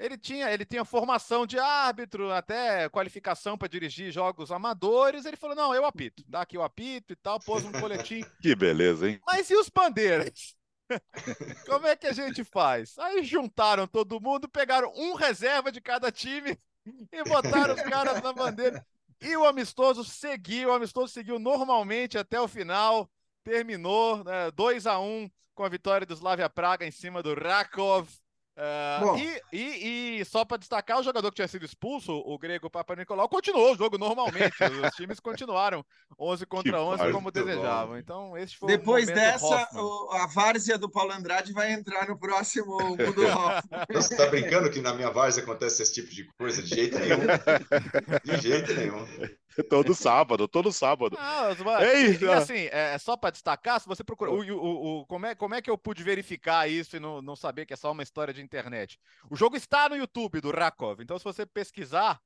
ele 0.00 0.16
tinha, 0.16 0.50
ele 0.50 0.64
tinha 0.64 0.84
formação 0.84 1.46
de 1.46 1.58
árbitro, 1.58 2.32
até 2.32 2.88
qualificação 2.88 3.58
para 3.58 3.68
dirigir 3.68 4.10
jogos 4.10 4.50
amadores. 4.50 5.26
Ele 5.26 5.36
falou: 5.36 5.54
não, 5.54 5.74
eu 5.74 5.84
apito, 5.84 6.24
dá 6.26 6.40
aqui 6.40 6.56
o 6.56 6.62
apito 6.62 7.12
e 7.12 7.16
tal, 7.16 7.38
pôs 7.38 7.64
um 7.64 7.72
boletim. 7.72 8.24
que 8.40 8.54
beleza, 8.56 9.08
hein? 9.08 9.20
Mas 9.26 9.50
e 9.50 9.54
os 9.54 9.68
bandeiras? 9.68 10.56
Como 11.68 11.86
é 11.86 11.94
que 11.94 12.06
a 12.06 12.12
gente 12.12 12.42
faz? 12.42 12.98
Aí 12.98 13.22
juntaram 13.22 13.86
todo 13.86 14.20
mundo, 14.20 14.48
pegaram 14.48 14.90
um 14.96 15.14
reserva 15.14 15.70
de 15.70 15.80
cada 15.80 16.10
time 16.10 16.58
e 17.12 17.22
botaram 17.24 17.74
os 17.74 17.82
caras 17.82 18.22
na 18.22 18.32
bandeira. 18.32 18.84
E 19.20 19.36
o 19.36 19.44
amistoso 19.44 20.02
seguiu, 20.02 20.70
o 20.70 20.72
amistoso 20.72 21.12
seguiu 21.12 21.38
normalmente 21.38 22.16
até 22.16 22.40
o 22.40 22.48
final, 22.48 23.08
terminou 23.44 24.24
né, 24.24 24.50
2 24.52 24.86
a 24.86 24.98
1 24.98 25.30
com 25.54 25.62
a 25.62 25.68
vitória 25.68 26.06
do 26.06 26.14
Slavia 26.14 26.48
Praga 26.48 26.86
em 26.86 26.90
cima 26.90 27.22
do 27.22 27.34
Rakov. 27.34 28.08
Uh, 28.56 29.16
e, 29.16 29.56
e, 29.56 30.20
e, 30.20 30.24
só 30.24 30.44
para 30.44 30.58
destacar, 30.58 30.98
o 30.98 31.02
jogador 31.02 31.30
que 31.30 31.36
tinha 31.36 31.48
sido 31.48 31.64
expulso, 31.64 32.12
o 32.12 32.38
grego 32.38 32.68
Papa 32.68 32.94
Nicolau, 32.94 33.28
continuou 33.28 33.72
o 33.72 33.76
jogo 33.76 33.96
normalmente. 33.96 34.54
Os 34.84 34.94
times 34.96 35.18
continuaram 35.18 35.84
11 36.18 36.44
contra 36.46 36.82
11 36.82 37.12
como 37.12 37.30
desejavam. 37.30 37.96
Então, 37.96 38.36
esse 38.36 38.56
foi 38.56 38.68
Depois 38.68 39.06
dessa, 39.06 39.68
o, 39.74 40.10
a 40.12 40.26
várzea 40.26 40.76
do 40.76 40.90
Paulo 40.90 41.12
Andrade 41.12 41.52
vai 41.52 41.72
entrar 41.72 42.08
no 42.08 42.18
próximo 42.18 42.76
Mundo 42.76 42.98
Você 43.92 44.14
está 44.14 44.26
brincando 44.26 44.70
que 44.70 44.80
na 44.80 44.92
minha 44.92 45.10
várzea 45.10 45.42
acontece 45.42 45.82
esse 45.82 45.94
tipo 45.94 46.10
de 46.10 46.28
coisa? 46.38 46.62
De 46.62 46.68
jeito 46.68 46.98
nenhum. 46.98 47.18
De 48.24 48.40
jeito 48.42 48.74
nenhum. 48.74 49.06
todo 49.68 49.94
sábado, 49.94 50.48
todo 50.48 50.72
sábado. 50.72 51.16
Não, 51.16 51.80
Ei, 51.80 52.16
e, 52.16 52.28
assim, 52.32 52.68
é, 52.70 52.96
só 52.98 53.16
para 53.16 53.30
destacar, 53.30 53.80
se 53.80 53.88
você 53.88 54.04
procurar. 54.04 54.30
O, 54.32 54.40
o, 54.40 55.00
o, 55.00 55.06
como, 55.06 55.26
é, 55.26 55.34
como 55.34 55.54
é 55.54 55.62
que 55.62 55.70
eu 55.70 55.76
pude 55.76 56.02
verificar 56.02 56.68
isso 56.68 56.96
e 56.96 57.00
não, 57.00 57.20
não 57.20 57.36
saber 57.36 57.66
que 57.66 57.72
é 57.72 57.76
só 57.76 57.92
uma 57.92 58.02
história 58.02 58.32
de 58.32 58.42
internet? 58.42 58.98
O 59.28 59.36
jogo 59.36 59.56
está 59.56 59.88
no 59.88 59.96
YouTube 59.96 60.40
do 60.40 60.50
Rakov, 60.50 61.00
então 61.00 61.18
se 61.18 61.24
você 61.24 61.44
pesquisar, 61.44 62.20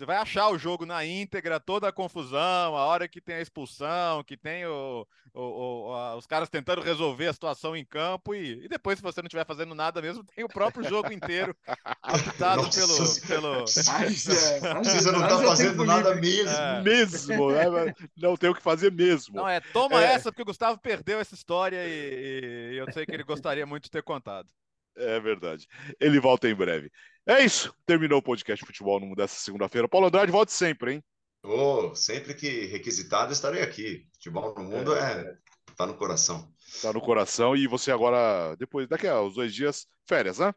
você 0.00 0.06
vai 0.06 0.16
achar 0.16 0.48
o 0.48 0.56
jogo 0.56 0.86
na 0.86 1.04
íntegra, 1.04 1.60
toda 1.60 1.86
a 1.86 1.92
confusão, 1.92 2.74
a 2.74 2.86
hora 2.86 3.06
que 3.06 3.20
tem 3.20 3.34
a 3.34 3.40
expulsão, 3.42 4.24
que 4.24 4.34
tem 4.34 4.64
o, 4.64 5.06
o, 5.34 5.40
o 5.42 5.94
a, 5.94 6.16
os 6.16 6.26
caras 6.26 6.48
tentando 6.48 6.80
resolver 6.80 7.26
a 7.26 7.32
situação 7.34 7.76
em 7.76 7.84
campo, 7.84 8.34
e, 8.34 8.64
e, 8.64 8.68
depois, 8.68 8.98
se 8.98 9.02
você 9.02 9.20
não 9.20 9.26
estiver 9.26 9.44
fazendo 9.44 9.74
nada 9.74 10.00
mesmo, 10.00 10.24
tem 10.24 10.42
o 10.42 10.48
próprio 10.48 10.88
jogo 10.88 11.12
inteiro 11.12 11.54
apitado 12.02 12.62
pelo. 12.70 13.20
pelo... 13.26 13.60
Mas, 13.60 14.26
é, 14.26 14.60
você 14.82 15.12
não 15.12 15.22
está 15.22 15.38
fazendo 15.38 15.84
nada 15.84 16.14
mesmo. 16.14 16.48
É. 16.48 16.80
Mesmo, 16.80 17.50
né? 17.52 17.94
não 18.16 18.38
tem 18.38 18.48
o 18.48 18.54
que 18.54 18.62
fazer 18.62 18.90
mesmo. 18.90 19.36
Não, 19.36 19.46
é, 19.46 19.60
toma 19.60 20.02
é. 20.02 20.14
essa, 20.14 20.32
porque 20.32 20.42
o 20.42 20.46
Gustavo 20.46 20.78
perdeu 20.78 21.20
essa 21.20 21.34
história 21.34 21.86
e, 21.86 22.72
e 22.72 22.76
eu 22.78 22.90
sei 22.90 23.04
que 23.04 23.12
ele 23.12 23.22
gostaria 23.22 23.66
muito 23.66 23.84
de 23.84 23.90
ter 23.90 24.02
contado. 24.02 24.48
É 24.96 25.20
verdade. 25.20 25.66
Ele 26.00 26.18
volta 26.18 26.48
em 26.48 26.54
breve. 26.54 26.90
É 27.26 27.44
isso. 27.44 27.74
Terminou 27.86 28.18
o 28.18 28.22
podcast 28.22 28.64
Futebol 28.64 28.98
no 29.00 29.06
Mundo 29.06 29.18
dessa 29.18 29.36
segunda-feira. 29.36 29.88
Paulo 29.88 30.06
Andrade, 30.06 30.32
volte 30.32 30.52
sempre, 30.52 30.94
hein? 30.94 31.04
Oh, 31.42 31.94
sempre 31.94 32.34
que 32.34 32.66
requisitado 32.66 33.32
estarei 33.32 33.62
aqui. 33.62 34.06
Futebol 34.14 34.54
no 34.54 34.64
Mundo 34.64 34.94
é, 34.94 35.12
é 35.12 35.34
tá 35.76 35.86
no 35.86 35.94
coração. 35.94 36.52
Tá 36.82 36.92
no 36.92 37.00
coração 37.00 37.56
e 37.56 37.66
você 37.66 37.90
agora, 37.90 38.54
depois, 38.56 38.88
daqui 38.88 39.06
a 39.06 39.20
uns 39.20 39.34
dois 39.34 39.54
dias, 39.54 39.86
férias, 40.06 40.38
né? 40.38 40.54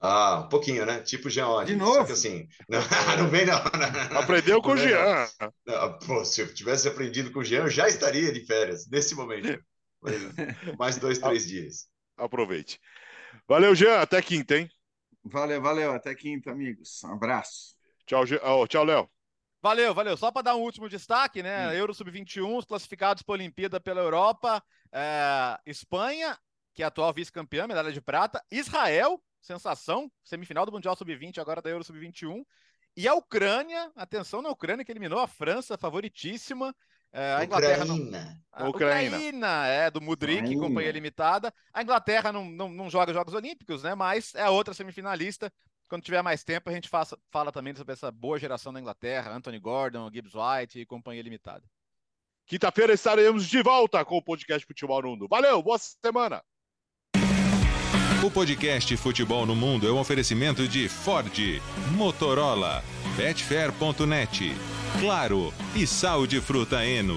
Ah, 0.00 0.42
um 0.44 0.48
pouquinho, 0.48 0.84
né? 0.84 1.00
Tipo 1.00 1.30
Jean. 1.30 1.64
De 1.64 1.76
novo? 1.76 1.94
Só 1.94 2.04
que 2.06 2.12
assim, 2.12 2.48
não, 2.68 2.80
não 3.18 3.30
vem 3.30 3.46
não. 3.46 3.56
Aprendeu 4.18 4.60
com 4.60 4.72
o 4.72 4.76
Jean. 4.76 5.28
Não, 5.64 5.98
pô, 6.00 6.24
se 6.24 6.40
eu 6.40 6.52
tivesse 6.52 6.88
aprendido 6.88 7.30
com 7.30 7.38
o 7.38 7.44
Jean, 7.44 7.62
eu 7.62 7.70
já 7.70 7.86
estaria 7.86 8.32
de 8.32 8.44
férias, 8.44 8.88
nesse 8.88 9.14
momento. 9.14 9.62
Mais 10.76 10.96
dois, 10.96 11.18
três 11.18 11.46
dias. 11.46 11.86
Aproveite. 12.16 12.80
Valeu, 13.46 13.74
Jean. 13.76 14.00
Até 14.00 14.20
quinta, 14.20 14.58
hein? 14.58 14.68
Valeu, 15.24 15.60
valeu. 15.60 15.92
Até 15.92 16.14
quinta, 16.14 16.50
amigos. 16.50 17.02
Um 17.04 17.12
abraço. 17.12 17.76
Tchau, 18.06 18.24
oh, 18.42 18.66
tchau, 18.66 18.84
Léo. 18.84 19.08
Valeu, 19.62 19.94
valeu. 19.94 20.16
Só 20.16 20.32
para 20.32 20.42
dar 20.42 20.56
um 20.56 20.60
último 20.62 20.88
destaque, 20.88 21.42
né? 21.42 21.68
Hum. 21.68 21.72
Euro 21.72 21.94
Sub-21, 21.94 22.66
classificados 22.66 23.22
para 23.22 23.34
a 23.34 23.38
Olimpíada 23.38 23.80
pela 23.80 24.00
Europa. 24.00 24.62
É, 24.90 25.56
Espanha, 25.64 26.36
que 26.74 26.82
é 26.82 26.86
atual 26.86 27.12
vice-campeã, 27.12 27.68
medalha 27.68 27.92
de 27.92 28.00
prata. 28.00 28.44
Israel, 28.50 29.22
sensação, 29.40 30.10
semifinal 30.24 30.66
do 30.66 30.72
Mundial 30.72 30.96
Sub-20, 30.96 31.38
agora 31.38 31.62
da 31.62 31.70
Euro 31.70 31.84
Sub-21. 31.84 32.44
E 32.96 33.06
a 33.06 33.14
Ucrânia, 33.14 33.90
atenção 33.94 34.42
na 34.42 34.50
Ucrânia, 34.50 34.84
que 34.84 34.90
eliminou 34.92 35.20
a 35.20 35.28
França, 35.28 35.78
favoritíssima. 35.78 36.74
É, 37.12 37.34
a 37.34 37.44
Inglaterra 37.44 37.84
não. 37.84 37.96
A 38.52 38.68
Ucrânia. 38.68 39.16
Ucrânia, 39.16 39.66
é, 39.66 39.90
do 39.90 40.00
Mudrik, 40.00 40.56
companhia 40.56 40.92
limitada. 40.92 41.52
A 41.72 41.82
Inglaterra 41.82 42.32
não, 42.32 42.44
não, 42.44 42.68
não 42.70 42.90
joga 42.90 43.12
Jogos 43.12 43.34
Olímpicos, 43.34 43.82
né? 43.82 43.94
Mas 43.94 44.34
é 44.34 44.42
a 44.42 44.50
outra 44.50 44.74
semifinalista. 44.74 45.52
Quando 45.88 46.04
tiver 46.04 46.22
mais 46.22 46.42
tempo, 46.42 46.70
a 46.70 46.72
gente 46.72 46.88
faça, 46.88 47.18
fala 47.30 47.52
também 47.52 47.74
sobre 47.74 47.92
essa 47.92 48.10
boa 48.10 48.38
geração 48.38 48.72
da 48.72 48.80
Inglaterra, 48.80 49.30
Anthony 49.34 49.58
Gordon, 49.58 50.10
Gibbs 50.10 50.32
White 50.34 50.80
e 50.80 50.86
companhia 50.86 51.22
limitada. 51.22 51.62
Quinta-feira 52.46 52.92
estaremos 52.92 53.46
de 53.46 53.62
volta 53.62 54.04
com 54.04 54.16
o 54.16 54.22
podcast 54.22 54.66
Futebol 54.66 55.02
no 55.02 55.08
Mundo. 55.10 55.28
Valeu, 55.28 55.62
boa 55.62 55.78
semana! 55.78 56.42
O 58.24 58.30
podcast 58.30 58.96
Futebol 58.96 59.44
no 59.44 59.56
Mundo 59.56 59.88
é 59.88 59.92
um 59.92 59.98
oferecimento 59.98 60.68
de 60.68 60.88
Ford, 60.88 61.60
Motorola, 61.96 62.82
Betfair.net, 63.16 64.54
Claro 65.00 65.52
e 65.74 65.86
Sal 65.86 66.26
de 66.26 66.40
Fruta 66.40 66.84
Eno. 66.84 67.16